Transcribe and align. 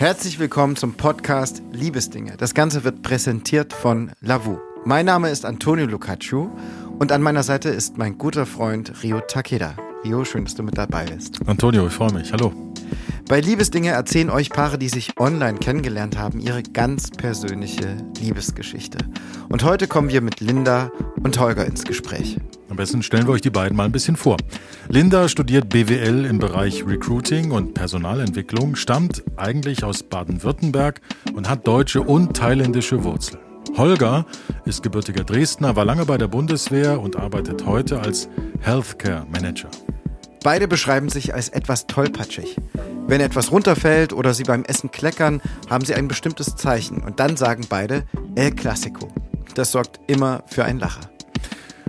Herzlich 0.00 0.38
willkommen 0.38 0.76
zum 0.76 0.94
Podcast 0.94 1.62
Liebesdinge. 1.72 2.38
Das 2.38 2.54
Ganze 2.54 2.84
wird 2.84 3.02
präsentiert 3.02 3.74
von 3.74 4.12
Lavu. 4.22 4.56
Mein 4.86 5.04
Name 5.04 5.28
ist 5.28 5.44
Antonio 5.44 5.84
Lucaccio 5.84 6.50
und 6.98 7.12
an 7.12 7.20
meiner 7.20 7.42
Seite 7.42 7.68
ist 7.68 7.98
mein 7.98 8.16
guter 8.16 8.46
Freund 8.46 9.02
Rio 9.02 9.20
Takeda. 9.20 9.76
Rio, 10.02 10.24
schön, 10.24 10.44
dass 10.44 10.54
du 10.54 10.62
mit 10.62 10.78
dabei 10.78 11.04
bist. 11.04 11.38
Antonio, 11.46 11.86
ich 11.86 11.92
freue 11.92 12.14
mich. 12.14 12.32
Hallo. 12.32 12.50
Bei 13.30 13.40
Liebesdinge 13.40 13.90
erzählen 13.90 14.28
euch 14.28 14.50
Paare, 14.50 14.76
die 14.76 14.88
sich 14.88 15.12
online 15.16 15.56
kennengelernt 15.56 16.18
haben, 16.18 16.40
ihre 16.40 16.64
ganz 16.64 17.12
persönliche 17.12 17.96
Liebesgeschichte. 18.18 18.98
Und 19.48 19.62
heute 19.62 19.86
kommen 19.86 20.08
wir 20.08 20.20
mit 20.20 20.40
Linda 20.40 20.90
und 21.22 21.38
Holger 21.38 21.64
ins 21.64 21.84
Gespräch. 21.84 22.38
Am 22.70 22.76
besten 22.76 23.04
stellen 23.04 23.28
wir 23.28 23.32
euch 23.34 23.40
die 23.40 23.50
beiden 23.50 23.76
mal 23.76 23.84
ein 23.84 23.92
bisschen 23.92 24.16
vor. 24.16 24.36
Linda 24.88 25.28
studiert 25.28 25.68
BWL 25.68 26.24
im 26.24 26.40
Bereich 26.40 26.84
Recruiting 26.84 27.52
und 27.52 27.72
Personalentwicklung, 27.72 28.74
stammt 28.74 29.22
eigentlich 29.36 29.84
aus 29.84 30.02
Baden-Württemberg 30.02 31.00
und 31.32 31.48
hat 31.48 31.68
deutsche 31.68 32.02
und 32.02 32.36
thailändische 32.36 33.04
Wurzeln. 33.04 33.38
Holger 33.76 34.26
ist 34.64 34.82
gebürtiger 34.82 35.22
Dresdner, 35.22 35.76
war 35.76 35.84
lange 35.84 36.04
bei 36.04 36.18
der 36.18 36.26
Bundeswehr 36.26 37.00
und 37.00 37.14
arbeitet 37.14 37.64
heute 37.64 38.00
als 38.00 38.28
Healthcare 38.58 39.24
Manager. 39.30 39.70
Beide 40.42 40.68
beschreiben 40.68 41.10
sich 41.10 41.34
als 41.34 41.50
etwas 41.50 41.86
tollpatschig. 41.86 42.56
Wenn 43.06 43.20
etwas 43.20 43.52
runterfällt 43.52 44.14
oder 44.14 44.32
sie 44.32 44.44
beim 44.44 44.64
Essen 44.64 44.90
kleckern, 44.90 45.42
haben 45.68 45.84
sie 45.84 45.94
ein 45.94 46.08
bestimmtes 46.08 46.56
Zeichen 46.56 47.02
und 47.02 47.20
dann 47.20 47.36
sagen 47.36 47.66
beide 47.68 48.04
El 48.36 48.52
Clasico. 48.52 49.08
Das 49.54 49.72
sorgt 49.72 50.00
immer 50.06 50.42
für 50.46 50.64
ein 50.64 50.78
Lacher. 50.78 51.10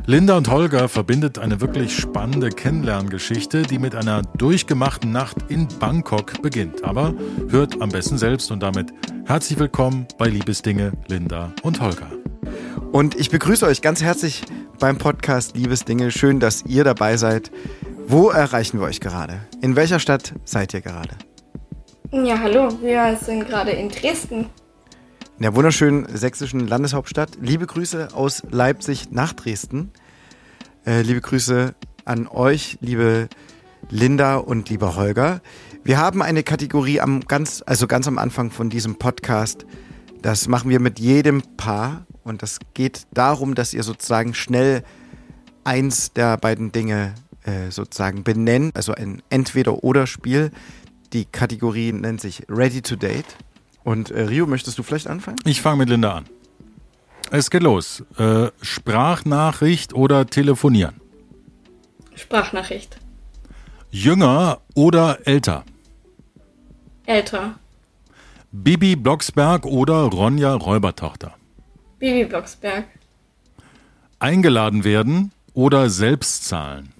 Linda 0.06 0.36
und 0.36 0.50
Holger 0.50 0.90
verbindet 0.90 1.38
eine 1.40 1.62
wirklich 1.62 1.96
spannende 1.96 2.50
Kennenlerngeschichte, 2.50 3.62
die 3.62 3.80
mit 3.80 3.96
einer 3.96 4.24
durchgemachten 4.38 5.12
Nacht 5.12 5.38
in 5.48 5.68
Bangkok 5.80 6.42
beginnt. 6.42 6.84
Aber 6.84 7.14
hört 7.50 7.82
am 7.82 7.90
besten 7.90 8.18
selbst 8.18 8.52
und 8.52 8.62
damit 8.62 8.92
herzlich 9.26 9.60
willkommen 9.60 10.08
bei 10.18 10.28
Liebesdinge, 10.28 10.92
Linda 11.08 11.54
und 11.62 11.80
Holger. 11.80 12.12
Und 12.92 13.16
ich 13.16 13.30
begrüße 13.30 13.66
euch 13.66 13.82
ganz 13.82 14.02
herzlich 14.02 14.44
beim 14.80 14.98
Podcast 14.98 15.56
Liebesdinge. 15.56 16.12
Schön, 16.12 16.40
dass 16.40 16.66
ihr 16.66 16.84
dabei 16.84 17.16
seid. 17.16 17.52
Wo 18.08 18.30
erreichen 18.30 18.80
wir 18.80 18.88
euch 18.88 19.00
gerade? 19.00 19.40
In 19.62 19.76
welcher 19.76 20.00
Stadt 20.00 20.34
seid 20.44 20.74
ihr 20.74 20.82
gerade? 20.82 21.16
Ja, 22.12 22.40
hallo, 22.40 22.70
wir 22.82 23.18
sind 23.18 23.48
gerade 23.48 23.72
in 23.72 23.90
Dresden. 23.90 24.48
In 25.38 25.44
der 25.44 25.56
wunderschönen 25.56 26.06
sächsischen 26.16 26.68
Landeshauptstadt. 26.68 27.38
Liebe 27.42 27.66
Grüße 27.66 28.10
aus 28.14 28.44
Leipzig 28.50 29.12
nach 29.12 29.34
Dresden. 29.34 29.92
Äh, 30.86 31.02
liebe 31.04 31.22
Grüße 31.22 31.74
an 32.06 32.28
euch, 32.28 32.78
liebe 32.82 33.30
Linda 33.90 34.38
und 34.38 34.70
lieber 34.70 34.96
Holger. 34.96 35.42
Wir 35.84 35.98
haben 35.98 36.22
eine 36.22 36.44
Kategorie 36.44 37.00
am 37.00 37.22
ganz, 37.22 37.64
also 37.66 37.88
ganz 37.88 38.08
am 38.08 38.18
Anfang 38.18 38.52
von 38.52 38.70
diesem 38.70 38.96
Podcast. 38.96 39.66
Das 40.22 40.48
machen 40.48 40.70
wir 40.70 40.80
mit 40.80 41.00
jedem 41.00 41.42
Paar 41.58 42.06
und 42.24 42.42
das 42.42 42.60
geht 42.74 43.08
darum, 43.14 43.56
dass 43.56 43.74
ihr 43.74 43.84
sozusagen 43.84 44.34
schnell 44.34 44.84
eins 45.64 46.14
der 46.14 46.38
beiden 46.38 46.72
Dinge 46.72 47.14
äh, 47.44 47.72
sozusagen 47.72 48.24
benennen, 48.24 48.72
also 48.74 48.94
ein 48.94 49.22
Entweder-Oder-Spiel. 49.30 50.52
Die 51.14 51.26
Kategorie 51.26 51.92
nennt 51.92 52.22
sich 52.22 52.44
Ready 52.50 52.82
to 52.82 52.96
Date. 52.96 53.26
Und 53.84 54.12
äh, 54.12 54.22
Rio, 54.22 54.46
möchtest 54.48 54.78
du 54.78 54.84
vielleicht 54.84 55.08
anfangen? 55.08 55.40
Ich 55.46 55.62
fange 55.62 55.78
mit 55.78 55.90
Linda 55.90 56.14
an. 56.18 56.26
Es 57.32 57.50
geht 57.50 57.64
los. 57.64 58.04
Äh, 58.18 58.50
Sprachnachricht 58.62 59.94
oder 59.94 60.26
telefonieren? 60.28 61.00
Sprachnachricht. 62.16 62.98
Jünger 63.90 64.62
oder 64.76 65.20
älter? 65.26 65.64
Älter. 67.06 67.56
Bibi 68.52 68.96
Blocksberg 68.96 69.66
oder 69.66 70.04
Ronja 70.04 70.54
Räubertochter? 70.54 71.34
Bibi 72.00 72.26
Blocksberg. 72.26 72.86
Eingeladen 74.20 74.84
werden 74.84 75.32
oder 75.54 75.90
selbst 75.90 76.46
zahlen? 76.46 76.94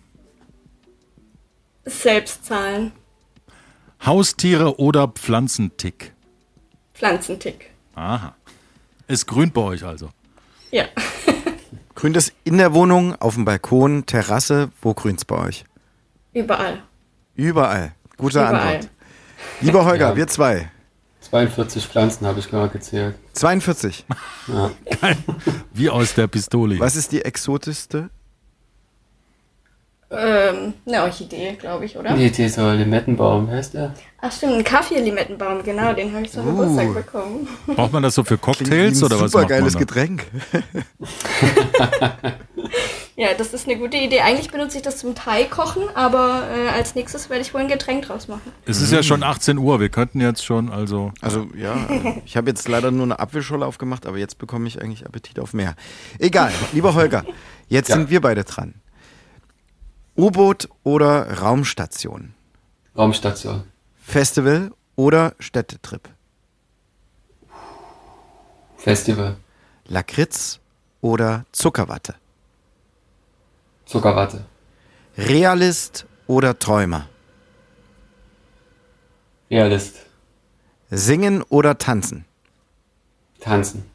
Selbst 1.92 2.46
zahlen. 2.46 2.92
Haustiere 4.06 4.80
oder 4.80 5.08
Pflanzentick? 5.08 6.14
Pflanzentick. 6.94 7.70
Aha. 7.96 8.36
Es 9.08 9.26
grünt 9.26 9.54
bei 9.54 9.62
euch 9.62 9.84
also. 9.84 10.10
Ja. 10.72 10.86
Grünt 11.96 12.16
es 12.18 12.32
in 12.46 12.58
der 12.58 12.74
Wohnung, 12.74 13.16
auf 13.22 13.36
dem 13.36 13.46
Balkon, 13.46 14.06
Terrasse? 14.06 14.72
Wo 14.82 14.94
grünt 14.94 15.20
es 15.20 15.26
bei 15.26 15.36
euch? 15.38 15.66
Überall. 16.34 16.82
Überall. 17.36 17.94
Gute 18.18 18.40
Überall. 18.40 18.56
Antwort. 18.56 18.90
Lieber 19.60 19.86
Holger, 19.86 20.10
Ja. 20.10 20.16
wir 20.16 20.28
zwei. 20.28 20.72
42 21.20 21.86
Pflanzen 21.88 22.26
habe 22.26 22.40
ich 22.40 22.50
gerade 22.50 22.70
gezählt. 22.72 23.16
42. 23.34 24.06
Ja. 24.48 24.72
Wie 25.74 25.90
aus 25.90 26.16
der 26.16 26.28
Pistole. 26.28 26.80
Was 26.80 26.96
ist 26.96 27.12
die 27.12 27.22
exotischste? 27.24 28.10
Ähm, 30.14 30.74
eine 30.86 31.04
Orchidee, 31.04 31.54
glaube 31.58 31.86
ich, 31.86 31.98
oder? 31.98 32.14
Nee, 32.14 32.30
dieser 32.30 32.74
Limettenbaum, 32.76 33.48
wer 33.48 33.58
heißt 33.58 33.74
der? 33.76 33.94
Ach 34.20 34.32
stimmt, 34.32 34.54
ein 34.56 34.64
Kaffee-Limettenbaum, 34.66 35.64
genau, 35.64 35.94
den 35.94 36.14
habe 36.14 36.26
ich 36.26 36.32
zum 36.32 36.46
Geburtstag 36.46 36.94
bekommen. 36.94 37.48
Braucht 37.66 37.94
man 37.94 38.04
das 38.04 38.16
so 38.16 38.24
für 38.26 38.38
Cocktails 38.38 39.02
oder 39.02 39.20
was 39.22 39.32
Supergeiles 39.32 39.74
da? 39.74 39.80
Getränk. 39.80 40.26
Ja, 43.18 43.28
das 43.38 43.54
ist 43.54 43.68
eine 43.68 43.78
gute 43.78 43.98
Idee. 43.98 44.22
Eigentlich 44.22 44.50
benutze 44.50 44.78
ich 44.78 44.84
das 44.84 44.98
zum 44.98 45.14
Thai 45.14 45.44
kochen, 45.44 45.84
aber 45.94 46.44
äh, 46.56 46.70
als 46.70 46.96
nächstes 46.96 47.30
werde 47.30 47.42
ich 47.44 47.54
wohl 47.54 47.62
ein 47.62 47.68
Getränk 47.68 48.06
draus 48.06 48.28
machen. 48.28 48.52
Es 48.66 48.82
ist 48.82 48.92
ja 48.92 49.04
schon 49.04 49.22
18 49.22 49.58
Uhr, 49.60 49.80
wir 49.80 49.90
könnten 49.90 50.22
jetzt 50.22 50.44
schon, 50.44 50.72
also. 50.72 51.12
Also 51.22 51.48
ja, 51.56 51.76
ich 52.26 52.36
habe 52.38 52.50
jetzt 52.50 52.68
leider 52.68 52.90
nur 52.90 53.04
eine 53.04 53.20
Apfelscholle 53.20 53.66
aufgemacht, 53.66 54.08
aber 54.08 54.18
jetzt 54.18 54.40
bekomme 54.40 54.68
ich 54.68 54.82
eigentlich 54.82 55.06
Appetit 55.06 55.40
auf 55.40 55.54
mehr. 55.54 55.76
Egal, 56.18 56.52
lieber 56.74 56.96
Holger, 56.96 57.24
jetzt 57.68 57.90
Ja. 57.90 57.98
sind 57.98 58.10
wir 58.10 58.22
beide 58.22 58.44
dran. 58.44 58.76
U-Boot 60.22 60.70
oder 60.84 61.40
Raumstation? 61.40 62.36
Raumstation. 62.96 63.64
Festival 64.04 64.72
oder 64.96 65.34
Städtetrip? 65.40 66.10
Festival. 68.78 69.38
Lakritz 69.88 70.60
oder 71.02 71.46
Zuckerwatte? 71.52 72.14
Zuckerwatte. 73.86 74.46
Realist 75.18 76.06
oder 76.28 76.60
Träumer? 76.60 77.10
Realist. 79.50 80.06
Singen 80.92 81.42
oder 81.50 81.80
tanzen? 81.80 82.26
Tanzen. 83.40 83.90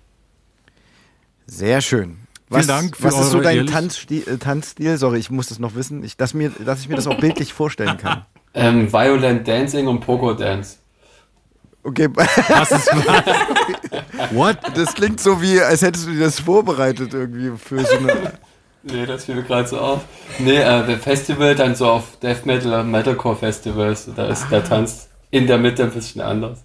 Sehr 1.46 1.80
schön. 1.80 2.25
Was, 2.48 2.66
Dank 2.66 2.96
für 2.96 3.04
was 3.04 3.18
ist 3.18 3.30
so 3.30 3.40
dein 3.40 3.66
Tanzstil, 3.66 4.22
äh, 4.28 4.36
Tanzstil? 4.38 4.96
Sorry, 4.98 5.18
ich 5.18 5.30
muss 5.30 5.48
das 5.48 5.58
noch 5.58 5.74
wissen, 5.74 6.04
ich, 6.04 6.16
dass, 6.16 6.32
mir, 6.32 6.50
dass 6.50 6.80
ich 6.80 6.88
mir 6.88 6.94
das 6.94 7.06
auch 7.06 7.18
bildlich 7.18 7.52
vorstellen 7.52 7.98
kann. 7.98 8.24
Ähm, 8.58 8.90
Violent 8.90 9.46
Dancing 9.46 9.86
und 9.86 10.00
Pogo 10.00 10.32
Dance. 10.32 10.76
Okay, 11.82 12.08
Was 12.14 12.70
ist 12.70 12.86
was? 12.90 14.32
What? 14.32 14.56
das 14.74 14.94
klingt 14.94 15.20
so 15.20 15.42
wie, 15.42 15.60
als 15.60 15.82
hättest 15.82 16.06
du 16.06 16.12
dir 16.12 16.20
das 16.20 16.40
vorbereitet 16.40 17.12
irgendwie 17.12 17.52
für 17.58 17.84
so 17.84 17.98
eine. 17.98 18.32
Nee, 18.82 19.04
das 19.04 19.24
fiel 19.24 19.34
mir 19.34 19.42
gerade 19.42 19.68
so 19.68 19.78
auf. 19.78 20.02
Nee, 20.38 20.56
äh, 20.56 20.86
der 20.86 20.98
Festival 20.98 21.54
dann 21.54 21.74
so 21.74 21.86
auf 21.86 22.18
Death 22.22 22.46
Metal, 22.46 22.84
Metalcore 22.84 23.36
Festivals. 23.36 24.08
Da 24.14 24.28
ist 24.28 24.48
der 24.50 24.64
Tanz 24.64 25.08
in 25.30 25.46
der 25.46 25.58
Mitte 25.58 25.82
ein 25.82 25.90
bisschen 25.90 26.22
anders. 26.22 26.60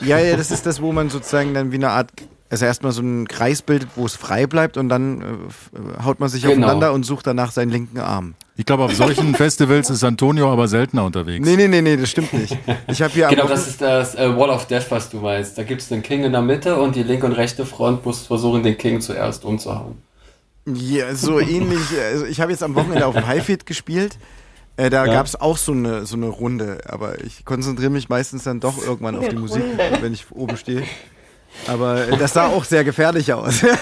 Ja, 0.00 0.18
ja, 0.18 0.36
das 0.36 0.50
ist 0.52 0.66
das, 0.66 0.80
wo 0.80 0.92
man 0.92 1.10
sozusagen 1.10 1.54
dann 1.54 1.72
wie 1.72 1.76
eine 1.76 1.90
Art, 1.90 2.12
also 2.50 2.64
erstmal 2.64 2.92
so 2.92 3.02
einen 3.02 3.28
Kreis 3.28 3.60
bildet, 3.62 3.90
wo 3.96 4.06
es 4.06 4.16
frei 4.16 4.46
bleibt 4.46 4.76
und 4.76 4.88
dann 4.88 5.20
äh, 5.20 5.24
äh, 5.24 6.04
haut 6.04 6.18
man 6.20 6.28
sich 6.28 6.42
Genau. 6.42 6.52
aufeinander 6.54 6.92
und 6.92 7.04
sucht 7.04 7.26
danach 7.26 7.50
seinen 7.52 7.70
linken 7.70 7.98
Arm. 7.98 8.34
Ich 8.56 8.64
glaube, 8.66 8.84
auf 8.84 8.94
solchen 8.94 9.34
Festivals 9.36 9.90
ist 9.90 10.02
Antonio 10.02 10.50
aber 10.52 10.66
seltener 10.66 11.04
unterwegs. 11.04 11.46
Nee, 11.46 11.56
nee, 11.56 11.68
nee, 11.68 11.82
nee, 11.82 11.96
das 11.96 12.10
stimmt 12.10 12.32
nicht. 12.32 12.56
Ich 12.88 13.02
habe 13.02 13.12
hier 13.12 13.28
am 13.28 13.34
Genau, 13.34 13.46
das 13.48 13.68
ist 13.68 13.80
das 13.80 14.14
äh, 14.14 14.34
Wall 14.36 14.50
of 14.50 14.66
Death, 14.66 14.90
was 14.90 15.10
du 15.10 15.18
meinst. 15.18 15.58
Da 15.58 15.62
gibt 15.62 15.82
es 15.82 15.88
den 15.88 16.02
King 16.02 16.24
in 16.24 16.32
der 16.32 16.42
Mitte 16.42 16.80
und 16.80 16.96
die 16.96 17.02
linke 17.02 17.26
und 17.26 17.32
rechte 17.32 17.66
Front 17.66 18.04
muss 18.06 18.26
versuchen, 18.26 18.62
den 18.62 18.78
King 18.78 19.00
zuerst 19.00 19.44
umzuhauen. 19.44 19.96
Ja, 20.66 21.14
so 21.14 21.40
ähnlich. 21.40 21.80
Also 22.12 22.26
ich 22.26 22.40
habe 22.40 22.50
jetzt 22.52 22.62
am 22.62 22.74
Wochenende 22.74 23.06
auf 23.06 23.14
dem 23.14 23.26
Highfield 23.26 23.64
gespielt. 23.66 24.18
Äh, 24.76 24.90
da 24.90 25.06
Ja. 25.06 25.12
gab 25.12 25.26
es 25.26 25.34
auch 25.40 25.56
so 25.56 25.72
eine, 25.72 26.06
so 26.06 26.16
eine 26.16 26.26
Runde, 26.28 26.78
aber 26.86 27.22
ich 27.24 27.44
konzentriere 27.44 27.90
mich 27.90 28.08
meistens 28.08 28.44
dann 28.44 28.60
doch 28.60 28.82
irgendwann 28.84 29.16
auf 29.16 29.28
die 29.28 29.36
Musik, 29.36 29.64
wenn 30.00 30.12
ich 30.12 30.26
oben 30.30 30.56
stehe. 30.56 30.82
Aber 31.66 32.06
das 32.18 32.32
sah 32.32 32.46
auch 32.46 32.64
sehr 32.64 32.84
gefährlich 32.84 33.32
aus. 33.32 33.64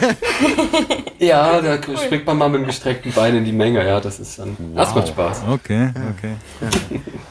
Ja, 1.19 1.63
da 1.63 1.79
springt 1.83 2.27
man 2.27 2.37
mal 2.37 2.49
mit 2.51 2.61
dem 2.61 2.67
gestreckten 2.67 3.13
Bein 3.13 3.37
in 3.37 3.45
die 3.45 3.53
Menge. 3.53 3.85
Ja, 3.87 4.01
das 4.01 4.21
ist 4.21 4.39
dann. 4.39 4.57
Das 4.75 4.95
macht 4.95 5.09
Spaß. 5.09 5.45
Okay, 5.49 5.91
okay. 6.15 6.37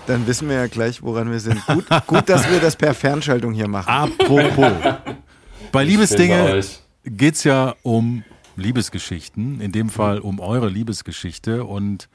Dann 0.08 0.26
wissen 0.26 0.50
wir 0.50 0.56
ja 0.56 0.68
gleich, 0.68 1.04
woran 1.04 1.32
wir 1.32 1.40
sind. 1.40 1.64
Gut, 1.68 1.86
gut 2.08 2.28
dass 2.30 2.50
wir 2.50 2.60
das 2.60 2.76
per 2.76 2.94
Fernschaltung 2.94 3.54
hier 3.54 3.68
machen. 3.68 3.90
Apropos. 3.90 4.72
Bei 5.72 5.82
Schön 5.82 5.90
Liebesdinge 5.90 6.44
bei 6.44 6.54
euch. 6.54 6.80
geht 7.04 7.36
es 7.36 7.44
ja 7.44 7.76
um 7.84 8.24
Liebesgeschichten, 8.56 9.60
in 9.62 9.72
dem 9.72 9.90
Fall 9.90 10.20
um 10.20 10.40
eure 10.40 10.70
Liebesgeschichte. 10.70 11.66
Und 11.66 12.08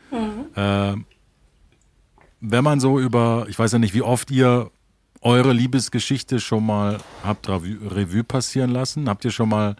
äh, 0.56 0.94
wenn 2.40 2.64
man 2.64 2.80
so 2.80 2.98
über, 2.98 3.46
ich 3.48 3.58
weiß 3.58 3.72
ja 3.72 3.78
nicht, 3.78 3.94
wie 3.94 4.02
oft 4.02 4.30
ihr 4.30 4.70
eure 5.20 5.52
Liebesgeschichte 5.52 6.40
schon 6.40 6.66
mal 6.66 6.98
habt 7.22 7.48
Revue 7.48 8.24
passieren 8.24 8.70
lassen? 8.70 9.08
Habt 9.08 9.24
ihr 9.24 9.30
schon 9.30 9.48
mal 9.48 9.76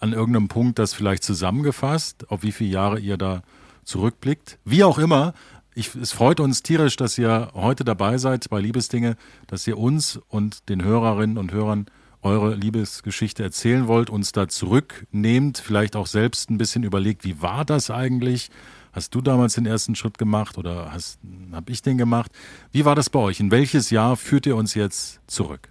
an 0.00 0.12
irgendeinem 0.12 0.48
Punkt 0.48 0.78
das 0.78 0.94
vielleicht 0.94 1.24
zusammengefasst, 1.24 2.30
auf 2.30 2.42
wie 2.42 2.52
viele 2.52 2.70
Jahre 2.70 2.98
ihr 2.98 3.16
da 3.16 3.42
zurückblickt? 3.84 4.58
Wie 4.64 4.84
auch 4.84 4.98
immer, 4.98 5.34
ich, 5.74 5.94
es 5.94 6.12
freut 6.12 6.40
uns 6.40 6.62
tierisch, 6.62 6.96
dass 6.96 7.18
ihr 7.18 7.50
heute 7.54 7.84
dabei 7.84 8.18
seid 8.18 8.48
bei 8.48 8.60
Liebesdinge, 8.60 9.16
dass 9.46 9.66
ihr 9.66 9.78
uns 9.78 10.20
und 10.28 10.68
den 10.68 10.84
Hörerinnen 10.84 11.38
und 11.38 11.52
Hörern 11.52 11.86
eure 12.22 12.54
Liebesgeschichte 12.54 13.42
erzählen 13.42 13.86
wollt, 13.86 14.08
uns 14.08 14.32
da 14.32 14.48
zurücknehmt, 14.48 15.58
vielleicht 15.58 15.94
auch 15.94 16.06
selbst 16.06 16.50
ein 16.50 16.58
bisschen 16.58 16.82
überlegt, 16.82 17.24
wie 17.24 17.42
war 17.42 17.64
das 17.64 17.90
eigentlich? 17.90 18.50
Hast 18.94 19.14
du 19.14 19.20
damals 19.20 19.54
den 19.54 19.66
ersten 19.66 19.96
Schritt 19.96 20.18
gemacht 20.18 20.56
oder 20.56 20.92
habe 20.92 21.72
ich 21.72 21.82
den 21.82 21.98
gemacht? 21.98 22.30
Wie 22.70 22.84
war 22.84 22.94
das 22.94 23.10
bei 23.10 23.18
euch? 23.18 23.40
In 23.40 23.50
welches 23.50 23.90
Jahr 23.90 24.16
führt 24.16 24.46
ihr 24.46 24.54
uns 24.54 24.74
jetzt 24.74 25.18
zurück? 25.26 25.68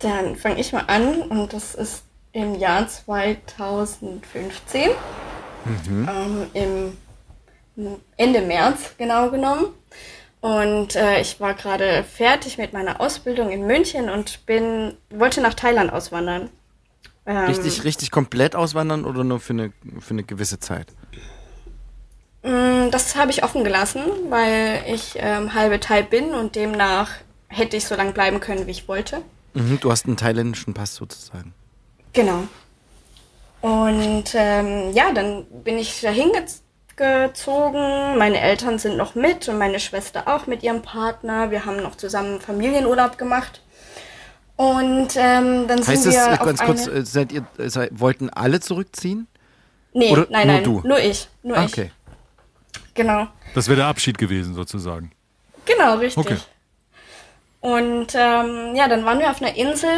Dann 0.00 0.34
fange 0.34 0.60
ich 0.60 0.72
mal 0.72 0.84
an 0.88 1.22
und 1.22 1.52
das 1.52 1.76
ist 1.76 2.02
im 2.32 2.56
Jahr 2.56 2.88
2015, 2.88 4.90
mhm. 5.64 6.08
ähm, 6.10 6.92
im 7.76 7.96
Ende 8.16 8.42
März 8.42 8.94
genau 8.98 9.30
genommen. 9.30 9.66
Und 10.40 10.96
äh, 10.96 11.20
ich 11.20 11.40
war 11.40 11.54
gerade 11.54 12.04
fertig 12.04 12.58
mit 12.58 12.72
meiner 12.72 13.00
Ausbildung 13.00 13.50
in 13.50 13.66
München 13.66 14.10
und 14.10 14.44
bin, 14.44 14.94
wollte 15.08 15.40
nach 15.40 15.54
Thailand 15.54 15.92
auswandern. 15.92 16.50
Ähm, 17.24 17.46
richtig, 17.46 17.84
richtig 17.84 18.10
komplett 18.10 18.54
auswandern 18.54 19.04
oder 19.04 19.24
nur 19.24 19.40
für 19.40 19.54
eine, 19.54 19.72
für 20.00 20.10
eine 20.10 20.24
gewisse 20.24 20.58
Zeit? 20.58 20.88
Mm, 22.44 22.90
das 22.90 23.16
habe 23.16 23.30
ich 23.30 23.42
offen 23.42 23.64
gelassen, 23.64 24.02
weil 24.28 24.84
ich 24.86 25.14
ähm, 25.16 25.54
halbe 25.54 25.80
Thai 25.80 26.02
bin 26.02 26.34
und 26.34 26.56
demnach 26.56 27.10
hätte 27.48 27.76
ich 27.76 27.86
so 27.86 27.94
lange 27.94 28.12
bleiben 28.12 28.38
können, 28.38 28.66
wie 28.66 28.72
ich 28.72 28.86
wollte. 28.86 29.22
Mhm, 29.54 29.80
du 29.80 29.90
hast 29.90 30.06
einen 30.06 30.18
thailändischen 30.18 30.74
Pass 30.74 30.94
sozusagen. 30.94 31.54
Genau. 32.12 32.44
Und 33.62 34.24
ähm, 34.34 34.92
ja, 34.92 35.10
dann 35.12 35.46
bin 35.64 35.78
ich 35.78 36.02
dahin 36.02 36.32
gezogen. 36.96 38.18
Meine 38.18 38.40
Eltern 38.40 38.78
sind 38.78 38.98
noch 38.98 39.14
mit 39.14 39.48
und 39.48 39.56
meine 39.56 39.80
Schwester 39.80 40.24
auch 40.26 40.46
mit 40.46 40.62
ihrem 40.62 40.82
Partner. 40.82 41.50
Wir 41.50 41.64
haben 41.64 41.78
noch 41.78 41.96
zusammen 41.96 42.40
Familienurlaub 42.40 43.16
gemacht. 43.16 43.62
Und 44.56 45.16
ähm, 45.16 45.66
dann 45.66 45.78
heißt 45.78 46.02
sind 46.02 46.12
wir. 46.12 46.26
Heißt 46.26 46.44
ganz 46.44 46.60
kurz, 46.60 46.86
äh, 46.86 47.04
seid 47.06 47.32
ihr, 47.32 47.46
seid, 47.56 47.98
wollten 47.98 48.28
alle 48.28 48.60
zurückziehen? 48.60 49.28
Nee, 49.94 50.12
Oder 50.12 50.26
nein, 50.28 50.46
nur 50.46 50.56
nein, 50.56 50.64
du? 50.64 50.80
nur 50.84 50.98
ich. 50.98 51.28
Nur 51.42 51.56
ah, 51.56 51.64
okay. 51.64 51.90
Ich. 51.96 52.03
Genau. 52.94 53.26
Das 53.54 53.68
wäre 53.68 53.76
der 53.76 53.86
Abschied 53.86 54.18
gewesen, 54.18 54.54
sozusagen. 54.54 55.12
Genau, 55.66 55.96
richtig. 55.96 56.24
Okay. 56.24 56.36
Und 57.60 58.14
ähm, 58.14 58.74
ja, 58.74 58.88
dann 58.88 59.04
waren 59.04 59.18
wir 59.18 59.30
auf 59.30 59.40
einer 59.40 59.56
Insel 59.56 59.88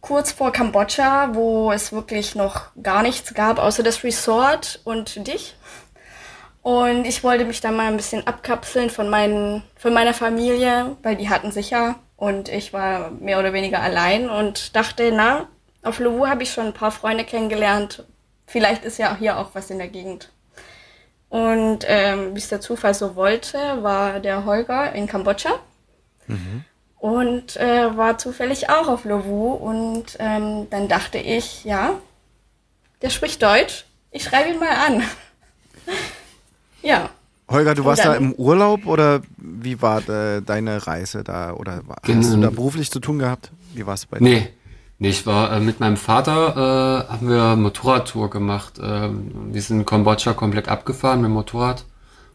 kurz 0.00 0.32
vor 0.32 0.52
Kambodscha, 0.52 1.34
wo 1.34 1.72
es 1.72 1.92
wirklich 1.92 2.34
noch 2.34 2.66
gar 2.82 3.02
nichts 3.02 3.34
gab, 3.34 3.58
außer 3.58 3.82
das 3.82 4.04
Resort 4.04 4.80
und 4.84 5.26
dich. 5.26 5.56
Und 6.62 7.06
ich 7.06 7.24
wollte 7.24 7.44
mich 7.44 7.60
dann 7.60 7.76
mal 7.76 7.86
ein 7.86 7.96
bisschen 7.96 8.26
abkapseln 8.26 8.90
von, 8.90 9.08
meinen, 9.08 9.62
von 9.76 9.92
meiner 9.92 10.14
Familie, 10.14 10.96
weil 11.02 11.16
die 11.16 11.28
hatten 11.28 11.50
sich 11.50 11.70
ja 11.70 11.96
und 12.16 12.48
ich 12.48 12.72
war 12.72 13.10
mehr 13.10 13.38
oder 13.38 13.52
weniger 13.52 13.80
allein 13.80 14.28
und 14.28 14.76
dachte, 14.76 15.10
na, 15.12 15.48
auf 15.82 15.98
Lovu 16.00 16.26
habe 16.26 16.42
ich 16.42 16.52
schon 16.52 16.66
ein 16.66 16.74
paar 16.74 16.90
Freunde 16.90 17.24
kennengelernt. 17.24 18.04
Vielleicht 18.46 18.84
ist 18.84 18.98
ja 18.98 19.16
hier 19.16 19.38
auch 19.38 19.50
was 19.54 19.70
in 19.70 19.78
der 19.78 19.88
Gegend. 19.88 20.30
Und 21.28 21.80
ähm, 21.86 22.34
wie 22.34 22.38
es 22.38 22.48
der 22.48 22.60
Zufall 22.60 22.94
so 22.94 23.14
wollte, 23.16 23.58
war 23.82 24.20
der 24.20 24.44
Holger 24.44 24.92
in 24.92 25.06
Kambodscha. 25.06 25.50
Mhm 26.26 26.64
und 26.98 27.56
äh, 27.56 27.96
war 27.96 28.18
zufällig 28.18 28.70
auch 28.70 28.88
auf 28.88 29.04
Lovu 29.04 29.52
und 29.52 30.16
ähm, 30.18 30.66
dann 30.70 30.88
dachte 30.88 31.18
ich, 31.18 31.64
ja, 31.64 31.94
der 33.02 33.10
spricht 33.10 33.42
Deutsch, 33.42 33.84
ich 34.10 34.24
schreibe 34.24 34.50
ihn 34.50 34.58
mal 34.58 34.68
an. 34.68 35.02
ja. 36.82 37.10
Holger, 37.48 37.74
du 37.74 37.84
warst 37.84 38.04
da 38.04 38.14
im 38.14 38.34
Urlaub 38.34 38.84
oder 38.86 39.22
wie 39.38 39.80
war 39.80 40.02
de, 40.02 40.42
deine 40.42 40.86
Reise 40.86 41.24
da 41.24 41.52
oder 41.52 41.82
hast 42.02 42.34
du 42.34 42.40
da 42.40 42.50
beruflich 42.50 42.90
zu 42.90 43.00
tun 43.00 43.18
gehabt? 43.18 43.52
Wie 43.72 43.86
war 43.86 43.94
es 43.94 44.04
bei 44.04 44.18
dir? 44.18 44.24
Nee. 44.24 44.48
Nee, 45.00 45.10
ich 45.10 45.26
war 45.26 45.52
äh, 45.52 45.60
mit 45.60 45.78
meinem 45.78 45.96
Vater, 45.96 47.06
äh, 47.08 47.12
haben 47.12 47.28
wir 47.28 47.54
Motorradtour 47.54 48.30
gemacht. 48.30 48.78
Äh, 48.80 49.10
wir 49.52 49.62
sind 49.62 49.86
Kambodscha 49.86 50.32
komplett 50.32 50.68
abgefahren 50.68 51.20
mit 51.20 51.28
dem 51.28 51.34
Motorrad 51.34 51.84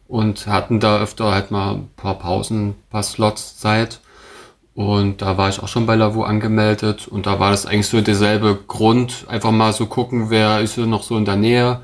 und 0.08 0.48
hatten 0.48 0.80
da 0.80 1.00
öfter 1.00 1.32
halt 1.34 1.52
mal 1.52 1.76
ein 1.76 1.90
paar 1.98 2.18
Pausen, 2.20 2.70
ein 2.70 2.76
paar 2.90 3.04
Slots 3.04 3.58
Zeit. 3.58 4.00
Und 4.76 5.22
da 5.22 5.38
war 5.38 5.50
ich 5.50 5.62
auch 5.62 5.68
schon 5.68 5.86
bei 5.86 5.96
Lavu 5.96 6.24
angemeldet 6.24 7.08
und 7.08 7.26
da 7.28 7.40
war 7.40 7.52
das 7.52 7.66
eigentlich 7.66 7.88
so 7.88 8.02
derselbe 8.02 8.58
Grund, 8.68 9.26
einfach 9.28 9.52
mal 9.52 9.74
so 9.74 9.86
gucken, 9.86 10.30
wer 10.30 10.62
ist 10.62 10.76
hier 10.76 10.88
noch 10.88 11.04
so 11.04 11.18
in 11.18 11.26
der 11.26 11.36
Nähe. 11.36 11.82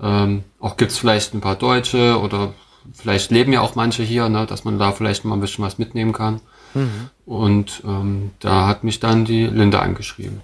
Ähm, 0.00 0.44
auch 0.60 0.76
gibt's 0.76 0.98
vielleicht 0.98 1.34
ein 1.34 1.40
paar 1.40 1.56
Deutsche 1.56 2.20
oder 2.20 2.52
vielleicht 2.92 3.30
leben 3.30 3.52
ja 3.52 3.60
auch 3.62 3.74
manche 3.76 4.02
hier, 4.02 4.28
ne, 4.28 4.46
dass 4.46 4.64
man 4.64 4.78
da 4.78 4.92
vielleicht 4.92 5.24
mal 5.24 5.34
ein 5.34 5.40
bisschen 5.40 5.64
was 5.64 5.78
mitnehmen 5.78 6.12
kann. 6.12 6.40
Mhm. 6.74 7.10
Und 7.26 7.82
ähm, 7.84 8.30
da 8.40 8.66
hat 8.66 8.84
mich 8.84 9.00
dann 9.00 9.24
die 9.24 9.46
Linda 9.46 9.80
angeschrieben. 9.80 10.40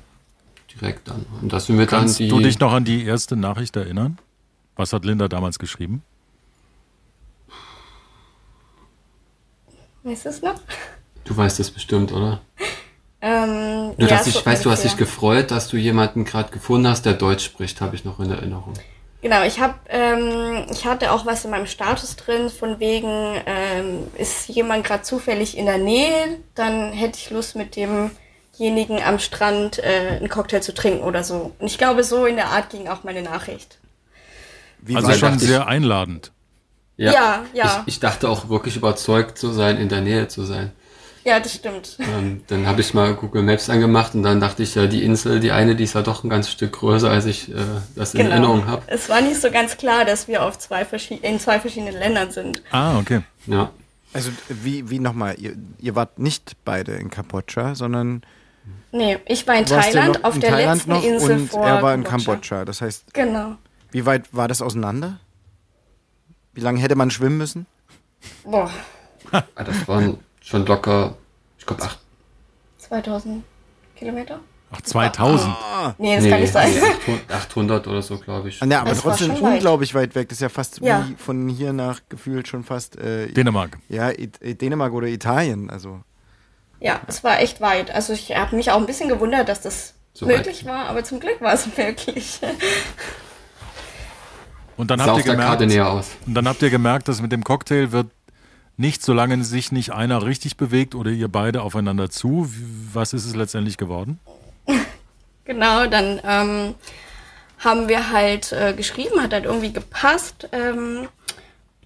Direkt 0.75 1.09
dann. 1.09 1.25
Und 1.41 1.53
da 1.53 1.61
sind 1.61 1.79
wir 1.79 1.87
Kannst 1.87 2.19
dann 2.19 2.27
die. 2.27 2.31
du 2.31 2.41
dich 2.41 2.59
noch 2.59 2.73
an 2.73 2.85
die 2.85 3.05
erste 3.05 3.37
Nachricht 3.37 3.77
erinnern? 3.77 4.19
Was 4.77 4.93
hat 4.93 5.05
Linda 5.05 5.29
damals 5.29 5.59
geschrieben? 5.59 6.03
Weißt 10.03 10.25
du 10.25 10.29
es 10.29 10.43
noch? 10.43 10.61
Du 11.25 11.37
weißt 11.37 11.61
es 11.61 11.71
bestimmt, 11.71 12.13
oder? 12.13 12.41
Ähm, 13.23 13.95
du, 13.97 14.07
ja, 14.07 14.21
ich 14.27 14.45
weiß, 14.45 14.63
du 14.63 14.71
hast 14.71 14.85
dich 14.85 14.99
gefreut, 14.99 15.51
dass 15.51 15.69
du 15.69 15.79
jemanden 15.79 16.25
gerade 16.25 16.51
gefunden 16.51 16.89
hast, 16.89 17.07
der 17.07 17.15
Deutsch 17.15 17.45
spricht, 17.45 17.81
habe 17.81 17.97
ich 17.97 18.05
noch 18.05 18.21
in 18.21 18.31
Erinnerung. 18.31 18.75
Genau, 19.25 19.43
ich 19.43 19.59
habe, 19.59 19.73
ähm, 19.89 20.67
ich 20.71 20.85
hatte 20.85 21.11
auch 21.11 21.25
was 21.25 21.47
in 21.47 21.51
meinem 21.51 21.67
Status 21.67 22.15
drin, 22.15 22.51
von 22.51 22.79
wegen, 22.79 23.41
ähm, 23.47 24.07
ist 24.19 24.51
jemand 24.51 24.85
gerade 24.85 25.03
zufällig 25.03 25.57
in 25.57 25.65
der 25.65 25.79
Nähe, 25.79 26.41
dann 26.55 26.93
hätte 26.93 27.19
ich 27.19 27.31
Lust 27.31 27.57
mit 27.57 27.75
demjenigen 27.75 29.03
am 29.03 29.19
Strand 29.19 29.79
äh, 29.79 30.19
einen 30.19 30.29
Cocktail 30.29 30.61
zu 30.61 30.75
trinken 30.75 31.03
oder 31.03 31.25
so. 31.25 31.53
Und 31.59 31.67
ich 31.67 31.79
glaube, 31.79 32.05
so 32.05 32.27
in 32.27 32.37
der 32.37 32.49
Art 32.49 32.69
ging 32.69 32.87
auch 32.87 33.03
meine 33.05 33.23
Nachricht. 33.23 33.79
Wie 34.81 34.95
also 34.95 35.15
schon 35.15 35.39
sehr 35.39 35.69
einladend. 35.69 36.31
Ja, 36.99 37.13
ja. 37.13 37.45
ja. 37.55 37.85
Ich, 37.87 37.95
ich 37.95 38.01
dachte 38.01 38.29
auch 38.29 38.51
wirklich 38.51 38.77
überzeugt 38.77 39.39
zu 39.39 39.53
sein, 39.53 39.79
in 39.79 39.89
der 39.89 40.03
Nähe 40.03 40.29
zu 40.29 40.45
sein. 40.45 40.71
Ja, 41.25 41.41
das 41.41 41.55
stimmt. 41.55 41.97
Ähm, 42.01 42.45
dann 42.49 42.67
habe 42.67 42.83
ich 42.83 42.93
mal 42.93 43.15
Google 43.15 43.43
Maps 43.43 43.71
angemacht 43.71 44.15
und 44.15 44.23
dann 44.23 44.41
dachte 44.41 44.63
ich, 44.63 44.75
ja, 44.75 44.87
die 44.87 45.03
Insel, 45.03 45.41
die 45.41 45.53
eine, 45.53 45.75
die 45.75 45.85
ist 45.85 45.95
ja 45.95 46.03
doch 46.03 46.23
ein 46.23 46.29
ganz 46.29 46.51
Stück 46.51 46.73
größer, 46.73 47.11
als 47.11 47.25
ich 47.25 47.51
äh, 47.51 47.55
das 47.97 48.13
genau. 48.13 48.25
in 48.25 48.31
Erinnerung 48.31 48.67
habe. 48.67 48.83
Es 48.89 49.09
war 49.09 49.23
nicht 49.23 49.41
so 49.41 49.51
ganz 49.51 49.79
klar, 49.79 50.05
dass 50.05 50.29
wir 50.29 50.43
auf 50.43 50.59
zwei 50.59 50.87
in 51.23 51.41
zwei 51.41 51.59
verschiedenen 51.61 51.95
Ländern 51.95 52.31
sind. 52.31 52.63
Ah, 52.71 52.99
okay. 52.99 53.23
Ja. 53.47 53.71
Also 54.13 54.31
wie, 54.49 54.91
wie 54.91 54.99
nochmal, 54.99 55.37
ihr, 55.39 55.57
ihr 55.79 55.95
wart 55.95 56.19
nicht 56.19 56.57
beide 56.65 56.93
in 56.93 57.11
Kambodscha, 57.11 57.75
sondern... 57.75 58.23
Nee, 58.93 59.19
ich 59.27 59.47
war 59.47 59.57
in 59.57 59.67
Thailand, 59.67 60.25
auf 60.25 60.35
in 60.35 60.43
der 60.43 60.51
Thailand 60.51 60.87
letzten 60.87 61.09
Insel 61.09 61.33
und 61.33 61.51
vor 61.51 61.67
er 61.67 61.83
war 61.83 61.95
in 61.95 62.05
Kambodscha. 62.05 62.65
Das 62.67 62.83
heißt, 62.83 63.15
genau. 63.15 63.57
wie 63.91 64.05
weit 64.05 64.33
war 64.33 64.47
das 64.47 64.61
auseinander? 64.63 65.19
Wie 66.53 66.61
lange 66.61 66.81
hätte 66.81 66.95
man 66.97 67.11
schwimmen 67.11 67.39
müssen? 67.39 67.67
Boah. 68.45 68.71
Ah, 69.33 69.43
das 69.57 69.89
waren 69.89 70.19
schon 70.45 70.67
locker, 70.67 71.17
ich 71.59 71.67
glaube, 71.67 71.83
2000 72.79 73.43
Kilometer. 73.97 74.41
Ach, 74.71 74.81
2000? 74.81 75.51
Ah. 75.51 75.95
Nee, 75.99 76.17
das 76.17 76.25
nee, 76.25 76.31
kann 76.31 76.41
nicht 76.41 76.53
sein. 76.53 76.71
800 77.29 77.87
oder 77.87 78.03
so, 78.03 78.19
glaube 78.19 78.49
ich. 78.49 78.61
Ja, 78.61 78.81
aber 78.81 78.91
das 78.91 79.01
trotzdem 79.01 79.31
unglaublich 79.31 79.95
weit. 79.95 80.11
weit. 80.11 80.15
weg. 80.15 80.29
Das 80.29 80.37
ist 80.39 80.43
ja 80.43 80.49
fast 80.49 80.81
ja. 80.81 81.07
wie 81.09 81.15
von 81.15 81.49
hier 81.49 81.73
nach 81.73 82.01
gefühlt 82.09 82.49
schon 82.49 82.65
fast. 82.65 82.97
Äh, 82.99 83.29
Dänemark. 83.29 83.79
Ja, 83.89 84.11
I 84.11 84.29
Dänemark 84.55 84.93
oder 84.93 85.07
Italien. 85.07 85.71
Also. 85.71 86.03
Ja, 86.81 87.01
es 87.07 87.23
war 87.23 87.41
echt 87.41 87.61
weit. 87.61 87.93
Also 87.93 88.13
ich 88.13 88.35
habe 88.37 88.57
mich 88.57 88.71
auch 88.71 88.79
ein 88.79 88.87
bisschen 88.87 89.09
gewundert, 89.09 89.49
dass 89.49 89.61
das 89.61 89.95
so 90.13 90.27
möglich 90.27 90.65
weit. 90.65 90.73
war, 90.73 90.87
aber 90.87 91.05
zum 91.05 91.21
Glück 91.21 91.41
war 91.41 91.55
es 91.55 91.67
möglich. 91.77 92.41
Und 94.77 94.91
dann, 94.91 95.01
habt 95.01 95.19
ihr 95.19 95.23
gemerkt, 95.23 95.63
und 95.63 96.35
dann 96.35 96.49
habt 96.49 96.61
ihr 96.61 96.71
gemerkt, 96.71 97.07
dass 97.07 97.23
mit 97.23 97.31
dem 97.31 97.45
Cocktail 97.45 97.93
wird 97.93 98.09
nicht, 98.77 99.03
solange 99.03 99.43
sich 99.45 99.73
nicht 99.73 99.93
einer 99.93 100.25
richtig 100.25 100.57
bewegt 100.57 100.95
oder 100.95 101.11
ihr 101.11 101.29
beide 101.29 101.63
aufeinander 101.63 102.11
zu. 102.11 102.51
Was 102.93 103.13
ist 103.13 103.25
es 103.25 103.35
letztendlich 103.35 103.77
geworden? 103.77 104.19
Genau, 105.47 105.87
dann 105.87 106.23
ähm, 106.25 106.75
haben 107.59 107.87
wir 107.87 108.11
halt 108.11 108.51
äh, 108.53 108.73
geschrieben, 108.73 109.21
hat 109.21 109.35
halt 109.35 109.45
irgendwie 109.45 109.75
gepasst. 109.75 110.49
Ähm, 110.53 111.07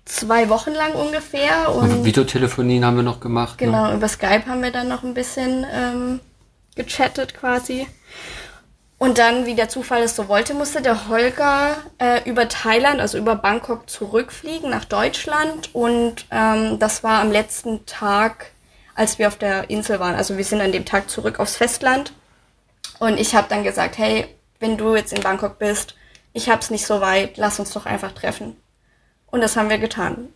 zwei 0.04 0.48
Wochen 0.48 0.72
lang 0.72 0.92
ungefähr. 0.92 1.74
Und 1.74 2.04
Videotelefonien 2.04 2.84
haben 2.84 2.96
wir 2.96 3.02
noch 3.02 3.18
gemacht. 3.18 3.60
Ne? 3.60 3.66
Genau, 3.66 3.88
ne? 3.88 3.96
über 3.96 4.06
Skype 4.06 4.46
haben 4.46 4.62
wir 4.62 4.70
dann 4.70 4.88
noch 4.88 5.02
ein 5.02 5.14
bisschen 5.14 5.66
ähm, 5.72 6.20
gechattet 6.76 7.34
quasi. 7.34 7.86
Und 8.98 9.18
dann, 9.18 9.46
wie 9.46 9.54
der 9.54 9.68
Zufall 9.68 10.02
es 10.02 10.16
so 10.16 10.28
wollte, 10.28 10.54
musste 10.54 10.82
der 10.82 11.08
Holger 11.08 11.76
äh, 11.98 12.28
über 12.28 12.48
Thailand, 12.48 13.00
also 13.00 13.16
über 13.16 13.36
Bangkok 13.36 13.88
zurückfliegen 13.88 14.70
nach 14.70 14.84
Deutschland. 14.84 15.74
Und 15.74 16.26
ähm, 16.30 16.78
das 16.80 17.04
war 17.04 17.20
am 17.20 17.30
letzten 17.30 17.86
Tag 17.86 18.52
als 18.98 19.20
wir 19.20 19.28
auf 19.28 19.36
der 19.36 19.70
Insel 19.70 20.00
waren. 20.00 20.16
Also 20.16 20.36
wir 20.36 20.44
sind 20.44 20.60
an 20.60 20.72
dem 20.72 20.84
Tag 20.84 21.08
zurück 21.08 21.38
aufs 21.38 21.56
Festland 21.56 22.12
und 22.98 23.16
ich 23.18 23.36
habe 23.36 23.46
dann 23.48 23.62
gesagt, 23.62 23.96
hey, 23.96 24.26
wenn 24.58 24.76
du 24.76 24.96
jetzt 24.96 25.12
in 25.12 25.22
Bangkok 25.22 25.60
bist, 25.60 25.94
ich 26.32 26.50
hab's 26.50 26.68
nicht 26.68 26.84
so 26.84 27.00
weit, 27.00 27.36
lass 27.36 27.60
uns 27.60 27.70
doch 27.70 27.86
einfach 27.86 28.10
treffen. 28.10 28.56
Und 29.28 29.40
das 29.40 29.56
haben 29.56 29.70
wir 29.70 29.78
getan. 29.78 30.28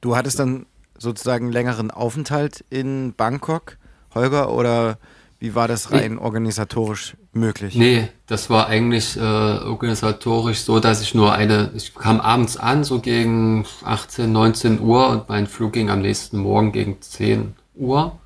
Du 0.00 0.16
hattest 0.16 0.40
dann 0.40 0.66
sozusagen 0.98 1.52
längeren 1.52 1.92
Aufenthalt 1.92 2.64
in 2.68 3.14
Bangkok, 3.14 3.76
Holger, 4.12 4.50
oder 4.50 4.98
wie 5.40 5.54
war 5.54 5.68
das 5.68 5.92
rein 5.92 6.14
nee. 6.14 6.20
organisatorisch 6.20 7.16
möglich? 7.32 7.76
Nee, 7.76 8.08
das 8.26 8.50
war 8.50 8.66
eigentlich 8.66 9.16
äh, 9.16 9.20
organisatorisch 9.20 10.60
so, 10.60 10.80
dass 10.80 11.00
ich 11.00 11.14
nur 11.14 11.32
eine, 11.32 11.70
ich 11.76 11.94
kam 11.94 12.20
abends 12.20 12.56
an, 12.56 12.82
so 12.82 13.00
gegen 13.00 13.64
18, 13.84 14.30
19 14.32 14.80
Uhr 14.80 15.08
und 15.08 15.28
mein 15.28 15.46
Flug 15.46 15.74
ging 15.74 15.90
am 15.90 16.00
nächsten 16.00 16.38
Morgen 16.38 16.72
gegen 16.72 17.00
10 17.00 17.54
Uhr. 17.76 18.18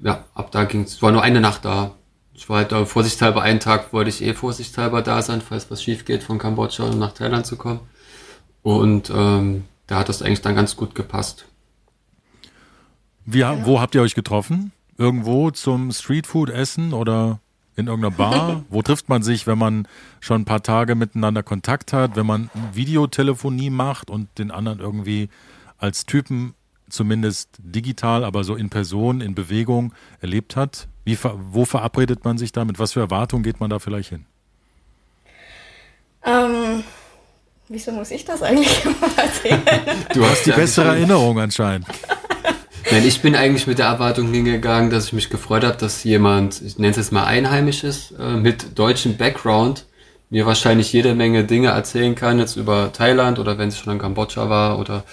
Ja, 0.00 0.24
ab 0.34 0.52
da 0.52 0.64
ging 0.64 0.82
es, 0.82 1.02
war 1.02 1.10
nur 1.10 1.22
eine 1.22 1.40
Nacht 1.40 1.64
da. 1.64 1.92
Ich 2.32 2.48
war 2.48 2.58
halt 2.58 2.70
da 2.70 2.84
vorsichtshalber 2.84 3.42
einen 3.42 3.58
Tag, 3.58 3.92
wollte 3.92 4.10
ich 4.10 4.22
eh 4.22 4.34
vorsichtshalber 4.34 5.02
da 5.02 5.20
sein, 5.22 5.40
falls 5.40 5.68
was 5.72 5.82
schief 5.82 6.04
geht, 6.04 6.22
von 6.22 6.38
Kambodscha 6.38 6.84
um 6.84 7.00
nach 7.00 7.12
Thailand 7.12 7.44
zu 7.44 7.56
kommen. 7.56 7.80
Und 8.62 9.10
ähm, 9.10 9.64
da 9.88 9.98
hat 9.98 10.08
das 10.08 10.22
eigentlich 10.22 10.42
dann 10.42 10.54
ganz 10.54 10.76
gut 10.76 10.94
gepasst. 10.94 11.46
Wie, 13.24 13.42
wo 13.42 13.80
habt 13.80 13.96
ihr 13.96 14.02
euch 14.02 14.14
getroffen? 14.14 14.70
Irgendwo 14.98 15.50
zum 15.50 15.92
Streetfood 15.92 16.50
essen 16.50 16.92
oder 16.92 17.40
in 17.76 17.86
irgendeiner 17.86 18.14
Bar? 18.14 18.64
wo 18.68 18.82
trifft 18.82 19.08
man 19.08 19.22
sich, 19.22 19.46
wenn 19.46 19.56
man 19.56 19.86
schon 20.20 20.42
ein 20.42 20.44
paar 20.44 20.62
Tage 20.62 20.96
miteinander 20.96 21.42
Kontakt 21.42 21.92
hat, 21.92 22.16
wenn 22.16 22.26
man 22.26 22.50
Videotelefonie 22.72 23.70
macht 23.70 24.10
und 24.10 24.28
den 24.38 24.50
anderen 24.50 24.80
irgendwie 24.80 25.28
als 25.78 26.04
Typen 26.04 26.54
zumindest 26.90 27.50
digital, 27.58 28.24
aber 28.24 28.42
so 28.44 28.56
in 28.56 28.70
Person, 28.70 29.20
in 29.20 29.34
Bewegung 29.34 29.92
erlebt 30.20 30.56
hat? 30.56 30.88
Wie, 31.04 31.16
wo 31.22 31.64
verabredet 31.64 32.24
man 32.24 32.36
sich 32.36 32.52
da? 32.52 32.64
Mit 32.64 32.78
was 32.78 32.92
für 32.92 33.00
Erwartungen 33.00 33.44
geht 33.44 33.60
man 33.60 33.70
da 33.70 33.78
vielleicht 33.78 34.10
hin? 34.10 34.26
Ähm, 36.24 36.82
wieso 37.68 37.92
muss 37.92 38.10
ich 38.10 38.24
das 38.24 38.42
eigentlich 38.42 38.84
immer 38.84 39.16
erzählen? 39.16 39.62
Du 40.12 40.24
hast 40.24 40.44
die 40.44 40.52
bessere 40.52 40.88
Erinnerung 40.88 41.38
anscheinend. 41.38 41.86
Nein, 42.90 43.06
ich 43.06 43.20
bin 43.20 43.36
eigentlich 43.36 43.66
mit 43.66 43.78
der 43.78 43.86
Erwartung 43.86 44.32
hingegangen, 44.32 44.90
dass 44.90 45.06
ich 45.06 45.12
mich 45.12 45.28
gefreut 45.28 45.64
habe, 45.64 45.76
dass 45.76 46.04
jemand, 46.04 46.62
ich 46.62 46.78
nenne 46.78 46.90
es 46.90 46.96
jetzt 46.96 47.12
mal 47.12 47.24
Einheimisches, 47.24 48.12
äh, 48.12 48.36
mit 48.36 48.78
deutschem 48.78 49.16
Background 49.16 49.84
mir 50.30 50.46
wahrscheinlich 50.46 50.92
jede 50.92 51.14
Menge 51.14 51.44
Dinge 51.44 51.68
erzählen 51.68 52.14
kann, 52.14 52.38
jetzt 52.38 52.56
über 52.56 52.92
Thailand 52.92 53.38
oder 53.38 53.58
wenn 53.58 53.68
es 53.68 53.78
schon 53.78 53.92
in 53.92 53.98
Kambodscha 53.98 54.48
war 54.48 54.78
oder 54.78 55.04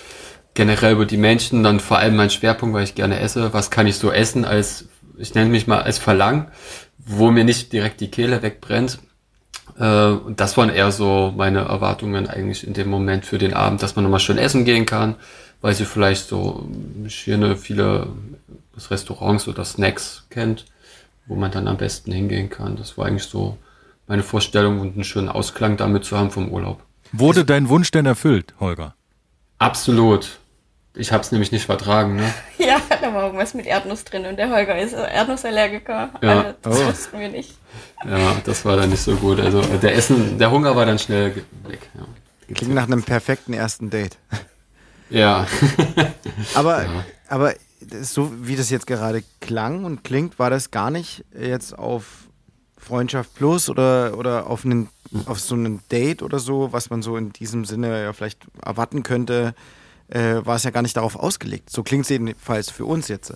generell 0.53 0.94
über 0.94 1.05
die 1.05 1.17
Menschen, 1.17 1.63
dann 1.63 1.79
vor 1.79 1.98
allem 1.98 2.15
mein 2.15 2.29
Schwerpunkt, 2.29 2.74
weil 2.74 2.86
ich 2.86 2.96
gerne 2.96 3.20
esse, 3.20 3.53
was 3.53 3.72
kann 3.72 3.88
ich 3.88 3.98
so 3.98 4.12
essen 4.12 4.46
als 4.46 4.86
ich 5.17 5.34
nenne 5.34 5.50
mich 5.50 5.67
mal 5.67 5.82
als 5.82 5.98
Verlang, 5.98 6.51
wo 6.98 7.32
mir 7.32 7.44
nicht 7.44 7.72
direkt 7.74 8.01
die 8.01 8.12
Kehle 8.12 8.41
wegbrennt. 8.41 9.00
Äh, 9.79 10.08
und 10.10 10.39
das 10.39 10.58
waren 10.58 10.70
eher 10.70 10.91
so 10.91 11.34
meine 11.36 11.60
Erwartungen 11.60 12.27
eigentlich 12.27 12.65
in 12.65 12.74
dem 12.74 12.89
Moment 12.89 13.25
für 13.25 13.38
den 13.38 13.53
Abend, 13.53 13.84
dass 13.84 13.96
man 13.96 14.03
nochmal 14.03 14.20
schön 14.20 14.38
essen 14.38 14.65
gehen 14.65 14.86
kann, 14.86 15.15
weil 15.65 15.74
sie 15.74 15.86
vielleicht 15.86 16.27
so 16.27 16.69
eine 17.03 17.57
viele 17.57 18.07
Restaurants 18.91 19.48
oder 19.48 19.65
Snacks 19.65 20.27
kennt, 20.29 20.65
wo 21.25 21.34
man 21.34 21.50
dann 21.50 21.67
am 21.67 21.77
besten 21.77 22.12
hingehen 22.12 22.51
kann. 22.51 22.75
Das 22.75 23.00
war 23.00 23.07
eigentlich 23.07 23.24
so 23.24 23.57
meine 24.05 24.22
Vorstellung 24.22 24.79
und 24.79 24.93
einen 24.93 25.03
schönen 25.03 25.27
Ausklang 25.27 25.75
damit 25.75 26.05
zu 26.05 26.19
haben 26.19 26.29
vom 26.29 26.50
Urlaub. 26.50 26.84
Wurde 27.13 27.45
dein 27.45 27.67
Wunsch 27.67 27.89
denn 27.89 28.05
erfüllt, 28.05 28.53
Holger? 28.60 28.93
Absolut. 29.57 30.38
Ich 30.93 31.12
habe 31.12 31.24
es 31.24 31.31
nämlich 31.31 31.51
nicht 31.51 31.65
vertragen, 31.65 32.17
ne? 32.17 32.31
Ja, 32.60 32.79
da 33.01 33.12
war 33.12 33.24
irgendwas 33.24 33.55
mit 33.55 33.65
Erdnuss 33.65 34.03
drin 34.03 34.27
und 34.27 34.38
der 34.38 34.51
Holger 34.51 34.77
ist 34.77 34.93
Erdnussallergiker. 34.93 36.12
Ja. 36.22 36.41
Also, 36.41 36.53
das 36.62 36.79
oh. 36.79 36.86
wussten 36.86 37.19
wir 37.19 37.29
nicht. 37.29 37.55
Ja, 38.07 38.36
das 38.45 38.65
war 38.65 38.77
dann 38.77 38.91
nicht 38.91 39.01
so 39.01 39.15
gut. 39.15 39.39
Also 39.39 39.62
der 39.63 39.95
Essen, 39.95 40.38
der 40.38 40.51
Hunger 40.51 40.75
war 40.75 40.86
dann 40.86 41.00
schnell 41.00 41.38
weg. 41.63 41.89
Ja. 41.95 42.53
Klingt 42.53 42.75
nach 42.75 42.86
einem 42.86 43.01
perfekten 43.01 43.53
ersten 43.53 43.89
Date. 43.89 44.19
Ja. 45.09 45.47
aber, 46.55 46.83
ja. 46.83 47.05
aber 47.27 47.53
so 48.01 48.31
wie 48.47 48.55
das 48.55 48.69
jetzt 48.69 48.88
gerade 48.88 49.24
klang 49.41 49.85
und 49.85 50.03
klingt, 50.03 50.39
war 50.39 50.50
das 50.50 50.71
gar 50.71 50.91
nicht 50.91 51.24
jetzt 51.39 51.77
auf 51.77 52.27
Freundschaft 52.77 53.33
Plus 53.35 53.69
oder, 53.69 54.17
oder 54.17 54.47
auf, 54.47 54.65
einen, 54.65 54.89
auf 55.25 55.39
so 55.39 55.55
ein 55.55 55.81
Date 55.91 56.21
oder 56.21 56.39
so, 56.39 56.71
was 56.71 56.89
man 56.89 57.01
so 57.01 57.17
in 57.17 57.31
diesem 57.31 57.65
Sinne 57.65 58.03
ja 58.03 58.13
vielleicht 58.13 58.45
erwarten 58.63 59.03
könnte 59.03 59.55
äh, 60.07 60.45
war 60.45 60.55
es 60.55 60.63
ja 60.63 60.71
gar 60.71 60.81
nicht 60.81 60.97
darauf 60.97 61.15
ausgelegt. 61.15 61.69
So 61.69 61.83
klingt 61.83 62.03
es 62.03 62.09
jedenfalls 62.09 62.69
für 62.69 62.85
uns 62.85 63.07
jetzt. 63.07 63.33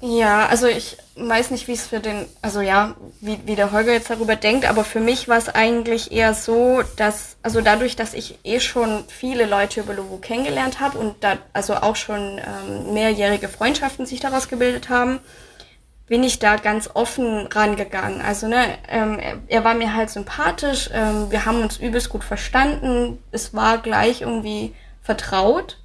Ja, 0.00 0.46
also 0.46 0.66
ich 0.66 0.98
weiß 1.16 1.50
nicht, 1.50 1.68
wie 1.68 1.72
es 1.72 1.86
für 1.86 2.00
den, 2.00 2.26
also 2.42 2.60
ja, 2.60 2.96
wie, 3.22 3.38
wie 3.46 3.56
der 3.56 3.72
Holger 3.72 3.92
jetzt 3.92 4.10
darüber 4.10 4.36
denkt, 4.36 4.68
aber 4.68 4.84
für 4.84 5.00
mich 5.00 5.26
war 5.26 5.38
es 5.38 5.48
eigentlich 5.48 6.12
eher 6.12 6.34
so, 6.34 6.82
dass, 6.96 7.38
also 7.42 7.62
dadurch, 7.62 7.96
dass 7.96 8.12
ich 8.12 8.38
eh 8.44 8.60
schon 8.60 9.04
viele 9.08 9.46
Leute 9.46 9.80
über 9.80 9.94
Lovo 9.94 10.18
kennengelernt 10.18 10.80
habe 10.80 10.98
und 10.98 11.24
da 11.24 11.38
also 11.54 11.76
auch 11.76 11.96
schon 11.96 12.38
ähm, 12.38 12.92
mehrjährige 12.92 13.48
Freundschaften 13.48 14.04
sich 14.04 14.20
daraus 14.20 14.48
gebildet 14.48 14.90
haben, 14.90 15.18
bin 16.06 16.22
ich 16.22 16.38
da 16.38 16.56
ganz 16.56 16.90
offen 16.92 17.46
rangegangen. 17.46 18.20
Also 18.20 18.48
ne, 18.48 18.78
ähm, 18.88 19.18
er, 19.18 19.38
er 19.48 19.64
war 19.64 19.74
mir 19.74 19.94
halt 19.94 20.10
sympathisch, 20.10 20.90
ähm, 20.92 21.30
wir 21.30 21.46
haben 21.46 21.62
uns 21.62 21.78
übelst 21.78 22.10
gut 22.10 22.22
verstanden, 22.22 23.18
es 23.32 23.54
war 23.54 23.78
gleich 23.78 24.20
irgendwie 24.20 24.74
vertraut. 25.02 25.78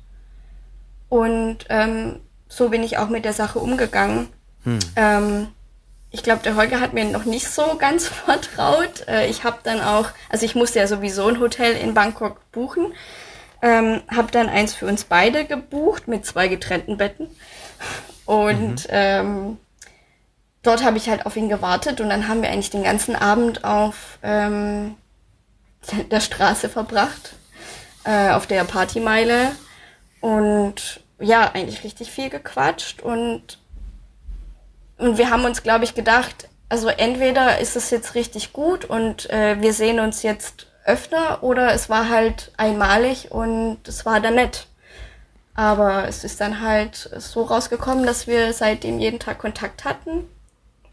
Und 1.07 1.65
ähm, 1.69 2.19
so 2.51 2.67
bin 2.67 2.83
ich 2.83 2.97
auch 2.97 3.07
mit 3.07 3.23
der 3.23 3.33
Sache 3.33 3.59
umgegangen. 3.59 4.27
Hm. 4.65 4.79
Ähm, 4.97 5.47
ich 6.11 6.21
glaube, 6.21 6.43
der 6.43 6.57
Holger 6.57 6.81
hat 6.81 6.93
mir 6.93 7.05
noch 7.05 7.23
nicht 7.23 7.47
so 7.47 7.77
ganz 7.77 8.07
vertraut. 8.25 9.07
Äh, 9.07 9.27
ich 9.27 9.45
habe 9.45 9.59
dann 9.63 9.79
auch, 9.81 10.09
also 10.29 10.45
ich 10.45 10.53
musste 10.53 10.79
ja 10.79 10.87
sowieso 10.87 11.27
ein 11.27 11.39
Hotel 11.39 11.73
in 11.77 11.93
Bangkok 11.93 12.51
buchen, 12.51 12.93
ähm, 13.61 14.01
habe 14.13 14.31
dann 14.31 14.49
eins 14.49 14.73
für 14.73 14.85
uns 14.85 15.05
beide 15.05 15.45
gebucht 15.45 16.09
mit 16.09 16.25
zwei 16.25 16.49
getrennten 16.49 16.97
Betten. 16.97 17.27
Und 18.25 18.83
mhm. 18.83 18.89
ähm, 18.89 19.57
dort 20.61 20.83
habe 20.83 20.97
ich 20.97 21.09
halt 21.09 21.25
auf 21.25 21.37
ihn 21.37 21.47
gewartet 21.47 22.01
und 22.01 22.09
dann 22.09 22.27
haben 22.27 22.41
wir 22.41 22.49
eigentlich 22.49 22.69
den 22.69 22.83
ganzen 22.83 23.15
Abend 23.15 23.63
auf 23.63 24.19
ähm, 24.23 24.95
der 26.11 26.19
Straße 26.19 26.67
verbracht 26.67 27.33
äh, 28.03 28.31
auf 28.31 28.45
der 28.45 28.65
Partymeile 28.65 29.51
und 30.19 31.01
ja, 31.21 31.51
eigentlich 31.53 31.83
richtig 31.83 32.11
viel 32.11 32.29
gequatscht 32.29 33.01
und, 33.01 33.59
und 34.97 35.17
wir 35.17 35.29
haben 35.29 35.45
uns, 35.45 35.63
glaube 35.63 35.83
ich, 35.83 35.95
gedacht, 35.95 36.49
also 36.69 36.87
entweder 36.87 37.59
ist 37.59 37.75
es 37.75 37.89
jetzt 37.89 38.15
richtig 38.15 38.53
gut 38.53 38.85
und 38.85 39.29
äh, 39.29 39.61
wir 39.61 39.73
sehen 39.73 39.99
uns 39.99 40.23
jetzt 40.23 40.67
öfter 40.85 41.43
oder 41.43 41.73
es 41.73 41.89
war 41.89 42.09
halt 42.09 42.51
einmalig 42.57 43.31
und 43.31 43.79
es 43.87 44.05
war 44.05 44.19
dann 44.19 44.35
nett. 44.35 44.67
Aber 45.53 46.07
es 46.07 46.23
ist 46.23 46.39
dann 46.39 46.61
halt 46.61 47.09
so 47.17 47.43
rausgekommen, 47.43 48.05
dass 48.05 48.25
wir 48.25 48.53
seitdem 48.53 48.99
jeden 48.99 49.19
Tag 49.19 49.37
Kontakt 49.37 49.83
hatten. 49.83 50.27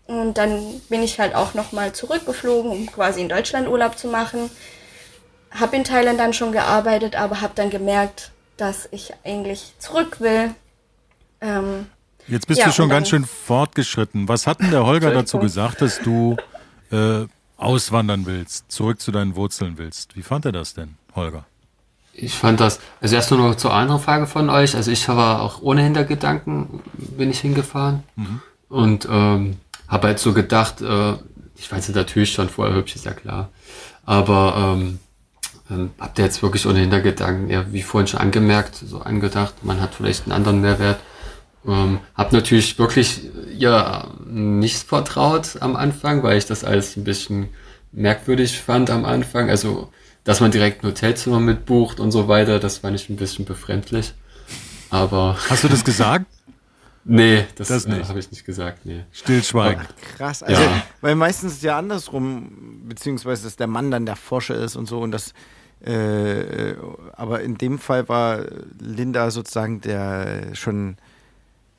Und 0.07 0.35
dann 0.35 0.81
bin 0.89 1.03
ich 1.03 1.21
halt 1.21 1.35
auch 1.35 1.55
nochmal 1.55 1.93
zurückgeflogen, 1.93 2.71
um 2.73 2.87
quasi 2.87 3.21
in 3.21 3.29
Deutschland 3.29 3.69
Urlaub 3.69 3.97
zu 3.97 4.09
machen 4.09 4.51
habe 5.51 5.77
in 5.77 5.85
Thailand 5.85 6.21
dann 6.21 6.33
schon 6.33 6.53
gearbeitet, 6.53 7.17
aber 7.17 7.41
habe 7.41 7.53
dann 7.55 7.71
gemerkt, 7.71 8.31
dass 8.59 8.89
ich 8.91 9.13
eigentlich 9.25 9.73
zurück 9.79 10.21
will. 10.21 10.55
Ähm, 11.41 11.87
Jetzt 12.27 12.47
bist 12.47 12.61
ja, 12.61 12.67
du 12.67 12.73
schon 12.73 12.91
ganz 12.91 13.09
schön 13.09 13.25
fortgeschritten. 13.25 14.29
Was 14.29 14.47
hat 14.47 14.61
denn 14.61 14.71
der 14.71 14.85
Holger 14.85 15.11
dazu 15.13 15.39
gesagt, 15.39 15.81
dass 15.81 15.99
du 16.01 16.37
äh, 16.91 17.25
auswandern 17.57 18.27
willst, 18.27 18.71
zurück 18.71 19.01
zu 19.01 19.13
deinen 19.13 19.35
Wurzeln 19.35 19.79
willst? 19.79 20.15
Wie 20.15 20.23
fand 20.23 20.45
er 20.45 20.53
das 20.53 20.75
denn, 20.75 20.97
Holger? 21.15 21.47
Ich 22.13 22.35
fand 22.35 22.61
das, 22.61 22.81
also 23.01 23.15
erst 23.15 23.31
nur 23.31 23.41
noch 23.41 23.55
zur 23.55 23.73
anderen 23.73 24.01
Frage 24.03 24.27
von 24.27 24.51
euch. 24.51 24.75
Also 24.75 24.91
ich 24.91 25.09
war 25.09 25.41
auch 25.41 25.63
ohne 25.63 25.83
Hintergedanken, 25.83 26.83
bin 27.17 27.31
ich 27.31 27.41
hingefahren 27.41 28.03
mhm. 28.17 28.43
und 28.69 29.09
ähm, 29.11 29.57
habe 29.87 30.09
halt 30.09 30.19
so 30.19 30.35
gedacht, 30.35 30.83
äh, 30.83 31.15
ich 31.57 31.71
weiß 31.71 31.89
natürlich 31.91 32.33
schon 32.33 32.49
vorher 32.49 32.77
hübsch, 32.77 32.97
ist 32.97 33.05
ja 33.05 33.13
klar, 33.13 33.51
aber 34.05 34.77
ähm, 34.77 34.99
ähm, 35.71 35.91
habt 35.99 36.19
ihr 36.19 36.25
jetzt 36.25 36.43
wirklich 36.43 36.67
ohne 36.67 36.79
Hintergedanken, 36.79 37.51
ja, 37.51 37.65
wie 37.73 37.83
vorhin 37.83 38.07
schon 38.07 38.21
angemerkt, 38.21 38.77
so 38.77 39.01
angedacht, 39.01 39.55
man 39.63 39.81
hat 39.81 39.95
vielleicht 39.95 40.25
einen 40.25 40.33
anderen 40.33 40.61
Mehrwert. 40.61 41.01
Ähm, 41.67 41.99
hab 42.15 42.33
natürlich 42.33 42.79
wirklich 42.79 43.23
ja 43.55 44.09
nicht 44.27 44.83
vertraut 44.85 45.57
am 45.61 45.77
Anfang, 45.77 46.23
weil 46.23 46.39
ich 46.39 46.47
das 46.47 46.65
alles 46.65 46.97
ein 46.97 47.05
bisschen 47.05 47.49
merkwürdig 47.93 48.59
fand 48.61 48.91
am 48.91 49.05
Anfang. 49.05 49.51
Also, 49.51 49.91
dass 50.25 50.41
man 50.41 50.51
direkt 50.51 50.83
ein 50.83 50.89
Hotelzimmer 50.89 51.41
mitbucht 51.41 52.01
und 52.01 52.13
so 52.13 52.29
weiter, 52.29 52.61
das 52.61 52.79
fand 52.79 52.97
ich 52.97 53.09
ein 53.09 53.17
bisschen 53.17 53.45
befremdlich. 53.45 54.15
Aber. 54.91 55.37
Hast 55.51 55.65
du 55.65 55.69
das 55.69 55.85
gesagt? 55.85 56.27
Nee, 57.11 57.47
das, 57.57 57.69
das 57.69 57.87
äh, 57.87 58.05
habe 58.05 58.19
ich 58.19 58.31
nicht 58.31 58.45
gesagt. 58.45 58.85
Nee. 58.85 59.05
Stillschweigen. 59.13 59.83
krass. 60.17 60.43
Also, 60.43 60.63
ja. 60.63 60.83
Weil 61.01 61.15
meistens 61.15 61.53
ist 61.53 61.59
es 61.59 61.63
ja 61.65 61.79
andersrum, 61.79 62.83
beziehungsweise 62.87 63.45
dass 63.45 63.57
der 63.57 63.67
Mann 63.67 63.91
dann 63.91 64.05
der 64.05 64.17
Forscher 64.17 64.57
ist 64.57 64.77
und 64.77 64.87
so 64.87 65.01
und 65.01 65.11
das 65.11 65.33
äh, 65.85 66.75
aber 67.13 67.41
in 67.43 67.57
dem 67.57 67.79
Fall 67.79 68.09
war 68.09 68.45
Linda 68.81 69.31
sozusagen 69.31 69.81
der 69.81 70.55
schon 70.55 70.97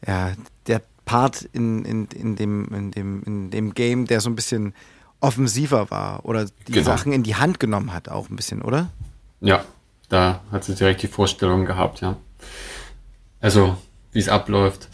ja, 0.05 0.33
der 0.67 0.81
Part 1.05 1.41
in, 1.53 1.83
in, 1.85 2.05
in, 2.07 2.35
dem, 2.35 2.67
in, 2.73 2.91
dem, 2.91 3.23
in 3.23 3.49
dem 3.49 3.73
Game, 3.73 4.05
der 4.05 4.21
so 4.21 4.29
ein 4.29 4.35
bisschen 4.35 4.73
offensiver 5.21 5.89
war 5.91 6.25
oder 6.25 6.45
die 6.67 6.71
genau. 6.71 6.85
Sachen 6.85 7.11
in 7.11 7.23
die 7.23 7.35
Hand 7.35 7.59
genommen 7.59 7.93
hat, 7.93 8.09
auch 8.09 8.29
ein 8.29 8.35
bisschen, 8.35 8.61
oder? 8.61 8.89
Ja, 9.41 9.65
da 10.07 10.41
hat 10.51 10.63
sie 10.63 10.75
direkt 10.75 11.01
die 11.01 11.07
Vorstellung 11.07 11.65
gehabt, 11.65 12.01
ja. 12.01 12.17
Also, 13.41 13.77
wie 14.11 14.19
es 14.19 14.29
abläuft. 14.29 14.87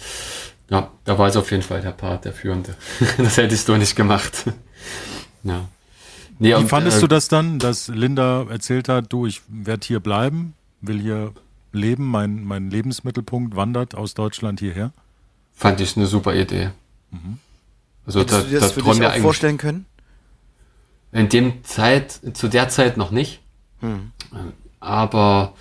Ja, 0.70 0.92
da 1.04 1.18
war 1.18 1.28
es 1.28 1.36
auf 1.36 1.52
jeden 1.52 1.64
Fall 1.64 1.82
der 1.82 1.92
Part, 1.92 2.26
der 2.26 2.34
Führende. 2.34 2.76
das 3.18 3.38
hättest 3.38 3.68
du 3.68 3.78
nicht 3.78 3.96
gemacht. 3.96 4.46
ja. 5.44 5.68
Nee, 6.38 6.50
Wie 6.50 6.54
und, 6.56 6.68
fandest 6.68 6.98
äh, 6.98 7.02
du 7.02 7.08
das 7.08 7.28
dann, 7.28 7.60
dass 7.60 7.88
Linda 7.88 8.46
erzählt 8.50 8.90
hat, 8.90 9.12
du, 9.12 9.26
ich 9.26 9.42
werde 9.48 9.86
hier 9.86 10.00
bleiben, 10.00 10.54
will 10.82 11.00
hier 11.00 11.34
leben, 11.72 12.06
mein, 12.06 12.44
mein 12.44 12.70
Lebensmittelpunkt 12.70 13.56
wandert 13.56 13.96
aus 13.96 14.14
Deutschland 14.14 14.60
hierher? 14.60 14.92
Fand 15.54 15.80
ich 15.80 15.96
eine 15.96 16.08
super 16.08 16.36
Idee. 16.36 16.72
Mhm. 17.12 17.40
Also 18.06 18.20
Hättest 18.20 18.38
da, 18.38 18.44
du 18.44 18.50
dir 18.50 18.60
das 18.60 18.74
da 18.74 18.82
für 18.82 18.92
dich 18.92 19.06
auch 19.06 19.16
vorstellen 19.18 19.58
können? 19.58 19.86
In 21.12 21.30
dem 21.30 21.64
Zeit, 21.64 22.20
zu 22.34 22.50
der 22.50 22.70
Zeit 22.70 22.98
noch 22.98 23.12
nicht. 23.12 23.42
Hm. 23.80 24.12
Aber 24.82 25.54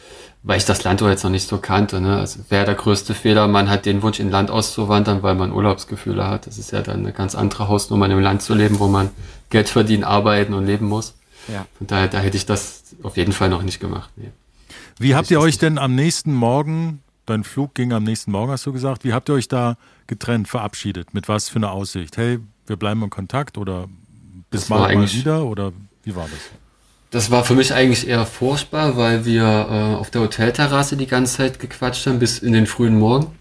weil 0.45 0.59
ich 0.59 0.67
das 0.67 0.85
Land 0.85 1.01
jetzt 1.01 1.25
noch 1.25 1.31
nicht 1.31 1.49
so 1.49 1.59
kannte. 1.59 2.01
Ne? 2.03 2.19
Also 2.19 2.41
wäre 2.51 2.67
der 2.67 2.75
größte 2.75 3.15
Fehler, 3.15 3.49
man 3.49 3.71
hat 3.71 3.87
den 3.87 4.03
Wunsch, 4.03 4.21
in 4.21 4.31
Land 4.31 4.51
auszuwandern, 4.51 5.23
weil 5.23 5.35
man 5.35 5.51
Urlaubsgefühle 5.51 6.29
hat. 6.29 6.47
Das 6.47 6.59
ist 6.59 6.71
ja 6.71 6.83
dann 6.83 7.01
eine 7.01 7.13
ganz 7.13 7.35
andere 7.35 7.69
Hausnummer, 7.69 8.05
in 8.07 8.13
einem 8.13 8.21
Land 8.21 8.43
zu 8.43 8.55
leben, 8.55 8.79
wo 8.79 8.87
man 8.87 9.11
Geld 9.49 9.71
verdienen, 9.71 10.05
arbeiten 10.05 10.53
und 10.53 10.67
leben 10.67 10.87
muss. 10.87 11.15
Ja. 11.49 11.67
Von 11.79 11.87
daher, 11.87 12.09
da 12.09 12.19
hätte 12.19 12.37
ich 12.37 12.45
das 12.45 12.83
auf 13.03 13.17
jeden 13.17 13.33
Fall 13.33 13.49
noch 13.49 13.63
nicht 13.63 13.81
gemacht. 13.81 14.11
Nee. 14.17 14.31
Wie 14.99 15.15
habt 15.15 15.31
ihr 15.31 15.41
euch 15.41 15.57
denn 15.57 15.79
am 15.79 15.95
nächsten 15.95 16.35
Morgen, 16.35 17.03
dein 17.25 17.43
Flug 17.43 17.75
ging 17.75 17.93
am 17.95 18.05
nächsten 18.05 18.31
Morgen, 18.31 18.53
hast 18.53 18.67
du 18.67 18.73
gesagt, 18.73 19.05
wie 19.05 19.15
habt 19.15 19.31
ihr 19.31 19.35
euch 19.35 19.49
da 19.49 19.77
getrennt, 20.07 20.47
verabschiedet? 20.47 21.15
Mit 21.15 21.27
was 21.27 21.49
für 21.49 21.57
einer 21.57 21.73
Aussicht? 21.73 22.19
Hey, 22.19 22.39
wir 22.67 22.77
bleiben 22.77 23.03
in 23.03 23.11
Kontakt 23.11 23.57
oder 23.57 23.89
bis 24.51 24.69
mal 24.69 24.91
wieder 25.11 25.47
oder 25.47 25.73
wie 26.03 26.15
war 26.15 26.25
das? 26.25 26.64
Das 27.15 27.31
war 27.31 27.45
für 27.45 27.55
mich 27.55 27.73
eigentlich 27.73 28.09
eher 28.09 28.27
furchtbar, 28.27 28.97
weil 28.97 29.25
wir 29.25 29.45
äh, 29.45 29.95
auf 29.95 30.11
der 30.11 30.23
Hotelterrasse 30.23 30.97
die 30.97 31.07
ganze 31.07 31.37
Zeit 31.37 31.61
gequatscht 31.61 32.05
haben 32.09 32.19
bis 32.19 32.41
in 32.41 32.53
den 32.53 32.67
frühen 32.67 32.99
Morgen. 32.99 33.39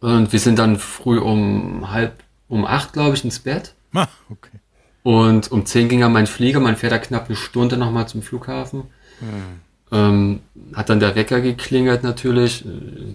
Und 0.00 0.32
wir 0.32 0.40
sind 0.40 0.58
dann 0.58 0.78
früh 0.78 1.18
um 1.18 1.90
halb, 1.90 2.14
um 2.48 2.64
acht, 2.64 2.94
glaube 2.94 3.14
ich, 3.14 3.22
ins 3.22 3.40
Bett. 3.40 3.74
Ah, 3.92 4.08
okay. 4.30 4.58
Und 5.02 5.52
um 5.52 5.66
zehn 5.66 5.90
ging 5.90 6.00
dann 6.00 6.14
mein 6.14 6.26
Flieger, 6.26 6.58
man 6.58 6.76
fährt 6.76 6.92
da 6.92 6.96
knapp 6.96 7.26
eine 7.26 7.36
Stunde 7.36 7.76
nochmal 7.76 8.08
zum 8.08 8.22
Flughafen. 8.22 8.84
Hm. 9.20 9.60
Ähm, 9.92 10.40
hat 10.72 10.88
dann 10.88 10.98
der 10.98 11.14
Wecker 11.16 11.42
geklingelt 11.42 12.02
natürlich, 12.02 12.64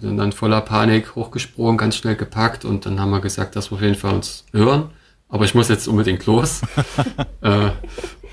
sind 0.00 0.16
dann 0.16 0.30
voller 0.30 0.60
Panik 0.60 1.16
hochgesprungen, 1.16 1.76
ganz 1.76 1.96
schnell 1.96 2.14
gepackt 2.14 2.64
und 2.64 2.86
dann 2.86 3.00
haben 3.00 3.10
wir 3.10 3.20
gesagt, 3.20 3.56
dass 3.56 3.72
wir 3.72 3.78
auf 3.78 3.82
jeden 3.82 3.96
Fall 3.96 4.14
uns 4.14 4.44
hören. 4.52 4.90
Aber 5.28 5.44
ich 5.44 5.56
muss 5.56 5.68
jetzt 5.68 5.88
unbedingt 5.88 6.24
los. 6.26 6.60
äh, 7.40 7.70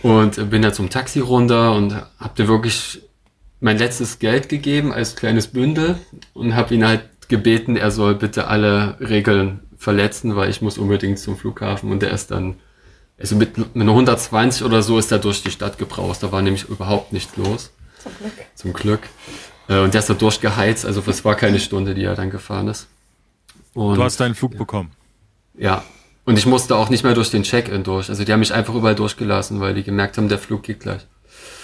und 0.01 0.49
bin 0.49 0.61
da 0.61 0.73
zum 0.73 0.89
Taxi 0.89 1.19
runter 1.19 1.73
und 1.73 1.95
hab 2.19 2.35
dir 2.35 2.47
wirklich 2.47 3.01
mein 3.59 3.77
letztes 3.77 4.19
Geld 4.19 4.49
gegeben 4.49 4.93
als 4.93 5.15
kleines 5.15 5.47
Bündel 5.47 5.97
und 6.33 6.55
habe 6.55 6.73
ihn 6.75 6.85
halt 6.85 7.01
gebeten, 7.27 7.75
er 7.75 7.91
soll 7.91 8.15
bitte 8.15 8.47
alle 8.47 8.97
Regeln 8.99 9.59
verletzen, 9.77 10.35
weil 10.35 10.49
ich 10.49 10.61
muss 10.61 10.77
unbedingt 10.77 11.19
zum 11.19 11.37
Flughafen 11.37 11.91
und 11.91 12.01
der 12.01 12.11
ist 12.11 12.31
dann, 12.31 12.55
also 13.17 13.35
mit, 13.35 13.57
mit 13.57 13.87
120 13.87 14.63
oder 14.63 14.81
so 14.81 14.97
ist 14.97 15.11
er 15.11 15.19
durch 15.19 15.43
die 15.43 15.51
Stadt 15.51 15.77
gebraust, 15.77 16.23
da 16.23 16.31
war 16.31 16.41
nämlich 16.41 16.65
überhaupt 16.69 17.13
nichts 17.13 17.35
los. 17.37 17.71
Zum 18.01 18.13
Glück. 18.17 18.33
Zum 18.55 18.73
Glück. 18.73 19.01
Äh, 19.67 19.79
und 19.79 19.93
der 19.93 19.99
ist 19.99 20.09
da 20.09 20.13
durchgeheizt, 20.13 20.85
also 20.85 21.03
es 21.05 21.23
war 21.25 21.35
keine 21.35 21.59
Stunde, 21.59 21.93
die 21.93 22.03
er 22.03 22.15
dann 22.15 22.29
gefahren 22.29 22.67
ist. 22.67 22.87
Und, 23.73 23.95
du 23.95 24.03
hast 24.03 24.19
deinen 24.19 24.35
Flug 24.35 24.53
ja. 24.53 24.59
bekommen. 24.59 24.91
Ja, 25.57 25.83
und 26.29 26.37
ich 26.37 26.45
musste 26.45 26.75
auch 26.75 26.91
nicht 26.91 27.03
mehr 27.03 27.15
durch 27.15 27.31
den 27.31 27.41
Check-in 27.41 27.83
durch. 27.83 28.07
Also 28.07 28.23
die 28.23 28.31
haben 28.31 28.39
mich 28.39 28.53
einfach 28.53 28.75
überall 28.75 28.93
durchgelassen, 28.93 29.59
weil 29.61 29.73
die 29.73 29.81
gemerkt 29.81 30.15
haben, 30.15 30.29
der 30.29 30.37
Flug 30.37 30.61
geht 30.61 30.79
gleich. 30.79 31.07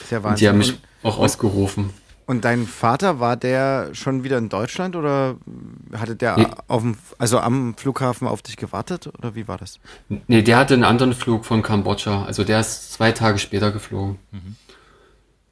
Ist 0.04 0.12
ja 0.12 0.24
Wahnsinn. 0.24 0.30
Und 0.32 0.42
die 0.42 0.50
haben 0.50 0.58
mich 0.58 0.80
auch 1.04 1.20
ausgerufen. 1.20 1.92
Und 2.26 2.46
dein 2.46 2.66
Vater, 2.66 3.20
war 3.20 3.38
der 3.38 3.90
schon 3.94 4.24
wieder 4.24 4.40
in 4.40 4.50
Deutschland 4.50 4.96
oder 4.96 5.36
hatte 5.96 6.16
der 6.16 6.38
nee. 6.38 6.48
auf 6.68 6.82
dem, 6.82 6.98
also 7.20 7.38
am 7.38 7.76
Flughafen 7.78 8.28
auf 8.28 8.42
dich 8.42 8.58
gewartet 8.58 9.06
oder 9.06 9.36
wie 9.36 9.48
war 9.48 9.60
das? 9.60 9.80
Nee, 10.10 10.42
der 10.42 10.58
hatte 10.58 10.74
einen 10.74 10.84
anderen 10.84 11.14
Flug 11.14 11.46
von 11.46 11.62
Kambodscha. 11.62 12.26
Also 12.26 12.44
der 12.44 12.60
ist 12.60 12.92
zwei 12.92 13.12
Tage 13.12 13.38
später 13.38 13.72
geflogen. 13.72 14.18
Mhm. 14.32 14.56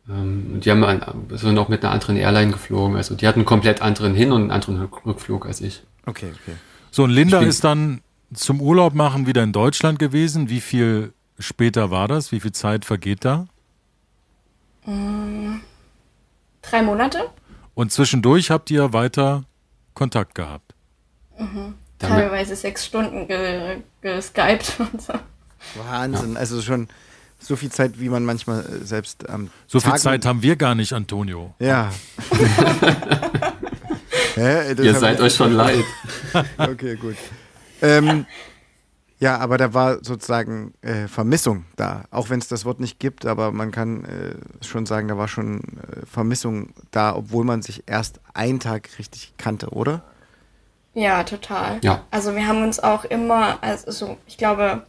Ähm, 0.09 0.59
die 0.59 0.71
haben 0.71 0.83
ein, 0.83 1.03
sind 1.33 1.55
auch 1.59 1.69
mit 1.69 1.83
einer 1.83 1.93
anderen 1.93 2.17
Airline 2.17 2.51
geflogen. 2.51 2.97
Also 2.97 3.13
die 3.13 3.27
hatten 3.27 3.41
einen 3.41 3.45
komplett 3.45 3.83
anderen 3.83 4.15
Hin- 4.15 4.31
und 4.31 4.41
einen 4.41 4.51
anderen 4.51 4.81
Rückflug 5.05 5.45
als 5.45 5.61
ich. 5.61 5.83
Okay, 6.07 6.31
okay. 6.33 6.55
So, 6.89 7.03
und 7.03 7.11
Linda 7.11 7.41
ist 7.41 7.63
dann 7.63 8.01
zum 8.33 8.61
Urlaub 8.61 8.93
machen 8.93 9.27
wieder 9.27 9.43
in 9.43 9.51
Deutschland 9.51 9.99
gewesen. 9.99 10.49
Wie 10.49 10.61
viel 10.61 11.13
später 11.39 11.91
war 11.91 12.07
das? 12.07 12.31
Wie 12.31 12.39
viel 12.39 12.51
Zeit 12.51 12.85
vergeht 12.85 13.25
da? 13.25 13.47
Mm, 14.85 15.57
drei 16.61 16.81
Monate. 16.81 17.29
Und 17.73 17.91
zwischendurch 17.91 18.51
habt 18.51 18.69
ihr 18.71 18.93
weiter 18.93 19.43
Kontakt 19.93 20.35
gehabt? 20.35 20.73
Mhm. 21.37 21.75
Teilweise 21.99 22.55
sechs 22.55 22.85
Stunden 22.85 23.27
geskypt 24.01 24.77
ge 24.77 24.85
und 24.91 25.01
so. 25.01 25.13
Wahnsinn, 25.75 26.33
ja. 26.33 26.39
also 26.39 26.61
schon 26.61 26.87
so 27.39 27.55
viel 27.55 27.71
Zeit, 27.71 27.99
wie 27.99 28.09
man 28.09 28.25
manchmal 28.25 28.65
äh, 28.65 28.85
selbst 28.85 29.29
am. 29.29 29.43
Ähm, 29.43 29.49
so 29.67 29.79
viel 29.79 29.95
Zeit 29.95 30.25
haben 30.25 30.41
wir 30.41 30.55
gar 30.55 30.75
nicht, 30.75 30.93
Antonio. 30.93 31.53
Ja. 31.59 31.91
Hä, 34.35 34.73
Ihr 34.73 34.95
seid 34.95 35.21
euch 35.21 35.35
schon 35.35 35.53
leid. 35.53 35.83
okay, 36.57 36.95
gut. 36.95 37.15
Ähm, 37.83 38.25
ja, 39.19 39.37
aber 39.37 39.57
da 39.57 39.73
war 39.73 40.03
sozusagen 40.03 40.73
äh, 40.81 41.07
Vermissung 41.07 41.65
da. 41.75 42.05
Auch 42.11 42.29
wenn 42.29 42.39
es 42.39 42.47
das 42.47 42.65
Wort 42.65 42.79
nicht 42.79 42.99
gibt, 42.99 43.25
aber 43.25 43.51
man 43.51 43.71
kann 43.71 44.03
äh, 44.05 44.65
schon 44.65 44.85
sagen, 44.85 45.07
da 45.07 45.17
war 45.17 45.27
schon 45.27 45.59
äh, 45.59 46.05
Vermissung 46.05 46.73
da, 46.91 47.15
obwohl 47.15 47.45
man 47.45 47.61
sich 47.61 47.83
erst 47.85 48.19
einen 48.33 48.59
Tag 48.59 48.89
richtig 48.97 49.33
kannte, 49.37 49.69
oder? 49.69 50.01
Ja, 50.93 51.23
total. 51.23 51.79
Ja. 51.83 52.03
Also 52.11 52.35
wir 52.35 52.47
haben 52.47 52.63
uns 52.63 52.79
auch 52.79 53.05
immer, 53.05 53.59
also 53.61 54.17
ich 54.27 54.37
glaube, 54.37 54.83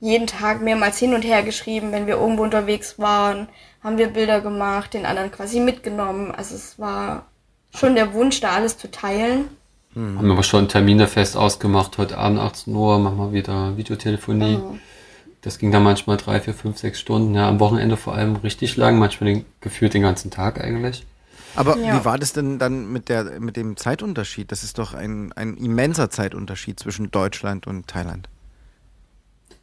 jeden 0.00 0.26
Tag 0.26 0.60
mehrmals 0.60 0.98
hin 0.98 1.14
und 1.14 1.22
her 1.22 1.44
geschrieben, 1.44 1.92
wenn 1.92 2.08
wir 2.08 2.16
irgendwo 2.16 2.42
unterwegs 2.42 2.98
waren, 2.98 3.48
haben 3.84 3.98
wir 3.98 4.08
Bilder 4.08 4.40
gemacht, 4.40 4.94
den 4.94 5.06
anderen 5.06 5.30
quasi 5.30 5.60
mitgenommen. 5.60 6.32
Also 6.32 6.56
es 6.56 6.78
war 6.78 7.26
schon 7.72 7.94
der 7.94 8.12
Wunsch, 8.12 8.40
da 8.40 8.50
alles 8.50 8.76
zu 8.78 8.90
teilen. 8.90 9.48
Mhm. 9.94 10.18
Haben 10.18 10.28
wir 10.28 10.42
schon 10.42 10.68
Termine 10.68 11.06
fest 11.06 11.36
ausgemacht, 11.36 11.98
heute 11.98 12.18
Abend 12.18 12.38
18 12.38 12.74
Uhr 12.74 12.98
machen 12.98 13.18
wir 13.18 13.32
wieder 13.32 13.76
Videotelefonie. 13.76 14.58
Oh. 14.62 14.76
Das 15.42 15.58
ging 15.58 15.72
dann 15.72 15.82
manchmal 15.82 16.16
drei, 16.16 16.40
vier, 16.40 16.54
fünf, 16.54 16.78
sechs 16.78 17.00
Stunden, 17.00 17.34
ja, 17.34 17.48
am 17.48 17.58
Wochenende 17.58 17.96
vor 17.96 18.14
allem 18.14 18.36
richtig 18.36 18.76
lang, 18.76 18.98
manchmal 18.98 19.34
den, 19.34 19.44
gefühlt 19.60 19.92
den 19.92 20.02
ganzen 20.02 20.30
Tag 20.30 20.62
eigentlich. 20.62 21.04
Aber 21.54 21.76
ja. 21.76 22.00
wie 22.00 22.04
war 22.04 22.18
das 22.18 22.32
denn 22.32 22.58
dann 22.58 22.90
mit, 22.92 23.08
der, 23.08 23.40
mit 23.40 23.56
dem 23.56 23.76
Zeitunterschied? 23.76 24.50
Das 24.50 24.62
ist 24.62 24.78
doch 24.78 24.94
ein, 24.94 25.32
ein 25.32 25.56
immenser 25.56 26.08
Zeitunterschied 26.10 26.80
zwischen 26.80 27.10
Deutschland 27.10 27.66
und 27.66 27.88
Thailand. 27.88 28.28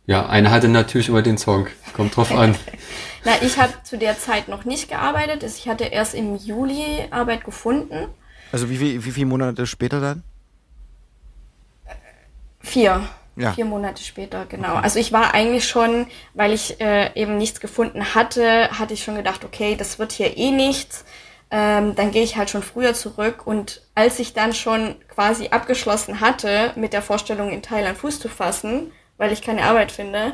Ja, 0.05 0.27
eine 0.27 0.51
hatte 0.51 0.67
natürlich 0.67 1.09
über 1.09 1.21
den 1.21 1.37
Song. 1.37 1.67
Kommt 1.93 2.15
drauf 2.15 2.31
an. 2.31 2.55
Na, 3.25 3.31
ich 3.41 3.57
habe 3.59 3.73
zu 3.83 3.97
der 3.97 4.17
Zeit 4.17 4.47
noch 4.47 4.65
nicht 4.65 4.89
gearbeitet. 4.89 5.43
Ich 5.43 5.67
hatte 5.67 5.85
erst 5.85 6.15
im 6.15 6.35
Juli 6.35 7.05
Arbeit 7.11 7.43
gefunden. 7.43 8.07
Also 8.51 8.69
wie, 8.69 8.77
viel, 8.77 9.03
wie 9.05 9.11
viele 9.11 9.27
Monate 9.27 9.65
später 9.65 9.99
dann? 9.99 10.23
Vier. 12.59 13.07
Ja. 13.35 13.53
Vier 13.53 13.65
Monate 13.65 14.03
später, 14.03 14.45
genau. 14.45 14.73
Okay. 14.73 14.83
Also 14.83 14.99
ich 14.99 15.13
war 15.13 15.33
eigentlich 15.33 15.67
schon, 15.67 16.07
weil 16.33 16.51
ich 16.51 16.81
äh, 16.81 17.13
eben 17.15 17.37
nichts 17.37 17.61
gefunden 17.61 18.13
hatte, 18.13 18.69
hatte 18.77 18.93
ich 18.93 19.03
schon 19.03 19.15
gedacht, 19.15 19.45
okay, 19.45 19.77
das 19.77 19.97
wird 19.97 20.11
hier 20.11 20.37
eh 20.37 20.51
nichts. 20.51 21.05
Ähm, 21.51 21.95
dann 21.95 22.11
gehe 22.11 22.23
ich 22.23 22.35
halt 22.35 22.49
schon 22.49 22.61
früher 22.61 22.93
zurück. 22.93 23.47
Und 23.47 23.81
als 23.95 24.19
ich 24.19 24.33
dann 24.33 24.53
schon 24.53 24.95
quasi 25.07 25.47
abgeschlossen 25.49 26.19
hatte, 26.19 26.73
mit 26.75 26.91
der 26.91 27.01
Vorstellung 27.01 27.49
in 27.51 27.61
Thailand 27.61 27.97
Fuß 27.97 28.19
zu 28.19 28.27
fassen, 28.27 28.91
weil 29.17 29.31
ich 29.31 29.41
keine 29.41 29.63
Arbeit 29.63 29.91
finde, 29.91 30.33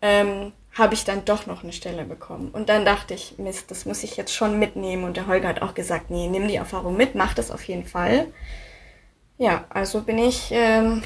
ähm, 0.00 0.52
habe 0.74 0.94
ich 0.94 1.04
dann 1.04 1.24
doch 1.24 1.46
noch 1.46 1.62
eine 1.62 1.72
Stelle 1.72 2.04
bekommen. 2.04 2.50
Und 2.50 2.68
dann 2.68 2.84
dachte 2.84 3.14
ich, 3.14 3.38
Mist, 3.38 3.70
das 3.70 3.86
muss 3.86 4.02
ich 4.02 4.16
jetzt 4.16 4.34
schon 4.34 4.58
mitnehmen. 4.58 5.04
Und 5.04 5.16
der 5.16 5.26
Holger 5.26 5.48
hat 5.48 5.62
auch 5.62 5.74
gesagt, 5.74 6.10
nee, 6.10 6.28
nimm 6.28 6.48
die 6.48 6.56
Erfahrung 6.56 6.96
mit, 6.96 7.14
mach 7.14 7.34
das 7.34 7.50
auf 7.50 7.62
jeden 7.64 7.86
Fall. 7.86 8.26
Ja, 9.38 9.64
also 9.68 10.02
bin 10.02 10.18
ich 10.18 10.48
ähm, 10.50 11.02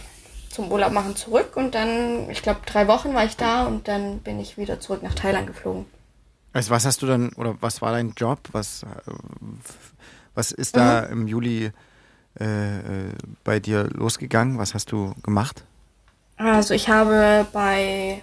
zum 0.50 0.72
Urlaub 0.72 0.92
machen 0.92 1.16
zurück 1.16 1.57
und 1.57 1.74
dann, 1.74 2.28
ich 2.31 2.42
glaube, 2.42 2.61
drei 2.66 2.88
Wochen 2.88 3.14
war 3.14 3.24
ich 3.24 3.37
da 3.37 3.66
und 3.66 3.88
dann 3.88 4.20
bin 4.20 4.40
ich 4.40 4.57
wieder 4.57 4.81
zurück 4.81 5.02
nach 5.02 5.14
Thailand 5.14 5.46
geflogen. 5.46 5.87
Also 6.52 6.70
was 6.70 6.87
hast 6.87 7.02
du 7.02 7.07
dann, 7.07 7.31
oder 7.35 7.57
was 7.61 7.83
war 7.83 7.92
dein 7.92 8.12
Job? 8.16 8.40
Was, 8.52 8.85
was 10.35 10.50
ist 10.50 10.76
da 10.76 11.02
mhm. 11.02 11.12
im 11.12 11.28
Juli 11.28 11.72
äh, 12.40 12.78
äh 12.78 13.12
bei 13.44 13.61
dir 13.61 13.85
losgegangen? 13.85 14.59
Was 14.59 14.74
hast 14.74 14.92
du 14.92 15.14
gemacht? 15.22 15.64
Also 16.37 16.72
ich 16.72 16.88
habe 16.88 17.46
bei 17.52 18.22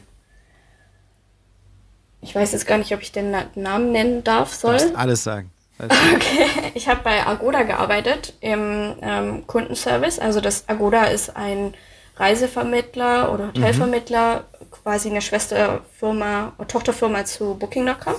ich 2.25 2.35
weiß 2.35 2.53
jetzt 2.53 2.65
gar 2.65 2.79
nicht, 2.79 2.93
ob 2.93 3.01
ich 3.01 3.11
den 3.11 3.35
Namen 3.53 3.91
nennen 3.91 4.23
darf, 4.23 4.53
soll. 4.53 4.77
Du 4.77 4.95
alles 4.95 5.23
sagen. 5.23 5.51
Okay, 5.77 6.71
ich 6.73 6.88
habe 6.88 7.01
bei 7.03 7.27
Agoda 7.27 7.63
gearbeitet 7.63 8.33
im 8.39 8.95
ähm, 9.01 9.45
Kundenservice. 9.45 10.19
Also 10.19 10.39
das 10.39 10.69
Agoda 10.69 11.03
ist 11.03 11.35
ein 11.35 11.73
Reisevermittler 12.15 13.33
oder 13.33 13.47
Hotelvermittler, 13.47 14.45
mhm. 14.59 14.71
quasi 14.71 15.09
eine 15.09 15.21
Schwesterfirma 15.21 16.53
oder 16.57 16.67
Tochterfirma 16.67 17.25
zu 17.25 17.55
Booking.com. 17.55 18.15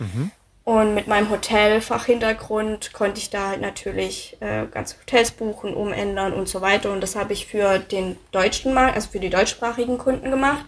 Mhm. 0.00 0.32
Und 0.64 0.94
mit 0.94 1.06
meinem 1.06 1.30
Hotelfachhintergrund 1.30 2.92
konnte 2.92 3.20
ich 3.20 3.30
da 3.30 3.50
halt 3.50 3.60
natürlich 3.60 4.36
äh, 4.40 4.66
ganze 4.66 4.96
Hotels 5.00 5.30
buchen, 5.30 5.74
umändern 5.74 6.32
und 6.32 6.48
so 6.48 6.60
weiter. 6.60 6.92
Und 6.92 7.00
das 7.00 7.14
habe 7.14 7.32
ich 7.32 7.46
für 7.46 7.78
den 7.78 8.16
deutschen 8.32 8.74
Markt, 8.74 8.96
also 8.96 9.08
für 9.08 9.20
die 9.20 9.30
deutschsprachigen 9.30 9.98
Kunden 9.98 10.30
gemacht, 10.30 10.66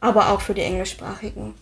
aber 0.00 0.30
auch 0.30 0.40
für 0.40 0.54
die 0.54 0.62
englischsprachigen. 0.62 1.54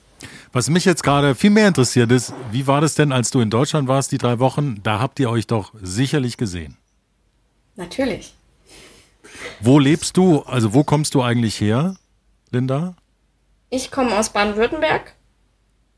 Was 0.53 0.71
mich 0.71 0.85
jetzt 0.85 1.03
gerade 1.03 1.35
viel 1.35 1.51
mehr 1.51 1.69
interessiert 1.69 2.11
ist, 2.11 2.33
wie 2.51 2.67
war 2.67 2.81
das 2.81 2.95
denn, 2.95 3.13
als 3.13 3.31
du 3.31 3.41
in 3.41 3.51
Deutschland 3.51 3.89
warst, 3.89 4.13
die 4.13 4.19
drei 4.19 4.39
Wochen? 4.39 4.83
Da 4.83 4.99
habt 4.99 5.21
ihr 5.21 5.31
euch 5.31 5.47
doch 5.47 5.73
sicherlich 5.83 6.37
gesehen. 6.37 6.77
Natürlich. 7.75 8.35
Wo 9.61 9.79
lebst 9.79 10.17
du, 10.17 10.41
also 10.43 10.73
wo 10.73 10.85
kommst 10.85 11.15
du 11.15 11.23
eigentlich 11.23 11.61
her, 11.61 11.97
Linda? 12.51 12.95
Ich 13.69 13.91
komme 13.91 14.17
aus 14.19 14.31
Baden-Württemberg. 14.31 15.15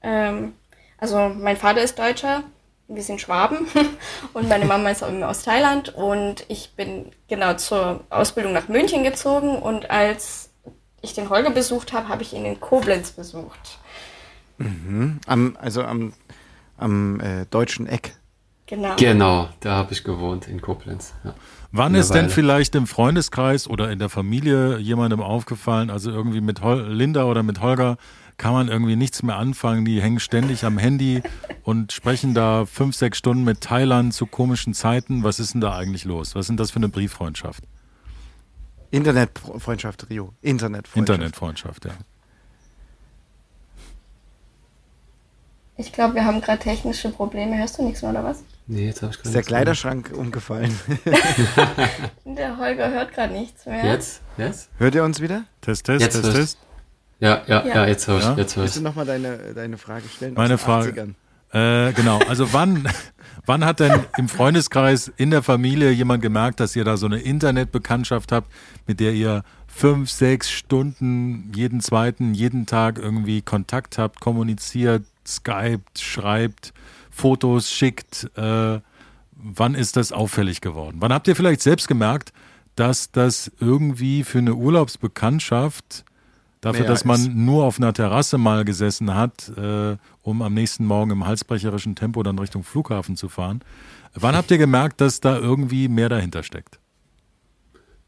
Ähm, 0.03 0.55
also 0.97 1.29
mein 1.29 1.57
Vater 1.57 1.83
ist 1.83 1.99
Deutscher, 1.99 2.43
wir 2.89 3.03
sind 3.03 3.21
Schwaben 3.21 3.69
und 4.33 4.49
meine 4.49 4.65
Mama 4.65 4.91
ist 4.91 5.03
aus 5.03 5.43
Thailand 5.43 5.91
und 5.95 6.45
ich 6.49 6.73
bin 6.75 7.13
genau 7.29 7.55
zur 7.55 8.05
Ausbildung 8.11 8.53
nach 8.53 8.69
München 8.69 9.05
gezogen 9.05 9.57
und 9.59 9.91
als 9.91 10.51
ich 11.03 11.15
den 11.15 11.31
Holger 11.31 11.51
besucht 11.51 11.93
habe, 11.93 12.09
habe 12.09 12.23
ich 12.23 12.33
ihn 12.33 12.45
in 12.45 12.59
Koblenz 12.59 13.13
besucht. 13.13 13.79
Mhm. 14.59 15.21
Am, 15.27 15.57
also 15.61 15.83
am, 15.83 16.13
am 16.77 17.21
äh, 17.21 17.47
deutschen 17.47 17.87
Eck. 17.87 18.17
Genau. 18.67 18.97
Genau, 18.97 19.49
da 19.61 19.77
habe 19.77 19.95
ich 19.95 20.05
gewohnt 20.05 20.47
in 20.47 20.61
Koblenz. 20.61 21.15
Ja. 21.25 21.35
Wann 21.73 21.95
ist 21.95 22.13
denn 22.13 22.29
vielleicht 22.29 22.75
im 22.75 22.87
Freundeskreis 22.87 23.67
oder 23.67 23.91
in 23.91 23.99
der 23.99 24.11
Familie 24.11 24.79
jemandem 24.79 25.21
aufgefallen, 25.21 25.89
also 25.89 26.11
irgendwie 26.11 26.43
mit 26.43 26.61
Hol 26.61 26.83
Linda 26.83 27.25
oder 27.25 27.43
mit 27.43 27.61
Holger, 27.61 27.97
kann 28.37 28.53
man 28.53 28.69
irgendwie 28.69 28.95
nichts 28.95 29.23
mehr 29.23 29.37
anfangen. 29.37 29.85
Die 29.85 30.03
hängen 30.03 30.21
ständig 30.21 30.65
am 30.65 30.79
Handy 30.79 31.23
und 31.63 31.93
sprechen 31.93 32.35
da 32.35 32.67
fünf, 32.67 32.95
sechs 32.95 33.19
Stunden 33.19 33.43
mit 33.43 33.63
Thailand 33.63 34.13
zu 34.15 34.27
komischen 34.27 34.75
Zeiten. 34.75 35.25
Was 35.25 35.41
ist 35.41 35.55
denn 35.55 35.61
da 35.61 35.75
eigentlich 35.75 36.05
los? 36.05 36.35
Was 36.35 36.49
ist 36.49 36.61
das 36.61 36.71
für 36.71 36.77
eine 36.77 36.89
Brieffreundschaft? 36.89 37.65
Internetfreundschaft, 38.91 40.09
Rio. 40.09 40.35
Internetfreundschaft. 40.41 40.97
Internetfreundschaft, 40.97 41.85
ja. 41.87 41.93
Ich 45.81 45.93
glaube, 45.93 46.17
wir 46.17 46.25
haben 46.25 46.41
gerade 46.41 46.59
technische 46.59 47.09
Probleme. 47.09 47.57
Hörst 47.57 47.79
du 47.79 47.85
nichts 47.85 48.03
mehr, 48.03 48.11
oder 48.11 48.25
was? 48.25 48.43
Nee, 48.67 48.87
jetzt 48.87 49.01
habe 49.01 49.13
ich 49.13 49.19
gerade 49.19 49.29
Ist 49.29 49.35
der 49.35 49.43
Kleiderschrank 49.45 50.11
mehr. 50.11 50.19
umgefallen? 50.19 50.77
der 52.25 52.59
Holger 52.59 52.91
hört 52.91 53.15
gerade 53.15 53.33
nichts 53.33 53.65
mehr. 53.65 53.87
Jetzt? 53.87 54.21
Jetzt? 54.37 54.71
Hört 54.79 54.97
ihr 54.97 55.05
uns 55.05 55.21
wieder? 55.21 55.45
Test, 55.61 55.87
Test, 55.87 56.01
jetzt 56.01 56.21
Test, 56.21 56.35
Test. 56.35 56.59
Ja, 57.21 57.43
ja, 57.47 57.65
ja, 57.65 57.75
ja 57.77 57.87
jetzt 57.87 58.09
höre 58.09 58.19
ich. 58.19 58.25
Ja? 58.25 58.35
Jetzt 58.37 58.57
hör 58.57 58.65
ich. 58.65 58.67
Willst 58.67 58.77
du 58.79 58.81
nochmal 58.83 59.07
deine, 59.07 59.55
deine 59.55 59.79
Frage 59.79 60.09
stellen? 60.09 60.35
Meine 60.35 60.59
Frage. 60.59 61.15
Äh, 61.53 61.93
genau, 61.93 62.19
also 62.29 62.53
wann, 62.53 62.89
wann 63.47 63.65
hat 63.65 63.79
denn 63.79 64.05
im 64.17 64.29
Freundeskreis, 64.29 65.13
in 65.17 65.31
der 65.31 65.45
Familie 65.45 65.93
jemand 65.93 66.23
gemerkt, 66.23 66.59
dass 66.59 66.75
ihr 66.75 66.85
da 66.85 66.97
so 66.97 67.07
eine 67.07 67.21
Internetbekanntschaft 67.21 68.33
habt, 68.33 68.53
mit 68.89 68.99
der 68.99 69.13
ihr 69.13 69.45
fünf, 69.69 70.11
sechs 70.11 70.51
Stunden 70.51 71.53
jeden 71.55 71.81
zweiten, 71.81 72.35
jeden 72.35 72.67
Tag 72.67 72.99
irgendwie 72.99 73.43
Kontakt 73.43 73.97
habt, 73.97 74.21
kommuniziert, 74.21 75.05
skypt, 75.37 76.01
schreibt, 76.01 76.73
Fotos 77.11 77.71
schickt? 77.71 78.31
Äh, 78.37 78.81
wann 79.33 79.75
ist 79.75 79.97
das 79.97 80.13
auffällig 80.13 80.61
geworden? 80.61 80.97
Wann 81.01 81.13
habt 81.13 81.29
ihr 81.29 81.37
vielleicht 81.37 81.63
selbst 81.63 81.89
gemerkt, 81.89 82.33
dass 82.75 83.11
das 83.11 83.51
irgendwie 83.61 84.25
für 84.25 84.39
eine 84.39 84.55
Urlaubsbekanntschaft 84.55 86.05
Dafür, 86.61 86.87
dass 86.87 87.05
man 87.05 87.21
ist. 87.21 87.35
nur 87.35 87.65
auf 87.65 87.79
einer 87.79 87.93
Terrasse 87.93 88.37
mal 88.37 88.65
gesessen 88.65 89.15
hat, 89.15 89.51
äh, 89.57 89.97
um 90.23 90.43
am 90.43 90.55
nächsten 90.55 90.85
Morgen 90.85 91.13
im 91.13 91.25
halsbrecherischen 91.25 91.95
Tempo 91.95 92.23
dann 92.23 92.39
Richtung 92.39 92.65
Flughafen 92.65 93.17
zu 93.17 93.29
fahren. 93.29 93.61
Wann 94.15 94.35
habt 94.35 94.51
ihr 94.51 94.59
gemerkt, 94.59 95.01
dass 95.01 95.21
da 95.21 95.39
irgendwie 95.39 95.89
mehr 95.89 96.09
dahinter 96.09 96.43
steckt? 96.43 96.81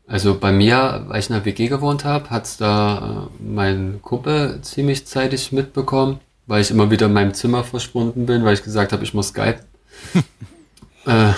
Also 0.08 0.36
bei 0.36 0.50
mir, 0.50 1.04
weil 1.06 1.20
ich 1.20 1.30
in 1.30 1.34
der 1.34 1.44
WG 1.44 1.68
gewohnt 1.68 2.04
habe, 2.04 2.30
hat 2.30 2.44
es 2.44 2.56
da 2.56 3.28
äh, 3.38 3.42
mein 3.42 4.00
Kumpel 4.02 4.60
ziemlich 4.62 5.06
zeitig 5.06 5.52
mitbekommen, 5.52 6.18
weil 6.50 6.62
ich 6.62 6.72
immer 6.72 6.90
wieder 6.90 7.06
in 7.06 7.12
meinem 7.12 7.32
Zimmer 7.32 7.62
verschwunden 7.62 8.26
bin, 8.26 8.44
weil 8.44 8.54
ich 8.54 8.64
gesagt 8.64 8.92
habe, 8.92 9.04
ich 9.04 9.14
muss 9.14 9.28
Skype. 9.28 9.60
äh, 11.06 11.32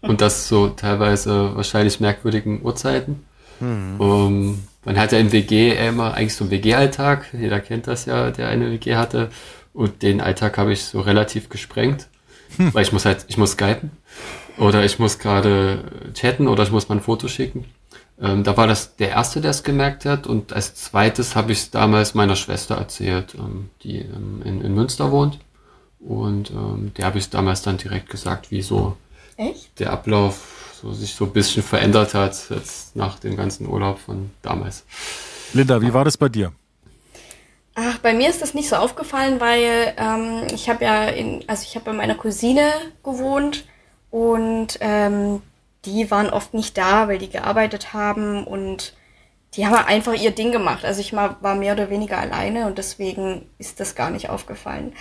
und 0.00 0.20
das 0.20 0.46
so 0.46 0.68
teilweise 0.68 1.56
wahrscheinlich 1.56 1.98
merkwürdigen 1.98 2.62
Uhrzeiten. 2.62 3.24
Mhm. 3.58 4.00
Um, 4.00 4.68
man 4.84 4.96
hat 4.96 5.10
ja 5.10 5.18
im 5.18 5.32
WG 5.32 5.72
immer 5.72 6.14
eigentlich 6.14 6.36
so 6.36 6.44
einen 6.44 6.52
WG-Alltag. 6.52 7.26
Jeder 7.32 7.58
kennt 7.58 7.88
das 7.88 8.06
ja, 8.06 8.30
der 8.30 8.46
eine 8.46 8.70
WG 8.70 8.94
hatte. 8.94 9.30
Und 9.72 10.02
den 10.02 10.20
Alltag 10.20 10.56
habe 10.56 10.72
ich 10.72 10.84
so 10.84 11.00
relativ 11.00 11.48
gesprengt. 11.48 12.06
Hm. 12.56 12.72
Weil 12.72 12.84
ich 12.84 12.92
muss 12.92 13.06
halt, 13.06 13.24
ich 13.26 13.36
muss 13.36 13.52
skypen. 13.52 13.90
Oder 14.56 14.84
ich 14.84 15.00
muss 15.00 15.18
gerade 15.18 15.82
chatten 16.14 16.46
oder 16.46 16.62
ich 16.62 16.70
muss 16.70 16.88
mal 16.88 16.94
ein 16.94 17.00
Foto 17.00 17.26
schicken. 17.26 17.64
Ähm, 18.20 18.44
da 18.44 18.56
war 18.56 18.66
das 18.66 18.96
der 18.96 19.10
Erste, 19.10 19.40
der 19.40 19.50
es 19.50 19.62
gemerkt 19.62 20.04
hat. 20.04 20.26
Und 20.26 20.52
als 20.52 20.74
zweites 20.74 21.34
habe 21.34 21.52
ich 21.52 21.58
es 21.58 21.70
damals 21.70 22.14
meiner 22.14 22.36
Schwester 22.36 22.76
erzählt, 22.76 23.34
ähm, 23.34 23.70
die 23.82 23.98
ähm, 23.98 24.42
in, 24.44 24.60
in, 24.60 24.74
Münster 24.74 25.10
wohnt. 25.10 25.38
Und 25.98 26.50
ähm, 26.50 26.92
der 26.96 27.06
habe 27.06 27.18
ich 27.18 27.30
damals 27.30 27.62
dann 27.62 27.76
direkt 27.76 28.10
gesagt, 28.10 28.50
wie 28.50 28.62
so 28.62 28.96
Echt? 29.36 29.78
der 29.80 29.92
Ablauf 29.92 30.76
so 30.80 30.92
sich 30.92 31.14
so 31.14 31.24
ein 31.24 31.32
bisschen 31.32 31.62
verändert 31.62 32.14
hat 32.14 32.50
jetzt 32.50 32.94
nach 32.94 33.18
dem 33.18 33.36
ganzen 33.36 33.66
Urlaub 33.66 33.98
von 33.98 34.30
damals. 34.42 34.84
Linda, 35.54 35.80
wie 35.80 35.94
war 35.94 36.04
das 36.04 36.16
bei 36.16 36.28
dir? 36.28 36.52
Ach, 37.74 37.98
bei 37.98 38.14
mir 38.14 38.28
ist 38.28 38.40
das 38.40 38.54
nicht 38.54 38.68
so 38.68 38.76
aufgefallen, 38.76 39.40
weil 39.40 39.94
ähm, 39.96 40.46
ich 40.54 40.68
habe 40.68 40.84
ja 40.84 41.04
in, 41.06 41.42
also 41.48 41.64
ich 41.66 41.74
habe 41.74 41.86
bei 41.86 41.92
meiner 41.92 42.14
Cousine 42.14 42.70
gewohnt 43.02 43.64
und 44.10 44.78
ähm, 44.80 45.42
die 45.86 46.10
waren 46.10 46.30
oft 46.30 46.54
nicht 46.54 46.76
da, 46.76 47.08
weil 47.08 47.18
die 47.18 47.30
gearbeitet 47.30 47.92
haben 47.92 48.44
und 48.44 48.94
die 49.54 49.66
haben 49.66 49.74
einfach 49.74 50.14
ihr 50.14 50.32
Ding 50.32 50.50
gemacht. 50.52 50.84
Also 50.84 51.00
ich 51.00 51.12
war 51.12 51.54
mehr 51.54 51.74
oder 51.74 51.90
weniger 51.90 52.18
alleine 52.18 52.66
und 52.66 52.78
deswegen 52.78 53.48
ist 53.58 53.80
das 53.80 53.94
gar 53.94 54.10
nicht 54.10 54.28
aufgefallen. 54.28 54.94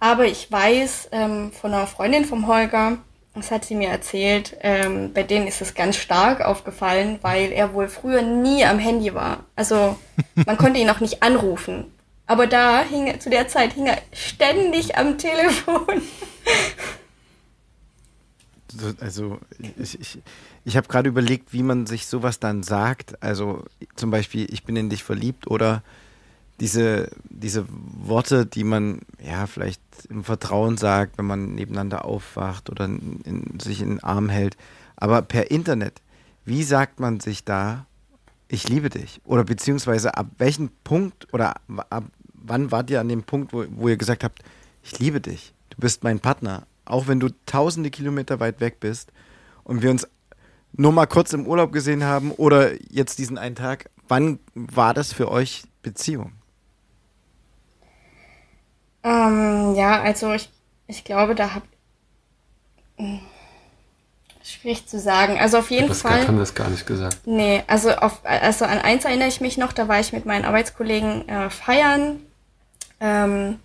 Aber 0.00 0.26
ich 0.26 0.50
weiß 0.50 1.08
ähm, 1.12 1.52
von 1.52 1.72
einer 1.72 1.86
Freundin 1.86 2.24
vom 2.24 2.46
Holger, 2.46 2.98
das 3.34 3.50
hat 3.50 3.64
sie 3.64 3.74
mir 3.74 3.88
erzählt, 3.88 4.56
ähm, 4.60 5.12
bei 5.12 5.22
denen 5.22 5.46
ist 5.46 5.60
es 5.60 5.74
ganz 5.74 5.96
stark 5.96 6.40
aufgefallen, 6.40 7.18
weil 7.22 7.50
er 7.50 7.74
wohl 7.74 7.88
früher 7.88 8.22
nie 8.22 8.64
am 8.64 8.78
Handy 8.78 9.14
war. 9.14 9.44
Also 9.56 9.96
man 10.46 10.58
konnte 10.58 10.78
ihn 10.78 10.90
auch 10.90 11.00
nicht 11.00 11.22
anrufen. 11.22 11.90
Aber 12.26 12.46
da 12.46 12.82
hing 12.82 13.20
zu 13.20 13.30
der 13.30 13.48
Zeit 13.48 13.72
hing 13.72 13.86
er 13.86 13.98
ständig 14.12 14.96
am 14.96 15.18
Telefon. 15.18 16.02
Also 19.00 19.38
ich, 19.78 20.00
ich, 20.00 20.18
ich 20.64 20.76
habe 20.76 20.88
gerade 20.88 21.08
überlegt, 21.08 21.52
wie 21.52 21.62
man 21.62 21.86
sich 21.86 22.06
sowas 22.06 22.40
dann 22.40 22.62
sagt. 22.62 23.22
Also 23.22 23.64
zum 23.96 24.10
Beispiel, 24.10 24.46
ich 24.52 24.64
bin 24.64 24.76
in 24.76 24.90
dich 24.90 25.04
verliebt 25.04 25.46
oder 25.46 25.82
diese, 26.60 27.10
diese 27.24 27.66
Worte, 27.68 28.46
die 28.46 28.64
man 28.64 29.00
ja 29.22 29.46
vielleicht 29.46 29.80
im 30.08 30.24
Vertrauen 30.24 30.76
sagt, 30.76 31.18
wenn 31.18 31.26
man 31.26 31.54
nebeneinander 31.54 32.04
aufwacht 32.04 32.70
oder 32.70 32.84
in, 32.84 33.20
in, 33.24 33.60
sich 33.60 33.80
in 33.80 33.88
den 33.88 34.02
Arm 34.02 34.28
hält. 34.28 34.56
Aber 34.96 35.22
per 35.22 35.50
Internet, 35.50 36.00
wie 36.44 36.62
sagt 36.62 37.00
man 37.00 37.20
sich 37.20 37.44
da, 37.44 37.86
ich 38.48 38.68
liebe 38.68 38.90
dich? 38.90 39.20
Oder 39.24 39.44
beziehungsweise 39.44 40.16
ab 40.16 40.28
welchem 40.38 40.70
Punkt 40.84 41.32
oder 41.32 41.54
ab 41.90 42.04
wann 42.34 42.70
wart 42.70 42.90
ihr 42.90 43.00
an 43.00 43.08
dem 43.08 43.22
Punkt, 43.22 43.52
wo, 43.52 43.64
wo 43.70 43.88
ihr 43.88 43.96
gesagt 43.96 44.22
habt, 44.22 44.42
ich 44.82 44.98
liebe 44.98 45.20
dich, 45.20 45.54
du 45.70 45.78
bist 45.78 46.04
mein 46.04 46.20
Partner, 46.20 46.66
auch 46.84 47.06
wenn 47.06 47.20
du 47.20 47.28
tausende 47.46 47.90
Kilometer 47.90 48.40
weit 48.40 48.60
weg 48.60 48.80
bist 48.80 49.12
und 49.64 49.82
wir 49.82 49.90
uns 49.90 50.06
nur 50.72 50.92
mal 50.92 51.06
kurz 51.06 51.32
im 51.32 51.46
Urlaub 51.46 51.72
gesehen 51.72 52.04
haben 52.04 52.32
oder 52.32 52.72
jetzt 52.90 53.18
diesen 53.18 53.38
einen 53.38 53.54
Tag, 53.54 53.90
wann 54.08 54.38
war 54.54 54.94
das 54.94 55.12
für 55.12 55.30
euch 55.30 55.64
Beziehung? 55.82 56.32
Ähm, 59.02 59.74
ja, 59.76 60.00
also 60.02 60.32
ich, 60.32 60.50
ich 60.86 61.04
glaube, 61.04 61.34
da 61.34 61.54
hab. 61.54 61.62
Hm, 62.96 63.20
schwierig 64.42 64.86
zu 64.86 64.98
sagen. 64.98 65.38
Also 65.38 65.58
auf 65.58 65.70
jeden 65.70 65.88
das 65.88 66.02
Fall. 66.02 66.26
haben 66.26 66.36
wir 66.36 66.40
das 66.40 66.54
gar 66.54 66.68
nicht 66.68 66.86
gesagt. 66.86 67.18
Nee, 67.26 67.62
also 67.66 67.90
auf, 67.90 68.20
also 68.24 68.64
an 68.64 68.78
eins 68.78 69.04
erinnere 69.04 69.28
ich 69.28 69.40
mich 69.40 69.56
noch, 69.56 69.72
da 69.72 69.88
war 69.88 70.00
ich 70.00 70.12
mit 70.12 70.26
meinen 70.26 70.44
Arbeitskollegen 70.44 71.28
äh, 71.28 71.50
feiern, 71.50 72.20
ähm, 73.00 73.58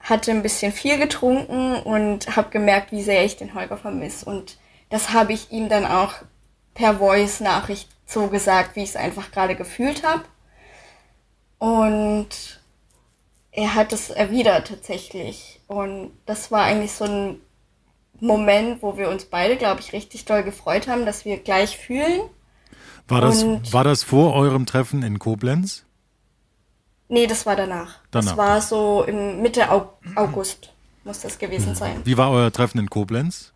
hatte 0.00 0.30
ein 0.30 0.42
bisschen 0.42 0.72
viel 0.72 0.98
getrunken 0.98 1.74
und 1.74 2.34
habe 2.36 2.50
gemerkt, 2.50 2.90
wie 2.92 3.02
sehr 3.02 3.24
ich 3.24 3.36
den 3.36 3.54
Holger 3.54 3.76
vermisse. 3.76 4.24
Und 4.24 4.58
das 4.88 5.12
habe 5.12 5.32
ich 5.32 5.52
ihm 5.52 5.68
dann 5.68 5.84
auch 5.84 6.14
per 6.74 6.96
Voice-Nachricht 6.96 7.88
so 8.06 8.28
gesagt, 8.28 8.76
wie 8.76 8.82
ich 8.82 8.90
es 8.90 8.96
einfach 8.96 9.30
gerade 9.30 9.54
gefühlt 9.54 10.02
habe. 10.04 10.24
Und 11.58 12.60
er 13.52 13.74
hat 13.74 13.92
es 13.92 14.10
erwidert 14.10 14.68
tatsächlich. 14.68 15.60
Und 15.66 16.12
das 16.26 16.50
war 16.50 16.62
eigentlich 16.62 16.92
so 16.92 17.04
ein 17.04 17.40
Moment, 18.18 18.82
wo 18.82 18.96
wir 18.96 19.08
uns 19.08 19.26
beide, 19.26 19.56
glaube 19.56 19.80
ich, 19.80 19.92
richtig 19.92 20.24
doll 20.24 20.42
gefreut 20.42 20.88
haben, 20.88 21.06
dass 21.06 21.24
wir 21.24 21.38
gleich 21.38 21.76
fühlen. 21.76 22.22
War 23.08 23.20
das, 23.20 23.44
war 23.72 23.84
das 23.84 24.02
vor 24.02 24.34
eurem 24.34 24.66
Treffen 24.66 25.02
in 25.02 25.18
Koblenz? 25.18 25.84
Nee, 27.10 27.26
das 27.26 27.44
war 27.44 27.56
danach. 27.56 27.98
danach. 28.10 28.30
Das 28.30 28.36
war 28.36 28.60
so 28.62 29.04
im 29.04 29.42
Mitte 29.42 29.68
August 30.14 30.72
muss 31.04 31.20
das 31.20 31.38
gewesen 31.38 31.74
sein. 31.74 32.00
Wie 32.04 32.16
war 32.16 32.30
euer 32.30 32.52
Treffen 32.52 32.78
in 32.78 32.88
Koblenz? 32.88 33.52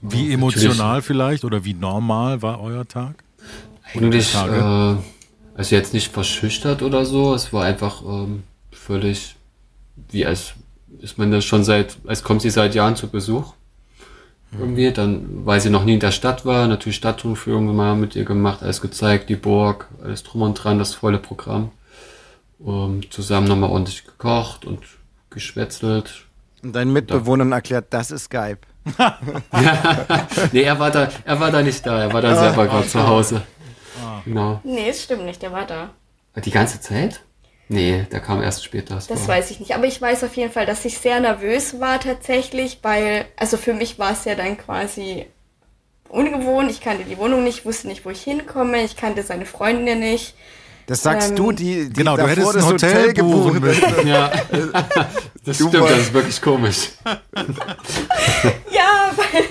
Wie 0.00 0.32
emotional 0.32 1.02
vielleicht 1.02 1.44
oder 1.44 1.64
wie 1.64 1.74
normal 1.74 2.42
war 2.42 2.60
euer 2.60 2.86
Tag? 2.88 3.22
Eigentlich, 3.94 4.34
äh, 4.34 4.96
also 5.54 5.74
jetzt 5.74 5.92
nicht 5.94 6.10
verschüchtert 6.10 6.82
oder 6.82 7.04
so. 7.04 7.34
Es 7.34 7.52
war 7.52 7.64
einfach 7.64 8.02
ähm, 8.02 8.44
völlig, 8.72 9.36
wie 10.10 10.24
als 10.26 10.54
ist 11.00 11.18
man 11.18 11.30
das 11.30 11.44
schon 11.44 11.64
seit, 11.64 11.98
als 12.06 12.22
kommt 12.22 12.42
sie 12.42 12.50
seit 12.50 12.74
Jahren 12.74 12.96
zu 12.96 13.08
Besuch. 13.08 13.54
Irgendwie, 14.58 14.92
dann, 14.92 15.46
weil 15.46 15.60
sie 15.60 15.70
noch 15.70 15.84
nie 15.84 15.94
in 15.94 16.00
der 16.00 16.10
Stadt 16.10 16.44
war, 16.44 16.66
natürlich 16.66 16.96
Stadtrundführung 16.96 17.74
mal 17.74 17.94
mit 17.94 18.16
ihr 18.16 18.24
gemacht, 18.24 18.62
alles 18.62 18.80
gezeigt, 18.80 19.28
die 19.28 19.36
Burg, 19.36 19.88
alles 20.02 20.24
drum 20.24 20.42
und 20.42 20.54
dran, 20.54 20.78
das 20.78 20.94
volle 20.94 21.18
Programm. 21.18 21.70
Um, 22.58 23.10
zusammen 23.10 23.48
nochmal 23.48 23.70
ordentlich 23.70 24.04
gekocht 24.04 24.66
und 24.66 24.80
geschwätzelt. 25.30 26.26
Und 26.62 26.74
deinen 26.74 26.92
Mitbewohnern 26.92 27.52
erklärt, 27.52 27.86
das 27.90 28.10
ist 28.10 28.24
Skype. 28.24 28.58
nee, 30.52 30.62
er 30.62 30.78
war 30.78 30.90
da, 30.90 31.08
er 31.24 31.40
war 31.40 31.50
da 31.50 31.62
nicht 31.62 31.86
da, 31.86 32.02
er 32.02 32.12
war 32.12 32.20
da 32.20 32.36
selber 32.36 32.66
gerade 32.66 32.86
zu 32.86 33.06
Hause. 33.06 33.42
Ah. 34.02 34.20
Genau. 34.24 34.60
Nee, 34.64 34.90
es 34.90 35.04
stimmt 35.04 35.24
nicht, 35.24 35.40
der 35.40 35.52
war 35.52 35.66
da. 35.66 35.90
Die 36.36 36.50
ganze 36.50 36.80
Zeit? 36.80 37.22
Nee, 37.72 38.04
der 38.10 38.18
kam 38.18 38.42
erst 38.42 38.64
später. 38.64 38.96
Das, 38.96 39.06
das 39.06 39.28
weiß 39.28 39.52
ich 39.52 39.60
nicht. 39.60 39.76
Aber 39.76 39.84
ich 39.84 40.02
weiß 40.02 40.24
auf 40.24 40.36
jeden 40.36 40.52
Fall, 40.52 40.66
dass 40.66 40.84
ich 40.84 40.98
sehr 40.98 41.20
nervös 41.20 41.78
war 41.78 42.00
tatsächlich, 42.00 42.80
weil, 42.82 43.26
also 43.36 43.56
für 43.56 43.74
mich 43.74 43.96
war 43.96 44.10
es 44.10 44.24
ja 44.24 44.34
dann 44.34 44.58
quasi 44.58 45.26
ungewohnt. 46.08 46.68
Ich 46.68 46.80
kannte 46.80 47.04
die 47.04 47.16
Wohnung 47.16 47.44
nicht, 47.44 47.64
wusste 47.64 47.86
nicht, 47.86 48.04
wo 48.04 48.10
ich 48.10 48.22
hinkomme. 48.22 48.82
Ich 48.82 48.96
kannte 48.96 49.22
seine 49.22 49.46
Freundin 49.46 50.00
nicht. 50.00 50.34
Das 50.88 51.04
sagst 51.04 51.30
ähm, 51.30 51.36
du, 51.36 51.52
die, 51.52 51.88
die 51.88 51.92
genau, 51.92 52.16
du 52.16 52.26
hättest 52.26 52.56
ein 52.56 52.66
Hotel, 52.66 52.92
Hotel 52.92 53.12
gebucht. 53.12 53.62
ja, 54.04 54.32
das 55.44 55.58
du 55.58 55.68
stimmt, 55.68 55.88
das 55.88 55.98
ist 55.98 56.12
wirklich 56.12 56.42
komisch. 56.42 56.88
ja, 58.72 59.12
weil, 59.16 59.44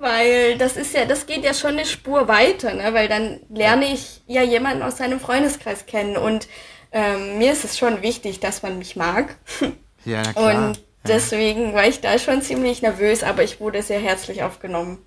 weil 0.00 0.58
das 0.58 0.76
ist 0.76 0.92
ja, 0.92 1.06
das 1.06 1.24
geht 1.24 1.42
ja 1.42 1.54
schon 1.54 1.70
eine 1.70 1.86
Spur 1.86 2.28
weiter, 2.28 2.74
ne? 2.74 2.92
weil 2.92 3.08
dann 3.08 3.40
lerne 3.48 3.90
ich 3.90 4.20
ja 4.26 4.42
jemanden 4.42 4.82
aus 4.82 4.98
seinem 4.98 5.18
Freundeskreis 5.18 5.86
kennen 5.86 6.18
und 6.18 6.46
ähm, 6.94 7.38
mir 7.38 7.52
ist 7.52 7.64
es 7.64 7.76
schon 7.76 8.02
wichtig, 8.02 8.40
dass 8.40 8.62
man 8.62 8.78
mich 8.78 8.96
mag. 8.96 9.36
Ja, 10.06 10.20
klar. 10.20 10.68
Und 10.68 10.84
deswegen 11.08 11.72
war 11.72 11.86
ich 11.86 12.02
da 12.02 12.18
schon 12.18 12.42
ziemlich 12.42 12.82
nervös, 12.82 13.22
aber 13.22 13.42
ich 13.42 13.58
wurde 13.58 13.80
sehr 13.80 13.98
herzlich 13.98 14.42
aufgenommen. 14.42 14.98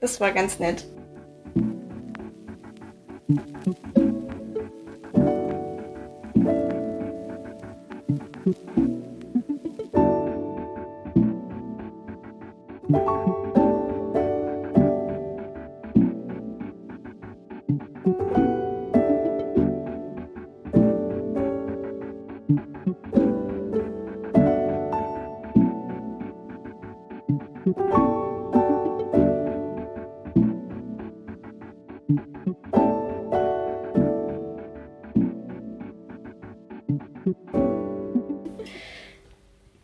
Das 0.00 0.18
war 0.18 0.32
ganz 0.32 0.58
nett. 0.58 0.86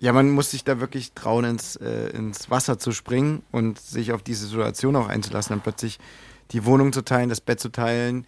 Ja, 0.03 0.13
man 0.13 0.33
muss 0.33 0.51
sich 0.51 0.65
da 0.65 0.81
wirklich 0.81 1.13
trauen, 1.13 1.45
ins, 1.45 1.77
äh, 1.77 2.09
ins 2.09 2.51
Wasser 2.51 2.77
zu 2.77 2.91
springen 2.91 3.45
und 3.53 3.79
sich 3.79 4.11
auf 4.11 4.21
diese 4.21 4.49
Situation 4.49 4.97
auch 4.97 5.07
einzulassen, 5.07 5.55
dann 5.55 5.61
plötzlich 5.61 6.01
die 6.51 6.65
Wohnung 6.65 6.93
zu 6.93 7.03
teilen, 7.03 7.29
das 7.29 7.41
Bett 7.41 7.61
zu 7.61 7.69
teilen. 7.69 8.27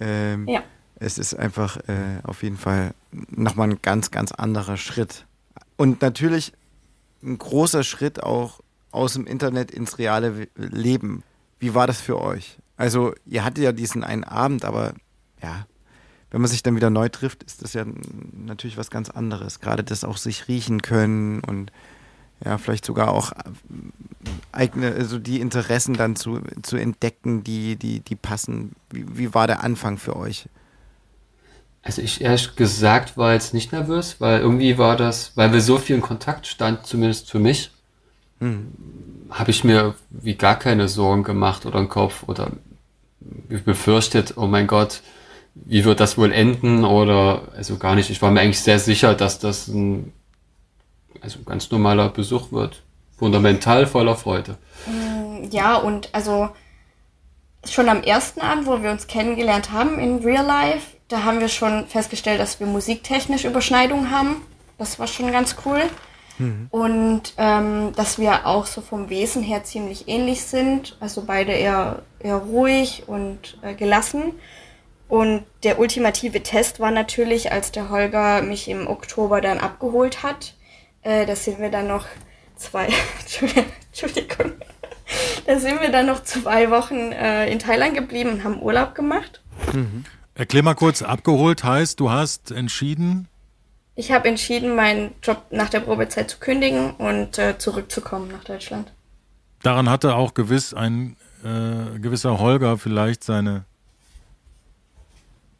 Ähm, 0.00 0.48
ja. 0.48 0.64
Es 0.96 1.18
ist 1.18 1.34
einfach 1.34 1.76
äh, 1.86 2.18
auf 2.24 2.42
jeden 2.42 2.56
Fall 2.56 2.92
nochmal 3.30 3.70
ein 3.70 3.78
ganz, 3.82 4.10
ganz 4.10 4.32
anderer 4.32 4.76
Schritt. 4.76 5.24
Und 5.76 6.02
natürlich 6.02 6.54
ein 7.22 7.38
großer 7.38 7.84
Schritt 7.84 8.20
auch 8.20 8.58
aus 8.90 9.12
dem 9.12 9.28
Internet 9.28 9.70
ins 9.70 9.98
reale 9.98 10.48
Leben. 10.56 11.22
Wie 11.60 11.72
war 11.72 11.86
das 11.86 12.00
für 12.00 12.20
euch? 12.20 12.58
Also, 12.76 13.14
ihr 13.26 13.44
hattet 13.44 13.62
ja 13.62 13.70
diesen 13.70 14.02
einen 14.02 14.24
Abend, 14.24 14.64
aber 14.64 14.94
ja, 15.40 15.66
wenn 16.32 16.40
man 16.40 16.50
sich 16.50 16.62
dann 16.62 16.74
wieder 16.74 16.88
neu 16.88 17.10
trifft, 17.10 17.42
ist 17.42 17.62
das 17.62 17.74
ja 17.74 17.84
natürlich 18.32 18.78
was 18.78 18.90
ganz 18.90 19.10
anderes. 19.10 19.60
Gerade 19.60 19.84
das 19.84 20.02
auch 20.02 20.16
sich 20.16 20.48
riechen 20.48 20.80
können 20.80 21.40
und 21.40 21.70
ja, 22.42 22.56
vielleicht 22.56 22.86
sogar 22.86 23.12
auch 23.12 23.32
äh, 23.32 23.34
eigene, 24.50 24.92
also 24.92 25.18
die 25.18 25.40
Interessen 25.40 25.94
dann 25.94 26.16
zu, 26.16 26.40
zu 26.62 26.76
entdecken, 26.76 27.44
die, 27.44 27.76
die, 27.76 28.00
die 28.00 28.16
passen. 28.16 28.72
Wie, 28.90 29.04
wie 29.16 29.34
war 29.34 29.46
der 29.46 29.62
Anfang 29.62 29.98
für 29.98 30.16
euch? 30.16 30.48
Also 31.82 32.00
ich 32.00 32.22
ehrlich 32.22 32.56
gesagt 32.56 33.18
war 33.18 33.34
jetzt 33.34 33.52
nicht 33.52 33.70
nervös, 33.72 34.16
weil 34.18 34.40
irgendwie 34.40 34.78
war 34.78 34.96
das, 34.96 35.32
weil 35.34 35.52
wir 35.52 35.60
so 35.60 35.76
viel 35.76 35.96
in 35.96 36.02
Kontakt 36.02 36.46
standen, 36.46 36.84
zumindest 36.84 37.30
für 37.30 37.40
mich, 37.40 37.72
hm. 38.38 38.72
habe 39.28 39.50
ich 39.50 39.64
mir 39.64 39.94
wie 40.08 40.34
gar 40.34 40.58
keine 40.58 40.88
Sorgen 40.88 41.24
gemacht 41.24 41.66
oder 41.66 41.78
im 41.78 41.90
Kopf 41.90 42.24
oder 42.26 42.52
befürchtet, 43.20 44.34
oh 44.36 44.46
mein 44.46 44.66
Gott, 44.66 45.02
wie 45.54 45.84
wird 45.84 46.00
das 46.00 46.16
wohl 46.16 46.32
enden 46.32 46.84
oder 46.84 47.48
also 47.56 47.76
gar 47.76 47.94
nicht. 47.94 48.10
Ich 48.10 48.22
war 48.22 48.30
mir 48.30 48.40
eigentlich 48.40 48.60
sehr 48.60 48.78
sicher, 48.78 49.14
dass 49.14 49.38
das 49.38 49.68
ein 49.68 50.12
also 51.20 51.40
ganz 51.44 51.70
normaler 51.70 52.08
Besuch 52.08 52.52
wird. 52.52 52.82
Fundamental 53.16 53.86
voller 53.86 54.16
Freude. 54.16 54.56
Mm, 54.86 55.44
ja, 55.50 55.76
und 55.76 56.08
also 56.12 56.48
schon 57.68 57.88
am 57.88 58.02
ersten 58.02 58.40
Abend, 58.40 58.66
wo 58.66 58.82
wir 58.82 58.90
uns 58.90 59.06
kennengelernt 59.06 59.70
haben 59.70 59.98
in 59.98 60.18
Real 60.18 60.44
Life, 60.44 60.96
da 61.08 61.24
haben 61.24 61.40
wir 61.40 61.48
schon 61.48 61.86
festgestellt, 61.86 62.40
dass 62.40 62.58
wir 62.58 62.66
musiktechnisch 62.66 63.44
Überschneidungen 63.44 64.10
haben. 64.10 64.42
Das 64.78 64.98
war 64.98 65.06
schon 65.06 65.30
ganz 65.30 65.56
cool. 65.64 65.82
Mhm. 66.38 66.66
Und 66.70 67.34
ähm, 67.36 67.92
dass 67.94 68.18
wir 68.18 68.46
auch 68.46 68.66
so 68.66 68.80
vom 68.80 69.10
Wesen 69.10 69.42
her 69.42 69.62
ziemlich 69.62 70.08
ähnlich 70.08 70.42
sind. 70.42 70.96
Also 70.98 71.24
beide 71.26 71.52
eher, 71.52 72.02
eher 72.18 72.36
ruhig 72.36 73.04
und 73.06 73.58
äh, 73.62 73.74
gelassen. 73.74 74.32
Und 75.12 75.44
der 75.62 75.78
ultimative 75.78 76.42
Test 76.42 76.80
war 76.80 76.90
natürlich, 76.90 77.52
als 77.52 77.70
der 77.70 77.90
Holger 77.90 78.40
mich 78.40 78.66
im 78.66 78.86
Oktober 78.86 79.42
dann 79.42 79.58
abgeholt 79.58 80.22
hat. 80.22 80.54
Äh, 81.02 81.26
da 81.26 81.36
sind 81.36 81.60
wir 81.60 81.70
dann 81.70 81.86
noch 81.86 82.06
zwei, 82.56 82.88
Entschuldigung, 83.90 84.52
da 85.44 85.58
sind 85.58 85.82
wir 85.82 85.92
dann 85.92 86.06
noch 86.06 86.22
zwei 86.22 86.70
Wochen 86.70 87.12
äh, 87.12 87.46
in 87.52 87.58
Thailand 87.58 87.92
geblieben 87.94 88.30
und 88.30 88.44
haben 88.44 88.62
Urlaub 88.62 88.94
gemacht. 88.94 89.42
Mhm. 89.74 90.06
Erklär 90.34 90.62
mal 90.62 90.72
kurz, 90.72 91.02
abgeholt 91.02 91.62
heißt, 91.62 92.00
du 92.00 92.10
hast 92.10 92.50
entschieden? 92.50 93.28
Ich 93.94 94.12
habe 94.12 94.28
entschieden, 94.28 94.74
meinen 94.74 95.12
Job 95.22 95.44
nach 95.50 95.68
der 95.68 95.80
Probezeit 95.80 96.30
zu 96.30 96.38
kündigen 96.38 96.92
und 96.92 97.36
äh, 97.36 97.58
zurückzukommen 97.58 98.28
nach 98.28 98.44
Deutschland. 98.44 98.90
Daran 99.62 99.90
hatte 99.90 100.14
auch 100.14 100.32
gewiss 100.32 100.72
ein 100.72 101.16
äh, 101.44 101.98
gewisser 101.98 102.38
Holger 102.38 102.78
vielleicht 102.78 103.24
seine 103.24 103.66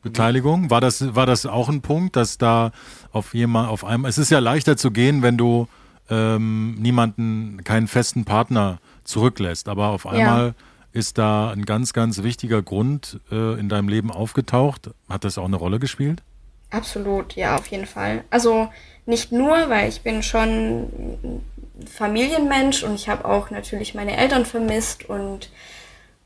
Beteiligung? 0.02 0.70
War 0.70 0.80
das, 0.80 1.14
war 1.14 1.26
das 1.26 1.46
auch 1.46 1.68
ein 1.68 1.80
Punkt, 1.80 2.16
dass 2.16 2.38
da 2.38 2.72
auf 3.12 3.34
jemand, 3.34 3.68
auf 3.68 3.84
einmal, 3.84 4.08
es 4.08 4.18
ist 4.18 4.30
ja 4.30 4.38
leichter 4.38 4.76
zu 4.76 4.90
gehen, 4.90 5.22
wenn 5.22 5.38
du 5.38 5.68
ähm, 6.10 6.74
niemanden, 6.74 7.62
keinen 7.64 7.88
festen 7.88 8.24
Partner 8.24 8.78
zurücklässt, 9.04 9.68
aber 9.68 9.88
auf 9.88 10.06
einmal 10.06 10.46
ja. 10.46 10.54
ist 10.92 11.18
da 11.18 11.50
ein 11.50 11.64
ganz, 11.64 11.92
ganz 11.92 12.22
wichtiger 12.22 12.62
Grund 12.62 13.20
äh, 13.30 13.58
in 13.58 13.68
deinem 13.68 13.88
Leben 13.88 14.10
aufgetaucht. 14.10 14.90
Hat 15.08 15.24
das 15.24 15.38
auch 15.38 15.46
eine 15.46 15.56
Rolle 15.56 15.78
gespielt? 15.78 16.22
Absolut, 16.70 17.36
ja, 17.36 17.56
auf 17.56 17.66
jeden 17.66 17.86
Fall. 17.86 18.24
Also 18.30 18.68
nicht 19.06 19.30
nur, 19.32 19.68
weil 19.68 19.88
ich 19.88 20.02
bin 20.02 20.22
schon 20.22 21.42
Familienmensch 21.86 22.82
und 22.82 22.94
ich 22.94 23.08
habe 23.08 23.24
auch 23.24 23.50
natürlich 23.50 23.94
meine 23.94 24.16
Eltern 24.16 24.46
vermisst 24.46 25.08
und 25.08 25.50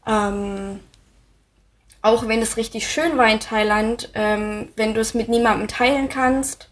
ähm, 0.06 0.80
auch 2.06 2.28
wenn 2.28 2.40
es 2.40 2.56
richtig 2.56 2.88
schön 2.88 3.18
war 3.18 3.28
in 3.28 3.40
Thailand, 3.40 4.10
ähm, 4.14 4.68
wenn 4.76 4.94
du 4.94 5.00
es 5.00 5.14
mit 5.14 5.28
niemandem 5.28 5.66
teilen 5.66 6.08
kannst, 6.08 6.70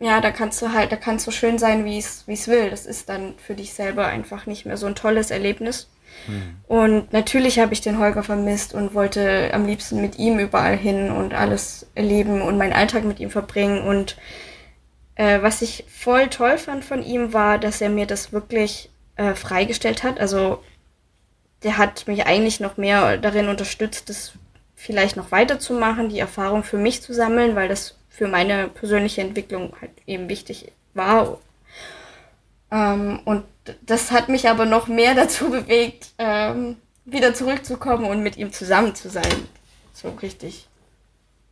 ja, 0.00 0.20
da 0.20 0.30
kannst 0.30 0.60
du 0.60 0.72
halt, 0.72 0.92
da 0.92 0.96
kannst 0.96 1.24
so 1.24 1.30
schön 1.30 1.58
sein, 1.58 1.84
wie 1.84 1.98
es, 1.98 2.24
wie 2.26 2.34
es 2.34 2.48
will. 2.48 2.68
Das 2.68 2.84
ist 2.84 3.08
dann 3.08 3.34
für 3.38 3.54
dich 3.54 3.72
selber 3.72 4.06
einfach 4.06 4.44
nicht 4.46 4.66
mehr 4.66 4.76
so 4.76 4.86
ein 4.86 4.94
tolles 4.94 5.30
Erlebnis. 5.30 5.88
Hm. 6.26 6.56
Und 6.66 7.12
natürlich 7.12 7.58
habe 7.58 7.72
ich 7.72 7.80
den 7.80 7.98
Holger 7.98 8.22
vermisst 8.22 8.74
und 8.74 8.92
wollte 8.92 9.50
am 9.54 9.64
liebsten 9.64 10.00
mit 10.02 10.18
ihm 10.18 10.38
überall 10.38 10.76
hin 10.76 11.10
und 11.10 11.32
alles 11.32 11.86
erleben 11.94 12.42
und 12.42 12.58
meinen 12.58 12.74
Alltag 12.74 13.04
mit 13.04 13.20
ihm 13.20 13.30
verbringen. 13.30 13.86
Und 13.86 14.16
äh, 15.14 15.40
was 15.40 15.62
ich 15.62 15.84
voll 15.88 16.26
toll 16.28 16.58
fand 16.58 16.84
von 16.84 17.02
ihm 17.02 17.32
war, 17.32 17.58
dass 17.58 17.80
er 17.80 17.88
mir 17.88 18.06
das 18.06 18.32
wirklich 18.32 18.90
äh, 19.14 19.34
freigestellt 19.34 20.02
hat. 20.02 20.20
Also 20.20 20.62
der 21.62 21.78
hat 21.78 22.06
mich 22.06 22.26
eigentlich 22.26 22.60
noch 22.60 22.76
mehr 22.76 23.16
darin 23.16 23.48
unterstützt, 23.48 24.08
das 24.08 24.32
vielleicht 24.74 25.16
noch 25.16 25.32
weiterzumachen, 25.32 26.08
die 26.08 26.18
Erfahrung 26.18 26.62
für 26.62 26.78
mich 26.78 27.02
zu 27.02 27.14
sammeln, 27.14 27.56
weil 27.56 27.68
das 27.68 27.94
für 28.08 28.28
meine 28.28 28.68
persönliche 28.68 29.22
Entwicklung 29.22 29.74
halt 29.80 29.90
eben 30.06 30.28
wichtig 30.28 30.72
war. 30.94 31.38
Ähm, 32.70 33.20
und 33.24 33.44
das 33.84 34.10
hat 34.10 34.28
mich 34.28 34.48
aber 34.48 34.66
noch 34.66 34.86
mehr 34.86 35.14
dazu 35.16 35.50
bewegt, 35.50 36.08
ähm, 36.18 36.76
wieder 37.04 37.34
zurückzukommen 37.34 38.04
und 38.04 38.22
mit 38.22 38.36
ihm 38.36 38.52
zusammen 38.52 38.94
zu 38.94 39.08
sein. 39.08 39.48
So 39.92 40.10
richtig. 40.22 40.68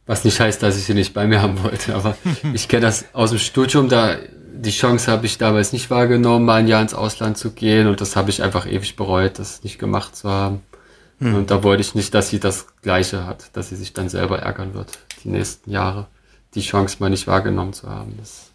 Was 0.07 0.25
nicht 0.25 0.39
heißt, 0.39 0.63
dass 0.63 0.77
ich 0.77 0.85
sie 0.85 0.95
nicht 0.95 1.15
bei 1.15 1.27
mir 1.27 1.41
haben 1.41 1.63
wollte, 1.63 1.95
aber 1.95 2.17
ich 2.55 2.69
kenne 2.69 2.83
das 2.83 3.07
aus 3.15 3.31
dem 3.31 3.39
Studium, 3.39 3.89
da 3.89 4.19
die 4.65 4.71
Chance 4.71 5.11
habe 5.11 5.27
ich 5.27 5.39
damals 5.39 5.73
nicht 5.73 5.91
wahrgenommen, 5.91 6.45
mal 6.45 6.57
ein 6.57 6.69
Jahr 6.69 6.83
ins 6.83 6.95
Ausland 6.95 7.39
zu 7.39 7.53
gehen 7.53 7.87
und 7.87 8.01
das 8.01 8.17
habe 8.17 8.31
ich 8.31 8.43
einfach 8.43 8.67
ewig 8.67 8.97
bereut, 8.97 9.39
das 9.39 9.63
nicht 9.63 9.79
gemacht 9.79 10.17
zu 10.17 10.29
haben. 10.29 10.63
Hm. 11.19 11.35
Und 11.35 11.51
da 11.51 11.63
wollte 11.63 11.83
ich 11.83 11.95
nicht, 11.95 12.15
dass 12.15 12.31
sie 12.31 12.41
das 12.41 12.67
Gleiche 12.83 13.27
hat, 13.27 13.57
dass 13.57 13.69
sie 13.69 13.77
sich 13.77 13.93
dann 13.93 14.09
selber 14.09 14.41
ärgern 14.41 14.75
wird, 14.75 14.99
die 15.23 15.29
nächsten 15.29 15.71
Jahre, 15.71 16.09
die 16.55 16.61
Chance 16.61 16.97
mal 17.01 17.11
nicht 17.11 17.27
wahrgenommen 17.27 17.73
zu 17.73 17.89
haben. 17.89 18.15
Das 18.19 18.51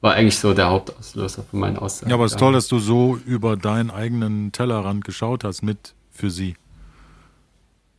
war 0.00 0.14
eigentlich 0.14 0.38
so 0.38 0.52
der 0.52 0.68
Hauptauslöser 0.68 1.44
von 1.44 1.60
meinen 1.60 1.78
Aussagen. 1.78 2.10
Ja, 2.10 2.16
aber 2.16 2.26
es 2.26 2.32
ist 2.32 2.38
toll, 2.38 2.52
dass 2.52 2.68
du 2.68 2.78
so 2.78 3.16
über 3.24 3.56
deinen 3.56 3.90
eigenen 3.90 4.52
Tellerrand 4.52 5.04
geschaut 5.04 5.44
hast 5.44 5.62
mit 5.62 5.94
für 6.10 6.30
sie. 6.30 6.56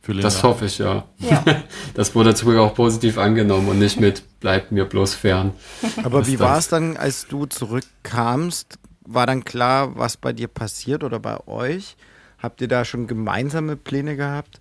Für 0.04 0.12
das 0.12 0.42
hoffe 0.42 0.66
ich, 0.66 0.78
ja. 0.78 1.04
ja. 1.18 1.42
Das 1.94 2.14
wurde 2.14 2.34
zum 2.34 2.48
Glück 2.48 2.60
auch 2.60 2.74
positiv 2.74 3.16
angenommen 3.16 3.68
und 3.68 3.78
nicht 3.78 3.98
mit 3.98 4.22
bleibt 4.44 4.72
mir 4.72 4.84
bloß 4.84 5.14
fern. 5.14 5.54
Aber 6.02 6.26
wie 6.26 6.38
war 6.38 6.58
es 6.58 6.68
dann, 6.68 6.98
als 6.98 7.26
du 7.26 7.46
zurückkamst? 7.46 8.78
War 9.06 9.24
dann 9.24 9.42
klar, 9.42 9.96
was 9.96 10.18
bei 10.18 10.34
dir 10.34 10.48
passiert 10.48 11.02
oder 11.02 11.18
bei 11.18 11.46
euch? 11.48 11.96
Habt 12.38 12.60
ihr 12.60 12.68
da 12.68 12.84
schon 12.84 13.06
gemeinsame 13.06 13.76
Pläne 13.76 14.16
gehabt? 14.16 14.60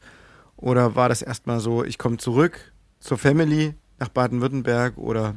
Oder 0.56 0.96
war 0.96 1.10
das 1.10 1.22
erstmal 1.22 1.60
so, 1.60 1.84
ich 1.84 1.98
komme 1.98 2.16
zurück 2.16 2.72
zur 3.02 3.18
Family 3.18 3.74
nach 4.00 4.08
Baden-Württemberg 4.08 4.98
oder 4.98 5.36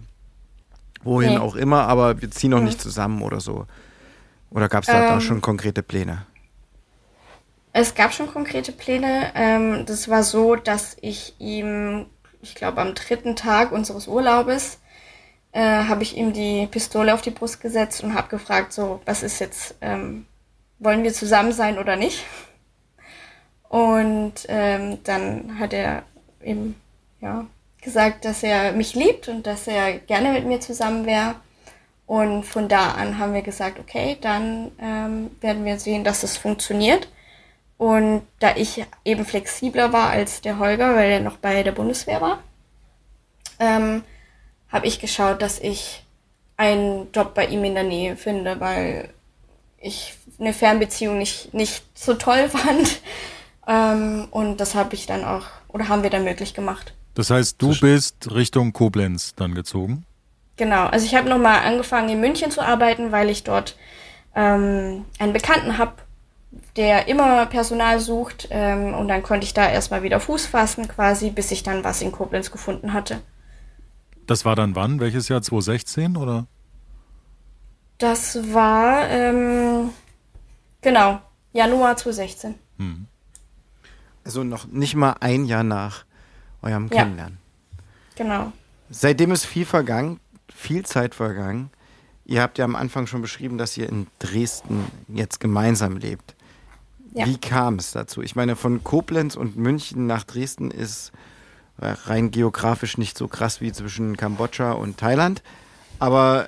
wohin 1.02 1.30
nee. 1.30 1.38
auch 1.38 1.56
immer, 1.56 1.88
aber 1.88 2.22
wir 2.22 2.30
ziehen 2.30 2.52
noch 2.52 2.60
mhm. 2.60 2.66
nicht 2.66 2.80
zusammen 2.80 3.22
oder 3.22 3.40
so? 3.40 3.66
Oder 4.50 4.68
gab 4.68 4.84
es 4.84 4.86
da, 4.86 5.02
ähm, 5.02 5.08
da 5.08 5.20
schon 5.20 5.40
konkrete 5.40 5.82
Pläne? 5.82 6.24
Es 7.78 7.94
gab 7.94 8.14
schon 8.14 8.28
konkrete 8.28 8.72
Pläne. 8.72 9.32
Ähm, 9.34 9.84
das 9.84 10.08
war 10.08 10.22
so, 10.22 10.56
dass 10.56 10.96
ich 11.02 11.34
ihm, 11.38 12.06
ich 12.46 12.54
glaube, 12.54 12.80
am 12.80 12.94
dritten 12.94 13.34
Tag 13.34 13.72
unseres 13.72 14.06
Urlaubes 14.06 14.78
äh, 15.52 15.60
habe 15.60 16.04
ich 16.04 16.16
ihm 16.16 16.32
die 16.32 16.68
Pistole 16.68 17.12
auf 17.12 17.22
die 17.22 17.30
Brust 17.30 17.60
gesetzt 17.60 18.04
und 18.04 18.14
habe 18.14 18.28
gefragt, 18.28 18.72
so, 18.72 19.00
was 19.04 19.22
ist 19.22 19.40
jetzt, 19.40 19.74
ähm, 19.80 20.26
wollen 20.78 21.02
wir 21.02 21.12
zusammen 21.12 21.52
sein 21.52 21.78
oder 21.78 21.96
nicht? 21.96 22.24
Und 23.68 24.34
ähm, 24.48 24.98
dann 25.02 25.58
hat 25.58 25.72
er 25.72 26.04
eben 26.40 26.76
ja, 27.20 27.46
gesagt, 27.82 28.24
dass 28.24 28.44
er 28.44 28.72
mich 28.72 28.94
liebt 28.94 29.28
und 29.28 29.46
dass 29.46 29.66
er 29.66 29.98
gerne 29.98 30.32
mit 30.32 30.46
mir 30.46 30.60
zusammen 30.60 31.04
wäre. 31.04 31.34
Und 32.06 32.44
von 32.44 32.68
da 32.68 32.92
an 32.92 33.18
haben 33.18 33.34
wir 33.34 33.42
gesagt, 33.42 33.80
okay, 33.80 34.16
dann 34.20 34.70
ähm, 34.80 35.32
werden 35.40 35.64
wir 35.64 35.80
sehen, 35.80 36.04
dass 36.04 36.22
es 36.22 36.36
funktioniert. 36.36 37.08
Und 37.78 38.22
da 38.38 38.56
ich 38.56 38.84
eben 39.04 39.24
flexibler 39.24 39.92
war 39.92 40.10
als 40.10 40.40
der 40.40 40.58
Holger, 40.58 40.96
weil 40.96 41.10
er 41.10 41.20
noch 41.20 41.36
bei 41.36 41.62
der 41.62 41.72
Bundeswehr 41.72 42.20
war, 42.20 42.42
ähm, 43.58 44.02
habe 44.70 44.86
ich 44.86 44.98
geschaut, 44.98 45.42
dass 45.42 45.58
ich 45.58 46.02
einen 46.56 47.12
Job 47.12 47.34
bei 47.34 47.46
ihm 47.46 47.64
in 47.64 47.74
der 47.74 47.84
Nähe 47.84 48.16
finde, 48.16 48.60
weil 48.60 49.10
ich 49.78 50.14
eine 50.40 50.52
Fernbeziehung 50.52 51.18
nicht, 51.18 51.52
nicht 51.54 51.84
so 51.94 52.14
toll 52.14 52.48
fand. 52.50 53.00
Ähm, 53.66 54.28
und 54.30 54.58
das 54.58 54.74
habe 54.74 54.94
ich 54.94 55.06
dann 55.06 55.24
auch, 55.24 55.46
oder 55.68 55.88
haben 55.88 56.02
wir 56.02 56.10
dann 56.10 56.24
möglich 56.24 56.54
gemacht. 56.54 56.94
Das 57.14 57.30
heißt, 57.30 57.60
du 57.60 57.78
bist 57.78 58.30
Richtung 58.34 58.72
Koblenz 58.72 59.34
dann 59.34 59.54
gezogen? 59.54 60.04
Genau, 60.56 60.86
also 60.86 61.04
ich 61.04 61.14
habe 61.14 61.28
nochmal 61.28 61.60
angefangen 61.66 62.08
in 62.08 62.20
München 62.20 62.50
zu 62.50 62.62
arbeiten, 62.62 63.12
weil 63.12 63.28
ich 63.28 63.44
dort 63.44 63.76
ähm, 64.34 65.04
einen 65.18 65.32
Bekannten 65.32 65.78
habe, 65.78 65.94
der 66.76 67.08
immer 67.08 67.46
Personal 67.46 68.00
sucht. 68.00 68.48
Ähm, 68.50 68.94
und 68.94 69.08
dann 69.08 69.22
konnte 69.22 69.46
ich 69.46 69.54
da 69.54 69.68
erstmal 69.68 70.02
wieder 70.02 70.20
Fuß 70.20 70.46
fassen, 70.46 70.88
quasi, 70.88 71.30
bis 71.30 71.50
ich 71.50 71.62
dann 71.62 71.84
was 71.84 72.02
in 72.02 72.12
Koblenz 72.12 72.50
gefunden 72.50 72.92
hatte. 72.92 73.20
Das 74.26 74.44
war 74.44 74.56
dann 74.56 74.74
wann? 74.74 75.00
Welches 75.00 75.28
Jahr? 75.28 75.42
2016 75.42 76.16
oder? 76.16 76.46
Das 77.98 78.52
war, 78.52 79.08
ähm, 79.08 79.90
genau, 80.82 81.20
Januar 81.52 81.96
2016. 81.96 82.54
Hm. 82.78 83.06
Also 84.24 84.44
noch 84.44 84.66
nicht 84.66 84.94
mal 84.96 85.16
ein 85.20 85.46
Jahr 85.46 85.62
nach 85.62 86.04
eurem 86.60 86.88
ja. 86.92 87.02
Kennenlernen. 87.02 87.38
Genau. 88.16 88.52
Seitdem 88.90 89.30
ist 89.32 89.46
viel 89.46 89.64
vergangen, 89.64 90.20
viel 90.52 90.84
Zeit 90.84 91.14
vergangen. 91.14 91.70
Ihr 92.24 92.42
habt 92.42 92.58
ja 92.58 92.64
am 92.64 92.76
Anfang 92.76 93.06
schon 93.06 93.22
beschrieben, 93.22 93.56
dass 93.56 93.76
ihr 93.76 93.88
in 93.88 94.08
Dresden 94.18 94.84
jetzt 95.08 95.38
gemeinsam 95.38 95.96
lebt. 95.96 96.35
Ja. 97.16 97.24
Wie 97.24 97.38
kam 97.38 97.76
es 97.76 97.92
dazu? 97.92 98.20
Ich 98.20 98.36
meine, 98.36 98.56
von 98.56 98.84
Koblenz 98.84 99.36
und 99.36 99.56
München 99.56 100.06
nach 100.06 100.24
Dresden 100.24 100.70
ist 100.70 101.12
äh, 101.80 101.86
rein 102.04 102.30
geografisch 102.30 102.98
nicht 102.98 103.16
so 103.16 103.26
krass 103.26 103.62
wie 103.62 103.72
zwischen 103.72 104.18
Kambodscha 104.18 104.72
und 104.72 104.98
Thailand, 104.98 105.42
aber 105.98 106.46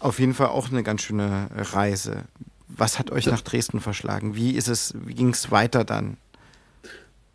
auf 0.00 0.18
jeden 0.18 0.34
Fall 0.34 0.48
auch 0.48 0.70
eine 0.70 0.82
ganz 0.82 1.00
schöne 1.00 1.48
Reise. 1.56 2.24
Was 2.68 2.98
hat 2.98 3.10
euch 3.10 3.24
nach 3.24 3.40
Dresden 3.40 3.80
verschlagen? 3.80 4.34
Wie 4.34 4.50
ist 4.50 4.68
es, 4.68 4.94
wie 5.06 5.14
ging 5.14 5.30
es 5.30 5.50
weiter 5.50 5.82
dann? 5.82 6.18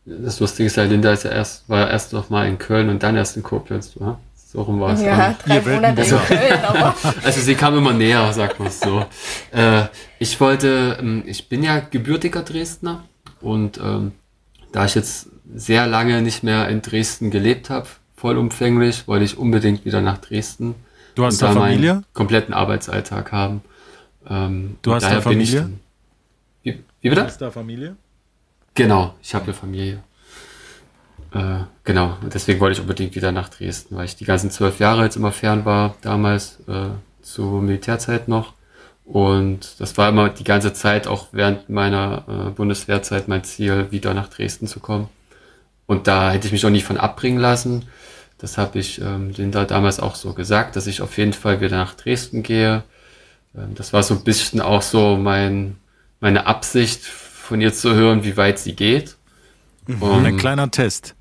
Das 0.06 0.40
Lustige 0.40 0.68
ist 0.68 0.76
ja, 0.76 0.84
Linda 0.84 1.12
ist 1.12 1.24
ja 1.24 1.32
erst, 1.32 1.68
war 1.68 1.90
erst 1.90 2.13
noch 2.13 2.30
mal 2.30 2.48
in 2.48 2.60
Köln 2.60 2.90
und 2.90 3.02
dann 3.02 3.16
erst 3.16 3.38
in 3.38 3.44
Koblenz, 3.44 3.98
oder? 3.98 4.20
So 4.49 4.62
rum 4.62 4.79
war 4.79 4.93
es. 4.93 5.01
Ja, 5.01 5.36
drei 5.43 5.60
Monate 5.60 6.01
in 6.03 6.17
Köln, 6.19 6.63
aber. 6.65 6.95
Also 7.23 7.41
sie 7.41 7.55
kam 7.55 7.77
immer 7.77 7.91
näher, 7.91 8.31
sagt 8.31 8.60
man 8.60 8.69
es 8.69 8.79
so. 8.79 9.05
Äh, 9.51 9.88
ich 10.19 10.39
wollte, 10.39 10.97
ähm, 11.01 11.23
ich 11.25 11.49
bin 11.49 11.63
ja 11.63 11.79
gebürtiger 11.79 12.43
Dresdner 12.43 13.03
und 13.41 13.77
ähm, 13.83 14.13
da 14.71 14.86
ich 14.86 14.95
jetzt 14.95 15.27
sehr 15.53 15.86
lange 15.86 16.21
nicht 16.21 16.43
mehr 16.43 16.69
in 16.69 16.81
Dresden 16.81 17.29
gelebt 17.29 17.69
habe, 17.69 17.88
vollumfänglich, 18.15 19.05
wollte 19.10 19.25
ich 19.25 19.38
unbedingt 19.38 19.83
wieder 19.83 19.99
nach 19.99 20.19
Dresden. 20.19 20.75
Du 21.15 21.25
hast 21.25 21.41
da 21.41 21.51
Familie? 21.51 22.03
kompletten 22.13 22.53
Arbeitsalltag 22.53 23.33
haben. 23.33 23.62
Ähm, 24.29 24.77
du 24.81 24.93
hast 24.93 25.03
da 25.03 25.19
Familie? 25.19 25.71
Wie, 26.63 26.83
wie 27.01 27.10
bitte? 27.10 27.21
Du 27.21 27.27
hast 27.27 27.41
da 27.41 27.51
Familie? 27.51 27.97
Genau, 28.75 29.13
ich 29.21 29.36
habe 29.36 29.43
eine 29.43 29.53
Familie. 29.53 30.03
Äh, 31.38 31.65
genau, 31.84 32.17
deswegen 32.21 32.60
wollte 32.60 32.73
ich 32.73 32.82
unbedingt 32.82 33.15
wieder 33.15 33.32
nach 33.32 33.50
Dresden, 33.50 33.95
weil 33.95 34.06
ich 34.06 34.15
die 34.15 34.26
ganzen 34.26 34.52
zwölf 34.52 34.80
Jahre 34.80 35.04
jetzt 35.04 35.15
immer 35.15 35.32
fern 35.32 35.65
war, 35.65 35.95
damals 36.02 36.60
äh, 36.67 36.89
zur 37.21 37.62
Militärzeit 37.62 38.28
noch. 38.28 38.54
Und 39.06 39.80
das 39.80 39.97
war 39.97 40.10
immer 40.10 40.30
die 40.30 40.43
ganze 40.43 40.73
Zeit, 40.73 41.08
auch 41.08 41.28
während 41.32 41.69
meiner 41.69 42.26
äh, 42.28 42.50
Bundeswehrzeit, 42.52 43.28
mein 43.28 43.43
Ziel, 43.43 43.88
wieder 43.89 44.13
nach 44.13 44.30
Dresden 44.30 44.67
zu 44.67 44.80
kommen. 44.80 45.08
Und 45.86 46.08
da 46.08 46.32
hätte 46.32 46.47
ich 46.47 46.52
mich 46.52 46.65
auch 46.65 46.69
nicht 46.69 46.84
von 46.84 46.97
abbringen 46.97 47.39
lassen. 47.39 47.86
Das 48.38 48.58
habe 48.58 48.80
ich 48.80 49.02
ähm, 49.02 49.32
Linda 49.32 49.65
damals 49.65 50.00
auch 50.00 50.15
so 50.15 50.34
gesagt, 50.34 50.76
dass 50.76 50.88
ich 50.88 51.02
auf 51.02 51.17
jeden 51.17 51.34
Fall 51.34 51.62
wieder 51.62 51.78
nach 51.78 51.95
Dresden 51.95 52.43
gehe. 52.43 52.84
Ähm, 53.56 53.76
das 53.76 53.93
war 53.93 54.04
so 54.04 54.13
ein 54.13 54.23
bisschen 54.23 54.60
auch 54.62 54.82
so 54.82 55.15
mein, 55.15 55.78
meine 56.19 56.45
Absicht 56.45 57.04
von 57.06 57.62
ihr 57.62 57.73
zu 57.73 57.93
hören, 57.93 58.23
wie 58.23 58.36
weit 58.36 58.60
sie 58.60 58.76
geht. 58.76 59.15
Mhm. 59.88 60.02
Um, 60.02 60.26
Ein 60.26 60.38
kleiner 60.38 60.69
Test. 60.69 61.15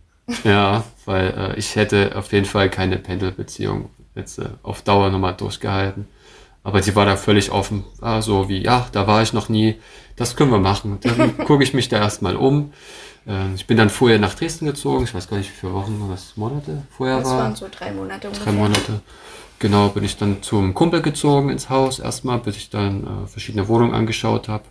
Ja, 0.44 0.84
weil 1.04 1.34
äh, 1.36 1.58
ich 1.58 1.76
hätte 1.76 2.12
auf 2.16 2.32
jeden 2.32 2.46
Fall 2.46 2.68
keine 2.68 2.96
Pendelbeziehung 2.98 3.90
jetzt 4.14 4.38
äh, 4.38 4.48
auf 4.62 4.82
Dauer 4.82 5.10
nochmal 5.10 5.34
durchgehalten. 5.34 6.06
Aber 6.64 6.82
sie 6.82 6.96
war 6.96 7.06
da 7.06 7.16
völlig 7.16 7.52
offen. 7.52 7.84
Ah, 8.00 8.20
so 8.22 8.48
wie, 8.48 8.62
ja, 8.62 8.88
da 8.90 9.06
war 9.06 9.22
ich 9.22 9.33
noch 9.33 9.48
nie. 9.48 9.77
Das 10.16 10.35
können 10.35 10.50
wir 10.50 10.58
machen. 10.58 10.98
Dann 11.00 11.37
gucke 11.46 11.62
ich 11.62 11.74
mich 11.74 11.88
da 11.88 11.98
erstmal 11.98 12.35
um. 12.35 12.72
Äh, 13.27 13.54
ich 13.54 13.66
bin 13.68 13.77
dann 13.77 13.88
vorher 13.88 14.18
nach 14.18 14.35
Dresden 14.35 14.66
gezogen. 14.66 15.04
Ich 15.04 15.14
weiß 15.14 15.29
gar 15.29 15.37
nicht, 15.37 15.50
wie 15.50 15.56
viele 15.60 15.74
Wochen, 15.74 16.04
was 16.08 16.37
Monate 16.37 16.83
vorher 16.90 17.18
das 17.18 17.27
war. 17.27 17.37
Das 17.37 17.44
waren 17.44 17.56
so 17.56 17.68
drei 17.70 17.92
Monate 17.92 18.27
ungefähr. 18.27 18.52
Drei 18.52 18.58
Monate. 18.58 19.00
Genau, 19.58 19.88
bin 19.88 20.04
ich 20.04 20.16
dann 20.16 20.42
zum 20.42 20.74
Kumpel 20.74 21.02
gezogen 21.02 21.50
ins 21.50 21.70
Haus 21.70 21.98
erstmal, 21.98 22.38
bis 22.38 22.56
ich 22.56 22.68
dann 22.68 23.04
äh, 23.04 23.27
verschiedene 23.27 23.68
Wohnungen 23.68 23.94
angeschaut 23.94 24.48
habe. 24.48 24.64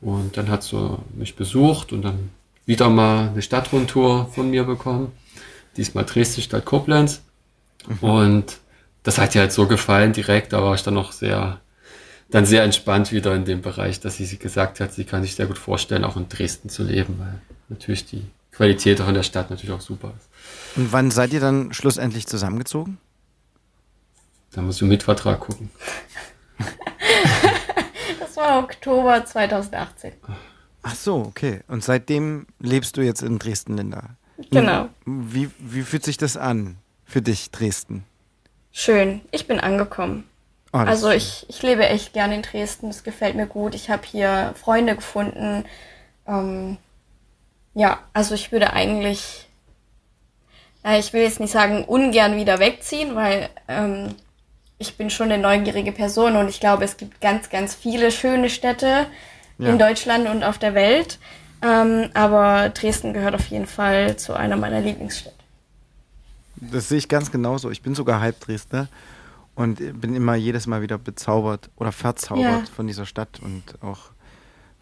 Und 0.00 0.36
dann 0.36 0.48
hat 0.48 0.62
sie 0.62 0.98
mich 1.14 1.34
besucht 1.34 1.92
und 1.92 2.02
dann 2.02 2.30
wieder 2.66 2.88
mal 2.88 3.28
eine 3.28 3.42
Stadtrundtour 3.42 4.30
von 4.34 4.50
mir 4.50 4.64
bekommen. 4.64 5.12
Diesmal 5.76 6.04
Dresden 6.04 6.42
statt 6.42 6.64
Koblenz. 6.64 7.22
Mhm. 7.86 8.08
Und 8.08 8.58
das 9.02 9.18
hat 9.18 9.34
ihr 9.34 9.42
halt 9.42 9.52
so 9.52 9.66
gefallen 9.66 10.12
direkt. 10.12 10.52
Da 10.52 10.62
war 10.62 10.74
ich 10.74 10.82
dann 10.82 10.94
noch 10.94 11.12
sehr, 11.12 11.60
dann 12.30 12.46
sehr 12.46 12.62
entspannt 12.62 13.12
wieder 13.12 13.34
in 13.34 13.44
dem 13.44 13.62
Bereich, 13.62 14.00
dass 14.00 14.16
sie, 14.16 14.38
gesagt 14.38 14.80
hat, 14.80 14.92
sie 14.92 15.04
kann 15.04 15.22
sich 15.22 15.34
sehr 15.34 15.46
gut 15.46 15.58
vorstellen, 15.58 16.04
auch 16.04 16.16
in 16.16 16.28
Dresden 16.28 16.68
zu 16.68 16.82
leben, 16.82 17.16
weil 17.18 17.40
natürlich 17.68 18.06
die 18.06 18.24
Qualität 18.52 19.00
auch 19.00 19.08
in 19.08 19.14
der 19.14 19.22
Stadt 19.22 19.50
natürlich 19.50 19.74
auch 19.74 19.80
super 19.80 20.14
ist. 20.16 20.28
Und 20.76 20.92
wann 20.92 21.10
seid 21.10 21.32
ihr 21.32 21.40
dann 21.40 21.72
schlussendlich 21.72 22.26
zusammengezogen? 22.26 22.98
Da 24.52 24.62
muss 24.62 24.76
ich 24.76 24.82
im 24.82 24.88
Mietvertrag 24.88 25.40
gucken. 25.40 25.70
das 28.20 28.36
war 28.36 28.62
Oktober 28.62 29.24
2018. 29.24 30.12
Ach 30.84 30.94
so, 30.94 31.16
okay. 31.16 31.60
Und 31.66 31.82
seitdem 31.82 32.46
lebst 32.60 32.96
du 32.96 33.00
jetzt 33.00 33.22
in 33.22 33.38
Dresden, 33.38 33.76
Linda. 33.76 34.10
Genau. 34.50 34.88
Wie, 35.06 35.50
wie 35.58 35.82
fühlt 35.82 36.04
sich 36.04 36.18
das 36.18 36.36
an 36.36 36.76
für 37.04 37.22
dich, 37.22 37.50
Dresden? 37.50 38.04
Schön. 38.70 39.22
Ich 39.30 39.46
bin 39.46 39.60
angekommen. 39.60 40.24
Oh, 40.72 40.78
Also 40.78 41.10
ich, 41.10 41.46
ich 41.48 41.62
lebe 41.62 41.86
echt 41.88 42.12
gerne 42.12 42.34
in 42.34 42.42
Dresden. 42.42 42.90
Es 42.90 43.02
gefällt 43.02 43.34
mir 43.34 43.46
gut. 43.46 43.74
Ich 43.74 43.88
habe 43.88 44.02
hier 44.04 44.54
Freunde 44.60 44.96
gefunden. 44.96 45.64
Ähm, 46.26 46.76
ja, 47.74 48.00
also 48.12 48.34
ich 48.34 48.52
würde 48.52 48.72
eigentlich, 48.72 49.48
na, 50.82 50.98
ich 50.98 51.12
will 51.12 51.22
jetzt 51.22 51.40
nicht 51.40 51.52
sagen 51.52 51.84
ungern 51.84 52.36
wieder 52.36 52.58
wegziehen, 52.58 53.14
weil 53.14 53.48
ähm, 53.68 54.16
ich 54.78 54.96
bin 54.96 55.08
schon 55.08 55.30
eine 55.32 55.40
neugierige 55.42 55.92
Person 55.92 56.36
und 56.36 56.48
ich 56.48 56.60
glaube, 56.60 56.84
es 56.84 56.96
gibt 56.96 57.20
ganz, 57.20 57.48
ganz 57.48 57.74
viele 57.74 58.10
schöne 58.10 58.50
Städte 58.50 59.06
Ja. 59.58 59.70
in 59.70 59.78
Deutschland 59.78 60.28
und 60.28 60.42
auf 60.42 60.58
der 60.58 60.74
Welt. 60.74 61.18
Ähm, 61.62 62.10
aber 62.14 62.68
Dresden 62.70 63.12
gehört 63.14 63.34
auf 63.34 63.46
jeden 63.46 63.66
Fall 63.66 64.16
zu 64.16 64.34
einer 64.34 64.56
meiner 64.56 64.80
Lieblingsstädte. 64.80 65.34
Das 66.56 66.88
sehe 66.88 66.98
ich 66.98 67.08
ganz 67.08 67.30
genauso. 67.30 67.70
Ich 67.70 67.82
bin 67.82 67.94
sogar 67.94 68.20
halb 68.20 68.40
Dresdner 68.40 68.88
und 69.54 70.00
bin 70.00 70.14
immer 70.14 70.34
jedes 70.34 70.66
Mal 70.66 70.82
wieder 70.82 70.98
bezaubert 70.98 71.70
oder 71.76 71.92
verzaubert 71.92 72.44
Ja. 72.68 72.74
von 72.74 72.86
dieser 72.86 73.06
Stadt 73.06 73.40
und 73.42 73.62
auch 73.82 74.10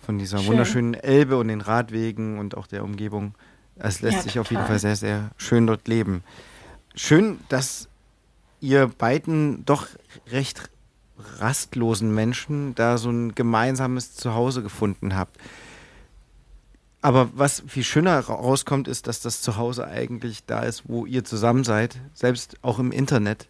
von 0.05 0.19
dieser 0.19 0.39
Schön. 0.39 0.49
wunderschönen 0.49 0.95
Elbe 0.95 1.37
und 1.39 1.49
den 1.49 1.61
Radwegen 1.61 2.39
und 2.39 2.57
auch 2.57 2.67
der 2.67 2.83
Umgebung. 2.83 3.35
Es 3.77 4.01
lässt 4.01 4.17
Ja, 4.17 4.23
sich 4.23 4.39
auf 4.39 4.51
jeden 4.51 4.63
total. 4.63 4.79
Fall 4.79 4.79
sehr, 4.81 4.97
sehr 4.97 5.31
schön 5.37 5.67
dort 5.67 5.87
leben. 5.89 6.25
Schön, 6.95 7.39
dass 7.49 7.89
ihr 8.61 8.87
beiden 8.89 9.65
doch 9.65 9.87
recht 10.31 10.69
rastlosen 11.39 12.15
Menschen 12.15 12.75
da 12.75 12.99
so 12.99 13.11
ein 13.11 13.35
gemeinsames 13.35 14.15
Zuhause 14.15 14.63
gefunden 14.63 15.15
habt. 15.17 15.37
Aber 17.01 17.31
was 17.35 17.63
viel 17.67 17.83
schöner 17.85 18.19
rauskommt, 18.21 18.87
ist, 18.87 19.07
dass 19.09 19.21
das 19.21 19.43
Zuhause 19.43 19.87
eigentlich 19.89 20.45
da 20.47 20.61
ist, 20.61 20.85
wo 20.89 21.05
ihr 21.05 21.25
zusammen 21.25 21.65
seid, 21.65 21.99
selbst 22.15 22.57
auch 22.63 22.79
im 22.79 22.93
Internet. 22.93 23.49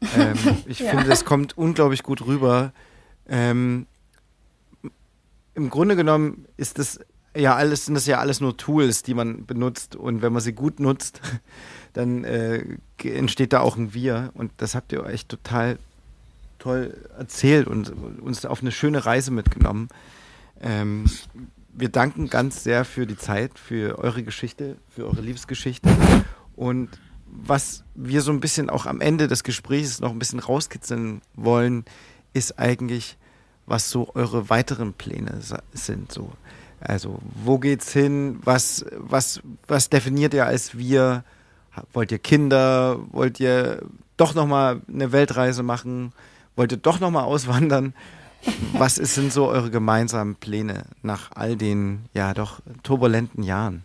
Ähm, 0.16 0.38
ich 0.66 0.78
Ja. 0.78 0.90
finde, 0.90 1.10
es 1.10 1.24
kommt 1.24 1.58
unglaublich 1.58 2.04
gut 2.04 2.24
rüber. 2.24 2.72
Ähm, 3.28 3.88
Im 5.54 5.70
Grunde 5.70 5.96
genommen 5.96 6.46
ist 6.56 6.78
das 6.78 7.00
ja 7.36 7.56
alles, 7.56 7.86
sind 7.86 7.96
das 7.96 8.06
ja 8.06 8.18
alles 8.20 8.40
nur 8.40 8.56
Tools, 8.56 9.02
die 9.02 9.14
man 9.14 9.44
benutzt 9.44 9.96
und 9.96 10.22
wenn 10.22 10.32
man 10.32 10.40
sie 10.40 10.52
gut 10.52 10.78
nutzt, 10.78 11.20
dann 11.94 12.22
äh, 12.22 12.64
entsteht 13.02 13.52
da 13.52 13.58
auch 13.58 13.76
ein 13.76 13.92
Wir 13.92 14.30
und 14.34 14.52
das 14.58 14.76
habt 14.76 14.92
ihr 14.92 15.04
echt 15.04 15.28
total 15.28 15.78
toll 16.58 16.96
erzählt 17.16 17.66
und 17.66 17.90
uns 18.20 18.44
auf 18.44 18.60
eine 18.60 18.72
schöne 18.72 19.04
Reise 19.06 19.30
mitgenommen. 19.30 19.88
Ähm, 20.60 21.04
wir 21.72 21.88
danken 21.88 22.28
ganz 22.28 22.64
sehr 22.64 22.84
für 22.84 23.06
die 23.06 23.16
Zeit, 23.16 23.58
für 23.58 23.98
eure 23.98 24.22
Geschichte, 24.22 24.76
für 24.88 25.06
eure 25.06 25.20
Liebesgeschichte. 25.20 25.88
Und 26.56 26.90
was 27.26 27.84
wir 27.94 28.22
so 28.22 28.32
ein 28.32 28.40
bisschen 28.40 28.68
auch 28.70 28.86
am 28.86 29.00
Ende 29.00 29.28
des 29.28 29.44
Gesprächs 29.44 30.00
noch 30.00 30.10
ein 30.10 30.18
bisschen 30.18 30.40
rauskitzeln 30.40 31.22
wollen, 31.34 31.84
ist 32.32 32.58
eigentlich, 32.58 33.16
was 33.66 33.90
so 33.90 34.14
eure 34.14 34.50
weiteren 34.50 34.94
Pläne 34.94 35.40
sind. 35.72 36.10
So. 36.10 36.32
Also, 36.80 37.20
wo 37.44 37.58
geht's 37.58 37.92
hin? 37.92 38.38
Was, 38.42 38.84
was, 38.96 39.40
was 39.66 39.90
definiert 39.90 40.34
ihr 40.34 40.46
als 40.46 40.76
wir? 40.78 41.24
Wollt 41.92 42.10
ihr 42.10 42.18
Kinder? 42.18 42.98
Wollt 43.10 43.40
ihr 43.40 43.82
doch 44.16 44.34
nochmal 44.34 44.80
eine 44.88 45.12
Weltreise 45.12 45.62
machen? 45.62 46.12
Wollt 46.58 46.72
ihr 46.72 46.78
doch 46.78 46.98
nochmal 46.98 47.22
auswandern? 47.22 47.94
Was 48.72 48.98
ist, 48.98 49.14
sind 49.14 49.32
so 49.32 49.46
eure 49.46 49.70
gemeinsamen 49.70 50.34
Pläne 50.34 50.86
nach 51.02 51.30
all 51.36 51.54
den, 51.54 52.06
ja, 52.14 52.34
doch 52.34 52.58
turbulenten 52.82 53.44
Jahren? 53.44 53.84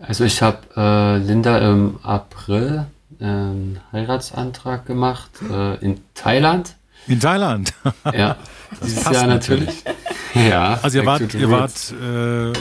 Also 0.00 0.24
ich 0.24 0.40
habe 0.40 0.60
äh, 0.74 1.18
Linda 1.18 1.58
im 1.58 1.98
April 2.02 2.86
einen 3.20 3.78
Heiratsantrag 3.92 4.86
gemacht 4.86 5.32
äh, 5.50 5.74
in 5.84 6.00
Thailand. 6.14 6.76
In 7.08 7.20
Thailand. 7.20 7.74
Ja, 8.10 8.36
dieses 8.82 9.04
passt 9.04 9.14
Jahr 9.14 9.26
natürlich. 9.26 9.84
ja. 10.34 10.78
Also 10.80 10.98
ihr 10.98 11.04
wart, 11.04 11.34
ihr 11.34 11.50
wart, 11.50 11.92
äh, 11.92 12.58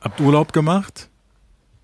habt 0.00 0.20
Urlaub 0.22 0.54
gemacht? 0.54 1.10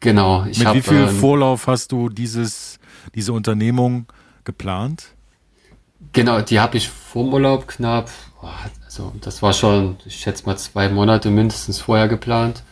Genau, 0.00 0.46
ich 0.46 0.60
Mit 0.60 0.66
habe 0.66 0.78
wie 0.78 0.82
viel 0.82 1.02
ähm, 1.02 1.10
Vorlauf 1.10 1.66
hast 1.66 1.92
du 1.92 2.08
dieses, 2.08 2.78
diese 3.14 3.34
Unternehmung 3.34 4.06
geplant? 4.44 5.14
Genau, 6.12 6.40
die 6.40 6.60
habe 6.60 6.76
ich 6.76 6.88
vor 6.88 7.24
dem 7.24 7.32
Urlaub 7.32 7.68
knapp, 7.68 8.10
also 8.84 9.12
das 9.20 9.42
war 9.42 9.52
schon, 9.52 9.96
ich 10.06 10.16
schätze 10.16 10.46
mal 10.46 10.56
zwei 10.56 10.88
Monate 10.88 11.30
mindestens 11.30 11.80
vorher 11.80 12.08
geplant. 12.08 12.62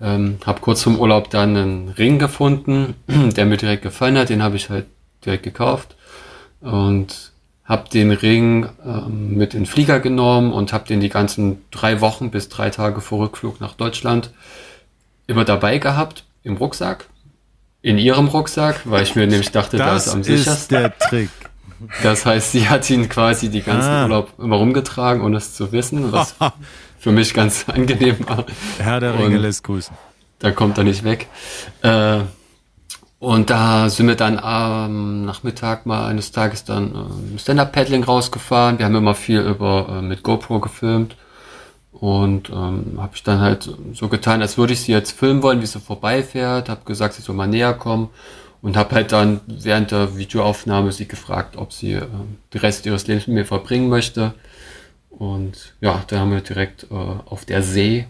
Ähm, 0.00 0.38
habe 0.44 0.60
kurz 0.60 0.82
vorm 0.82 0.98
Urlaub 0.98 1.30
dann 1.30 1.56
einen 1.56 1.88
Ring 1.90 2.18
gefunden, 2.18 2.94
der 3.06 3.46
mir 3.46 3.56
direkt 3.56 3.82
gefallen 3.82 4.18
hat, 4.18 4.30
den 4.30 4.42
habe 4.42 4.56
ich 4.56 4.68
halt 4.68 4.86
direkt 5.24 5.44
gekauft 5.44 5.94
und 6.60 7.30
habe 7.64 7.88
den 7.88 8.10
Ring 8.10 8.68
ähm, 8.84 9.36
mit 9.36 9.54
in 9.54 9.60
den 9.60 9.66
Flieger 9.66 10.00
genommen 10.00 10.52
und 10.52 10.72
habe 10.72 10.88
den 10.88 10.98
die 11.00 11.08
ganzen 11.08 11.64
drei 11.70 12.00
Wochen 12.00 12.32
bis 12.32 12.48
drei 12.48 12.70
Tage 12.70 13.00
vor 13.00 13.20
Rückflug 13.20 13.60
nach 13.60 13.74
Deutschland 13.74 14.30
immer 15.28 15.44
dabei 15.44 15.78
gehabt 15.78 16.24
im 16.42 16.56
Rucksack, 16.56 17.06
in 17.80 17.96
ihrem 17.98 18.26
Rucksack, 18.26 18.80
weil 18.84 19.04
ich 19.04 19.14
mir 19.14 19.28
nämlich 19.28 19.52
dachte, 19.52 19.76
da 19.76 19.94
Das 19.94 20.08
ist 20.08 20.12
am 20.12 20.20
ist 20.22 20.26
sichersten. 20.26 20.78
der 20.78 20.98
Trick. 20.98 21.30
Das 22.02 22.26
heißt, 22.26 22.52
sie 22.52 22.68
hat 22.68 22.88
ihn 22.90 23.08
quasi 23.08 23.48
die 23.48 23.62
ganzen 23.62 23.88
Ah. 23.90 24.02
Urlaub 24.04 24.32
immer 24.38 24.56
rumgetragen, 24.56 25.22
ohne 25.22 25.36
es 25.36 25.54
zu 25.54 25.72
wissen, 25.72 26.12
was 26.12 26.34
für 26.98 27.12
mich 27.12 27.34
ganz 27.34 27.64
angenehm 27.68 28.16
war. 28.28 28.44
Herr 28.78 29.00
der 29.00 29.18
Ringe 29.18 29.38
lässt 29.38 29.64
grüßen. 29.64 29.94
Da 30.38 30.50
kommt 30.50 30.78
er 30.78 30.84
nicht 30.84 31.04
weg. 31.04 31.28
Äh, 31.82 32.20
und 33.18 33.50
da 33.50 33.88
sind 33.88 34.08
wir 34.08 34.16
dann 34.16 34.38
am 34.38 35.24
Nachmittag 35.24 35.86
mal 35.86 36.06
eines 36.08 36.32
Tages 36.32 36.64
dann 36.64 36.92
ähm, 36.94 37.38
Stand-Up-Paddling 37.38 38.02
rausgefahren. 38.02 38.78
Wir 38.78 38.86
haben 38.86 38.96
immer 38.96 39.14
viel 39.14 39.40
über 39.40 39.86
äh, 39.88 40.02
mit 40.02 40.22
GoPro 40.24 40.58
gefilmt. 40.58 41.16
Und 41.92 42.50
ähm, 42.50 42.98
habe 42.98 43.12
ich 43.14 43.22
dann 43.22 43.40
halt 43.40 43.70
so 43.92 44.08
getan, 44.08 44.42
als 44.42 44.58
würde 44.58 44.72
ich 44.72 44.80
sie 44.80 44.90
jetzt 44.92 45.12
filmen 45.12 45.42
wollen, 45.42 45.62
wie 45.62 45.66
sie 45.66 45.78
vorbeifährt. 45.78 46.68
Habe 46.68 46.80
gesagt, 46.84 47.14
sie 47.14 47.22
soll 47.22 47.36
mal 47.36 47.46
näher 47.46 47.74
kommen. 47.74 48.08
Und 48.62 48.76
habe 48.76 48.94
halt 48.94 49.10
dann 49.12 49.40
während 49.48 49.90
der 49.90 50.16
Videoaufnahme 50.16 50.92
sie 50.92 51.06
gefragt, 51.08 51.56
ob 51.56 51.72
sie 51.72 51.94
ähm, 51.94 52.38
den 52.54 52.60
Rest 52.60 52.86
ihres 52.86 53.06
Lebens 53.08 53.26
mit 53.26 53.34
mir 53.34 53.44
verbringen 53.44 53.88
möchte. 53.88 54.34
Und 55.10 55.74
ja, 55.80 56.04
dann 56.06 56.20
haben 56.20 56.30
wir 56.30 56.40
direkt 56.40 56.84
äh, 56.84 56.94
auf 56.94 57.44
der 57.44 57.62
See 57.62 58.06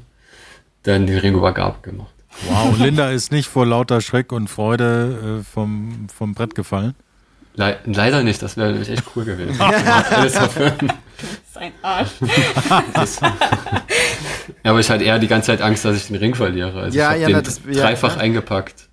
dann 0.83 1.07
die 1.07 1.15
Ringübergabe 1.17 1.77
gemacht. 1.83 2.13
Wow, 2.49 2.69
und 2.73 2.81
Linda 2.81 3.11
ist 3.11 3.33
nicht 3.33 3.49
vor 3.49 3.67
lauter 3.67 4.01
Schreck 4.01 4.31
und 4.33 4.49
Freude 4.49 5.41
äh, 5.41 5.45
vom, 5.45 6.07
vom 6.15 6.35
Brett 6.35 6.55
gefallen. 6.55 6.95
Le 7.55 7.79
leider 7.85 8.23
nicht, 8.23 8.41
das 8.43 8.57
wäre 8.57 8.71
nämlich 8.73 8.89
echt 8.91 9.05
cool 9.15 9.25
gewesen. 9.25 9.61
Alles 9.61 10.37
ein 11.57 11.73
Arsch. 11.83 12.11
Ja, 14.65 14.71
aber 14.71 14.81
ich 14.81 14.91
hatte 14.91 15.05
eher 15.05 15.19
die 15.19 15.29
ganze 15.29 15.47
Zeit 15.47 15.61
Angst, 15.63 15.85
dass 15.85 15.97
ich 15.97 16.07
den 16.07 16.17
Ring 16.17 16.35
verliere. 16.35 16.81
Also 16.81 16.99
Ja, 16.99 17.15
ich 17.15 17.23
ja, 17.23 17.29
den 17.29 17.43
das- 17.43 17.61
ja, 17.71 17.83
dreifach 17.85 18.17
ja. 18.17 18.23
eingepackt. 18.23 18.89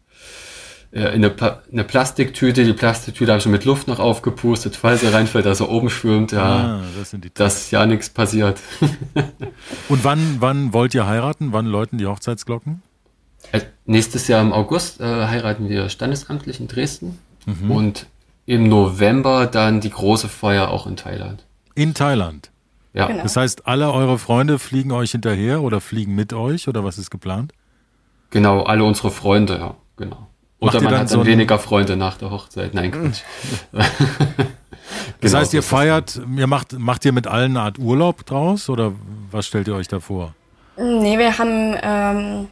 Ja, 0.92 1.10
in 1.10 1.24
eine, 1.24 1.36
eine 1.72 1.84
Plastiktüte, 1.84 2.64
die 2.66 2.74
Plastiktüte 2.74 3.32
habe 3.32 3.38
ich 3.38 3.44
schon 3.44 3.52
mit 3.52 3.64
Luft 3.66 3.88
noch 3.88 4.00
aufgepustet, 4.00 4.76
falls 4.76 5.04
er 5.04 5.14
reinfällt, 5.14 5.46
dass 5.46 5.60
er 5.60 5.70
oben 5.70 5.90
schwimmt, 5.92 6.32
ja, 6.32 6.42
Ah, 6.42 6.82
das 6.98 7.12
sind 7.12 7.24
die 7.26 7.32
dass 7.34 7.70
ja 7.70 7.86
nichts 7.86 8.10
passiert. 8.10 8.60
Und 9.90 10.04
wann, 10.04 10.38
wann 10.40 10.74
wollt 10.74 10.94
ihr 10.96 11.06
heiraten? 11.06 11.54
Wann 11.54 11.66
läuten 11.68 11.98
die 12.00 12.08
Hochzeitsglocken? 12.08 12.82
Äh, 13.52 13.62
Nächstes 13.86 14.28
Jahr 14.28 14.42
im 14.42 14.52
August 14.52 15.00
äh, 15.00 15.04
heiraten 15.28 15.70
wir 15.70 15.90
standesamtlich 15.90 16.60
in 16.60 16.68
Dresden 16.68 17.20
Mhm. 17.46 17.72
und 17.72 18.06
im 18.46 18.68
November 18.68 19.46
dann 19.48 19.80
die 19.82 19.90
große 19.92 20.28
Feier 20.28 20.70
auch 20.72 20.86
in 20.88 20.96
Thailand. 20.98 21.46
In 21.76 21.94
Thailand. 21.94 22.50
Ja, 22.94 23.08
Genau. 23.08 23.24
Das 23.24 23.38
heißt, 23.38 23.66
alle 23.68 23.92
eure 23.94 24.18
Freunde 24.20 24.60
fliegen 24.60 24.92
euch 24.92 25.12
hinterher 25.12 25.62
oder 25.62 25.80
fliegen 25.82 26.16
mit 26.16 26.34
euch 26.34 26.68
oder 26.68 26.84
was 26.84 26.98
ist 26.98 27.10
geplant? 27.12 27.54
Genau, 28.32 28.64
alle 28.64 28.84
unsere 28.84 29.10
Freunde, 29.12 29.58
ja, 29.58 29.76
genau. 29.98 30.28
Oder 30.62 30.82
man 30.82 30.92
dann 30.92 31.00
hat 31.02 31.10
so 31.10 31.18
dann 31.18 31.26
ein- 31.26 31.32
weniger 31.32 31.60
Freunde 31.60 31.96
nach 31.96 32.18
der 32.18 32.32
Hochzeit. 32.32 32.74
Nein, 32.74 32.92
Quatsch. 32.92 33.22
Das 35.22 35.32
Genau, 35.32 35.42
heißt, 35.42 35.52
so 35.52 35.58
ihr 35.58 35.64
feiert, 35.64 36.20
ihr 36.36 36.48
macht, 36.48 36.74
macht 36.80 37.06
ihr 37.06 37.12
mit 37.12 37.28
allen 37.28 37.52
eine 37.58 37.62
Art 37.66 37.78
Urlaub 37.80 38.26
draus 38.26 38.70
oder 38.70 38.94
was 39.32 39.46
stellt 39.46 39.68
ihr 39.68 39.76
euch 39.76 39.88
da 39.88 40.00
vor? 40.00 40.34
Nee, 40.78 41.18
wir 41.20 41.38
haben 41.38 41.76
ähm, 41.82 42.48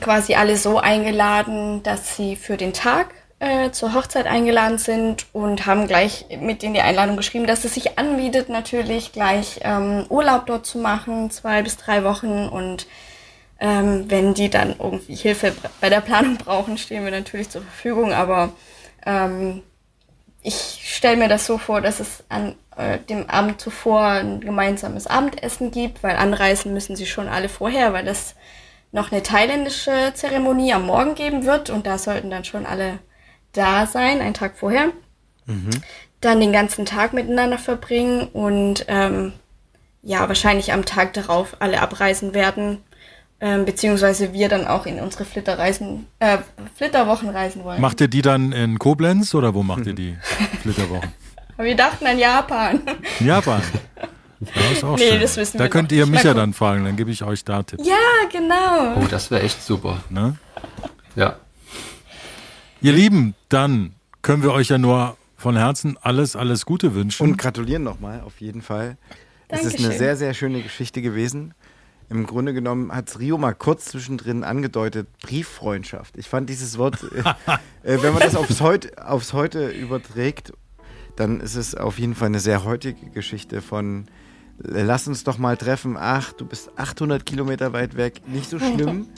quasi 0.00 0.34
alle 0.34 0.56
so 0.56 0.78
eingeladen, 0.78 1.82
dass 1.82 2.16
sie 2.16 2.36
für 2.36 2.56
den 2.56 2.72
Tag 2.72 3.08
äh, 3.40 3.70
zur 3.70 3.94
Hochzeit 3.94 4.26
eingeladen 4.26 4.78
sind 4.78 5.26
und 5.32 5.66
haben 5.66 5.88
gleich 5.88 6.26
mit 6.40 6.62
in 6.62 6.74
die 6.74 6.80
Einladung 6.82 7.16
geschrieben, 7.16 7.46
dass 7.46 7.64
es 7.64 7.74
sich 7.74 7.98
anbietet, 7.98 8.48
natürlich 8.48 9.12
gleich 9.12 9.60
ähm, 9.62 10.04
Urlaub 10.10 10.46
dort 10.46 10.66
zu 10.66 10.78
machen, 10.78 11.30
zwei 11.30 11.62
bis 11.62 11.76
drei 11.76 12.04
Wochen. 12.04 12.48
Und 12.48 12.86
ähm, 13.62 14.10
wenn 14.10 14.34
die 14.34 14.50
dann 14.50 14.74
irgendwie 14.76 15.14
Hilfe 15.14 15.54
bei 15.80 15.88
der 15.88 16.00
Planung 16.00 16.36
brauchen, 16.36 16.76
stehen 16.76 17.04
wir 17.04 17.12
natürlich 17.12 17.48
zur 17.48 17.62
Verfügung. 17.62 18.12
Aber 18.12 18.52
ähm, 19.06 19.62
ich 20.42 20.80
stelle 20.82 21.16
mir 21.16 21.28
das 21.28 21.46
so 21.46 21.58
vor, 21.58 21.80
dass 21.80 22.00
es 22.00 22.24
an 22.28 22.56
äh, 22.76 22.98
dem 22.98 23.30
Abend 23.30 23.60
zuvor 23.60 24.04
ein 24.04 24.40
gemeinsames 24.40 25.06
Abendessen 25.06 25.70
gibt, 25.70 26.02
weil 26.02 26.16
anreisen 26.16 26.74
müssen 26.74 26.96
sie 26.96 27.06
schon 27.06 27.28
alle 27.28 27.48
vorher, 27.48 27.92
weil 27.92 28.04
das 28.04 28.34
noch 28.90 29.12
eine 29.12 29.22
thailändische 29.22 30.12
Zeremonie 30.12 30.74
am 30.74 30.86
Morgen 30.86 31.14
geben 31.14 31.46
wird 31.46 31.70
und 31.70 31.86
da 31.86 31.98
sollten 31.98 32.30
dann 32.30 32.44
schon 32.44 32.66
alle 32.66 32.98
da 33.52 33.86
sein, 33.86 34.20
einen 34.20 34.34
Tag 34.34 34.56
vorher. 34.56 34.86
Mhm. 35.46 35.70
Dann 36.20 36.40
den 36.40 36.52
ganzen 36.52 36.84
Tag 36.84 37.12
miteinander 37.12 37.58
verbringen 37.58 38.26
und 38.26 38.86
ähm, 38.88 39.34
ja, 40.02 40.26
wahrscheinlich 40.26 40.72
am 40.72 40.84
Tag 40.84 41.12
darauf 41.12 41.56
alle 41.60 41.80
abreisen 41.80 42.34
werden, 42.34 42.82
ähm, 43.42 43.64
beziehungsweise 43.64 44.32
wir 44.32 44.48
dann 44.48 44.68
auch 44.68 44.86
in 44.86 45.00
unsere 45.00 45.24
Flitterreisen, 45.24 46.06
äh, 46.20 46.38
Flitterwochen 46.76 47.28
reisen 47.28 47.64
wollen. 47.64 47.80
Macht 47.80 48.00
ihr 48.00 48.06
die 48.06 48.22
dann 48.22 48.52
in 48.52 48.78
Koblenz 48.78 49.34
oder 49.34 49.52
wo 49.52 49.64
macht 49.64 49.84
ihr 49.86 49.94
die 49.94 50.16
Flitterwochen? 50.62 51.12
wir 51.58 51.76
dachten 51.76 52.06
an 52.06 52.18
Japan. 52.18 52.80
In 53.18 53.26
Japan? 53.26 53.60
Das 54.40 54.72
ist 54.72 54.84
auch 54.84 54.96
nee, 54.96 55.10
schön. 55.10 55.20
das 55.20 55.36
wissen 55.36 55.58
da 55.58 55.64
wir 55.64 55.70
könnt 55.70 55.90
ihr 55.90 56.06
mich 56.06 56.22
ja 56.22 56.34
dann 56.34 56.52
fragen, 56.52 56.84
dann 56.84 56.96
gebe 56.96 57.10
ich 57.10 57.24
euch 57.24 57.44
da 57.44 57.64
Tipps. 57.64 57.86
Ja, 57.86 57.94
genau. 58.30 59.00
Oh, 59.00 59.06
das 59.10 59.30
wäre 59.30 59.42
echt 59.42 59.62
super. 59.62 60.02
Ne? 60.08 60.36
Ja. 61.16 61.36
Ihr 62.80 62.92
Lieben, 62.92 63.34
dann 63.48 63.94
können 64.22 64.44
wir 64.44 64.52
euch 64.52 64.68
ja 64.68 64.78
nur 64.78 65.16
von 65.36 65.56
Herzen 65.56 65.98
alles, 66.00 66.36
alles 66.36 66.64
Gute 66.64 66.94
wünschen. 66.94 67.24
Und 67.24 67.38
gratulieren 67.38 67.82
nochmal, 67.82 68.20
auf 68.20 68.40
jeden 68.40 68.62
Fall. 68.62 68.96
Dankeschön. 69.48 69.68
Es 69.68 69.74
ist 69.74 69.84
eine 69.84 69.98
sehr, 69.98 70.16
sehr 70.16 70.34
schöne 70.34 70.62
Geschichte 70.62 71.02
gewesen. 71.02 71.54
Im 72.12 72.26
Grunde 72.26 72.52
genommen 72.52 72.92
hat 72.92 73.08
es 73.08 73.18
Rio 73.18 73.38
mal 73.38 73.54
kurz 73.54 73.86
zwischendrin 73.86 74.44
angedeutet, 74.44 75.08
Brieffreundschaft. 75.22 76.18
Ich 76.18 76.28
fand 76.28 76.50
dieses 76.50 76.76
Wort, 76.76 76.98
äh, 77.02 77.20
äh, 77.94 78.02
wenn 78.02 78.12
man 78.12 78.22
das 78.22 78.36
aufs, 78.36 78.60
Heut, 78.60 78.98
aufs 78.98 79.32
Heute 79.32 79.70
überträgt, 79.70 80.52
dann 81.16 81.40
ist 81.40 81.56
es 81.56 81.74
auf 81.74 81.98
jeden 81.98 82.14
Fall 82.14 82.26
eine 82.26 82.40
sehr 82.40 82.64
heutige 82.64 83.08
Geschichte 83.10 83.62
von 83.62 84.04
lass 84.58 85.08
uns 85.08 85.24
doch 85.24 85.38
mal 85.38 85.56
treffen. 85.56 85.96
Ach, 85.98 86.34
du 86.34 86.44
bist 86.44 86.70
800 86.76 87.24
Kilometer 87.24 87.72
weit 87.72 87.96
weg, 87.96 88.20
nicht 88.26 88.50
so 88.50 88.58
schlimm. 88.58 89.08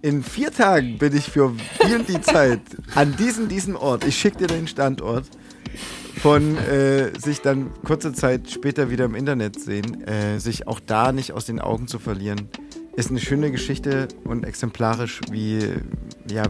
In 0.00 0.22
vier 0.22 0.52
Tagen 0.52 0.96
bin 0.98 1.16
ich 1.16 1.28
für 1.28 1.52
die 1.84 1.94
und 1.94 2.08
die 2.08 2.20
Zeit 2.20 2.60
an 2.94 3.16
diesen, 3.16 3.48
diesen 3.48 3.74
Ort. 3.74 4.04
Ich 4.04 4.16
schicke 4.16 4.38
dir 4.38 4.46
den 4.46 4.68
Standort 4.68 5.26
von 6.20 6.56
äh, 6.56 7.18
sich 7.18 7.40
dann 7.40 7.70
kurze 7.84 8.12
Zeit 8.12 8.50
später 8.50 8.90
wieder 8.90 9.04
im 9.04 9.14
Internet 9.14 9.60
sehen, 9.60 10.06
äh, 10.06 10.38
sich 10.38 10.66
auch 10.66 10.80
da 10.80 11.12
nicht 11.12 11.32
aus 11.32 11.46
den 11.46 11.60
Augen 11.60 11.88
zu 11.88 11.98
verlieren, 11.98 12.48
ist 12.96 13.10
eine 13.10 13.20
schöne 13.20 13.50
Geschichte 13.50 14.08
und 14.24 14.44
exemplarisch, 14.44 15.20
wie, 15.30 15.60
ja, 16.30 16.44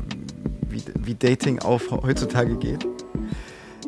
wie, 0.68 0.82
wie 0.98 1.14
Dating 1.14 1.58
auf 1.58 1.90
heutzutage 1.90 2.56
geht. 2.56 2.86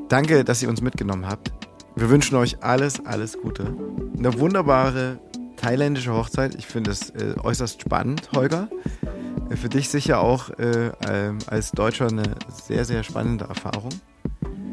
Danke, 0.08 0.44
dass 0.44 0.62
ihr 0.62 0.68
uns 0.68 0.82
mitgenommen 0.82 1.26
habt. 1.26 1.52
Wir 1.96 2.10
wünschen 2.10 2.36
euch 2.36 2.62
alles, 2.62 3.04
alles 3.04 3.38
Gute. 3.38 3.74
Eine 4.18 4.38
wunderbare 4.38 5.18
thailändische 5.56 6.12
Hochzeit. 6.12 6.54
Ich 6.54 6.66
finde 6.66 6.90
es 6.90 7.10
äh, 7.10 7.34
äußerst 7.42 7.80
spannend, 7.80 8.30
Holger. 8.34 8.68
Äh, 9.50 9.56
für 9.56 9.68
dich 9.68 9.88
sicher 9.88 10.20
auch 10.20 10.50
äh, 10.58 10.90
als 11.46 11.72
Deutscher 11.72 12.08
eine 12.08 12.34
sehr, 12.66 12.84
sehr 12.84 13.02
spannende 13.02 13.44
Erfahrung. 13.44 13.90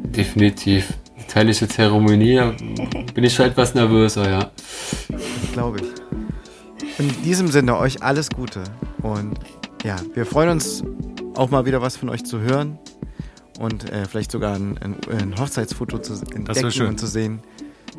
Definitiv. 0.04 0.94
Thailändische 1.28 1.68
Zeremonie 1.68 2.40
bin 3.14 3.24
ich 3.24 3.34
schon 3.34 3.46
etwas 3.46 3.74
nervöser, 3.74 4.30
ja. 4.30 4.50
Das 5.08 5.52
glaube 5.52 5.78
ich. 5.80 6.98
In 6.98 7.22
diesem 7.22 7.48
Sinne 7.48 7.76
euch 7.76 8.02
alles 8.02 8.30
Gute 8.30 8.64
und 9.02 9.38
ja, 9.84 9.96
wir 10.14 10.26
freuen 10.26 10.50
uns 10.50 10.82
auch 11.36 11.50
mal 11.50 11.66
wieder 11.66 11.82
was 11.82 11.96
von 11.96 12.08
euch 12.08 12.24
zu 12.24 12.40
hören 12.40 12.78
und 13.58 13.90
äh, 13.90 14.06
vielleicht 14.06 14.32
sogar 14.32 14.54
ein, 14.54 14.78
ein, 14.78 14.96
ein, 15.10 15.38
Hochzeitsfoto 15.38 15.98
zu 15.98 16.14
entdecken 16.34 16.86
und 16.86 16.98
zu 16.98 17.06
sehen. 17.06 17.40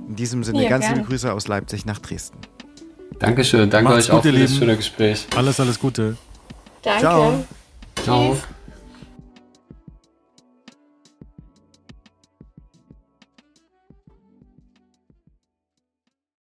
In 0.07 0.15
diesem 0.15 0.43
Sinne 0.43 0.63
ja, 0.63 0.69
ganz 0.69 0.89
liebe 0.89 1.03
Grüße 1.03 1.31
aus 1.31 1.47
Leipzig 1.47 1.85
nach 1.85 1.99
Dresden. 1.99 2.37
Dankeschön, 3.19 3.69
danke 3.69 3.91
Macht's 3.91 4.09
euch 4.09 4.15
auch 4.15 4.23
für 4.23 4.31
das 4.31 4.55
schöne 4.55 4.75
Gespräch. 4.75 5.27
Alles, 5.35 5.59
alles 5.59 5.79
Gute. 5.79 6.17
Danke. 6.81 6.99
Ciao. 7.01 7.45
Ciao. 8.03 8.37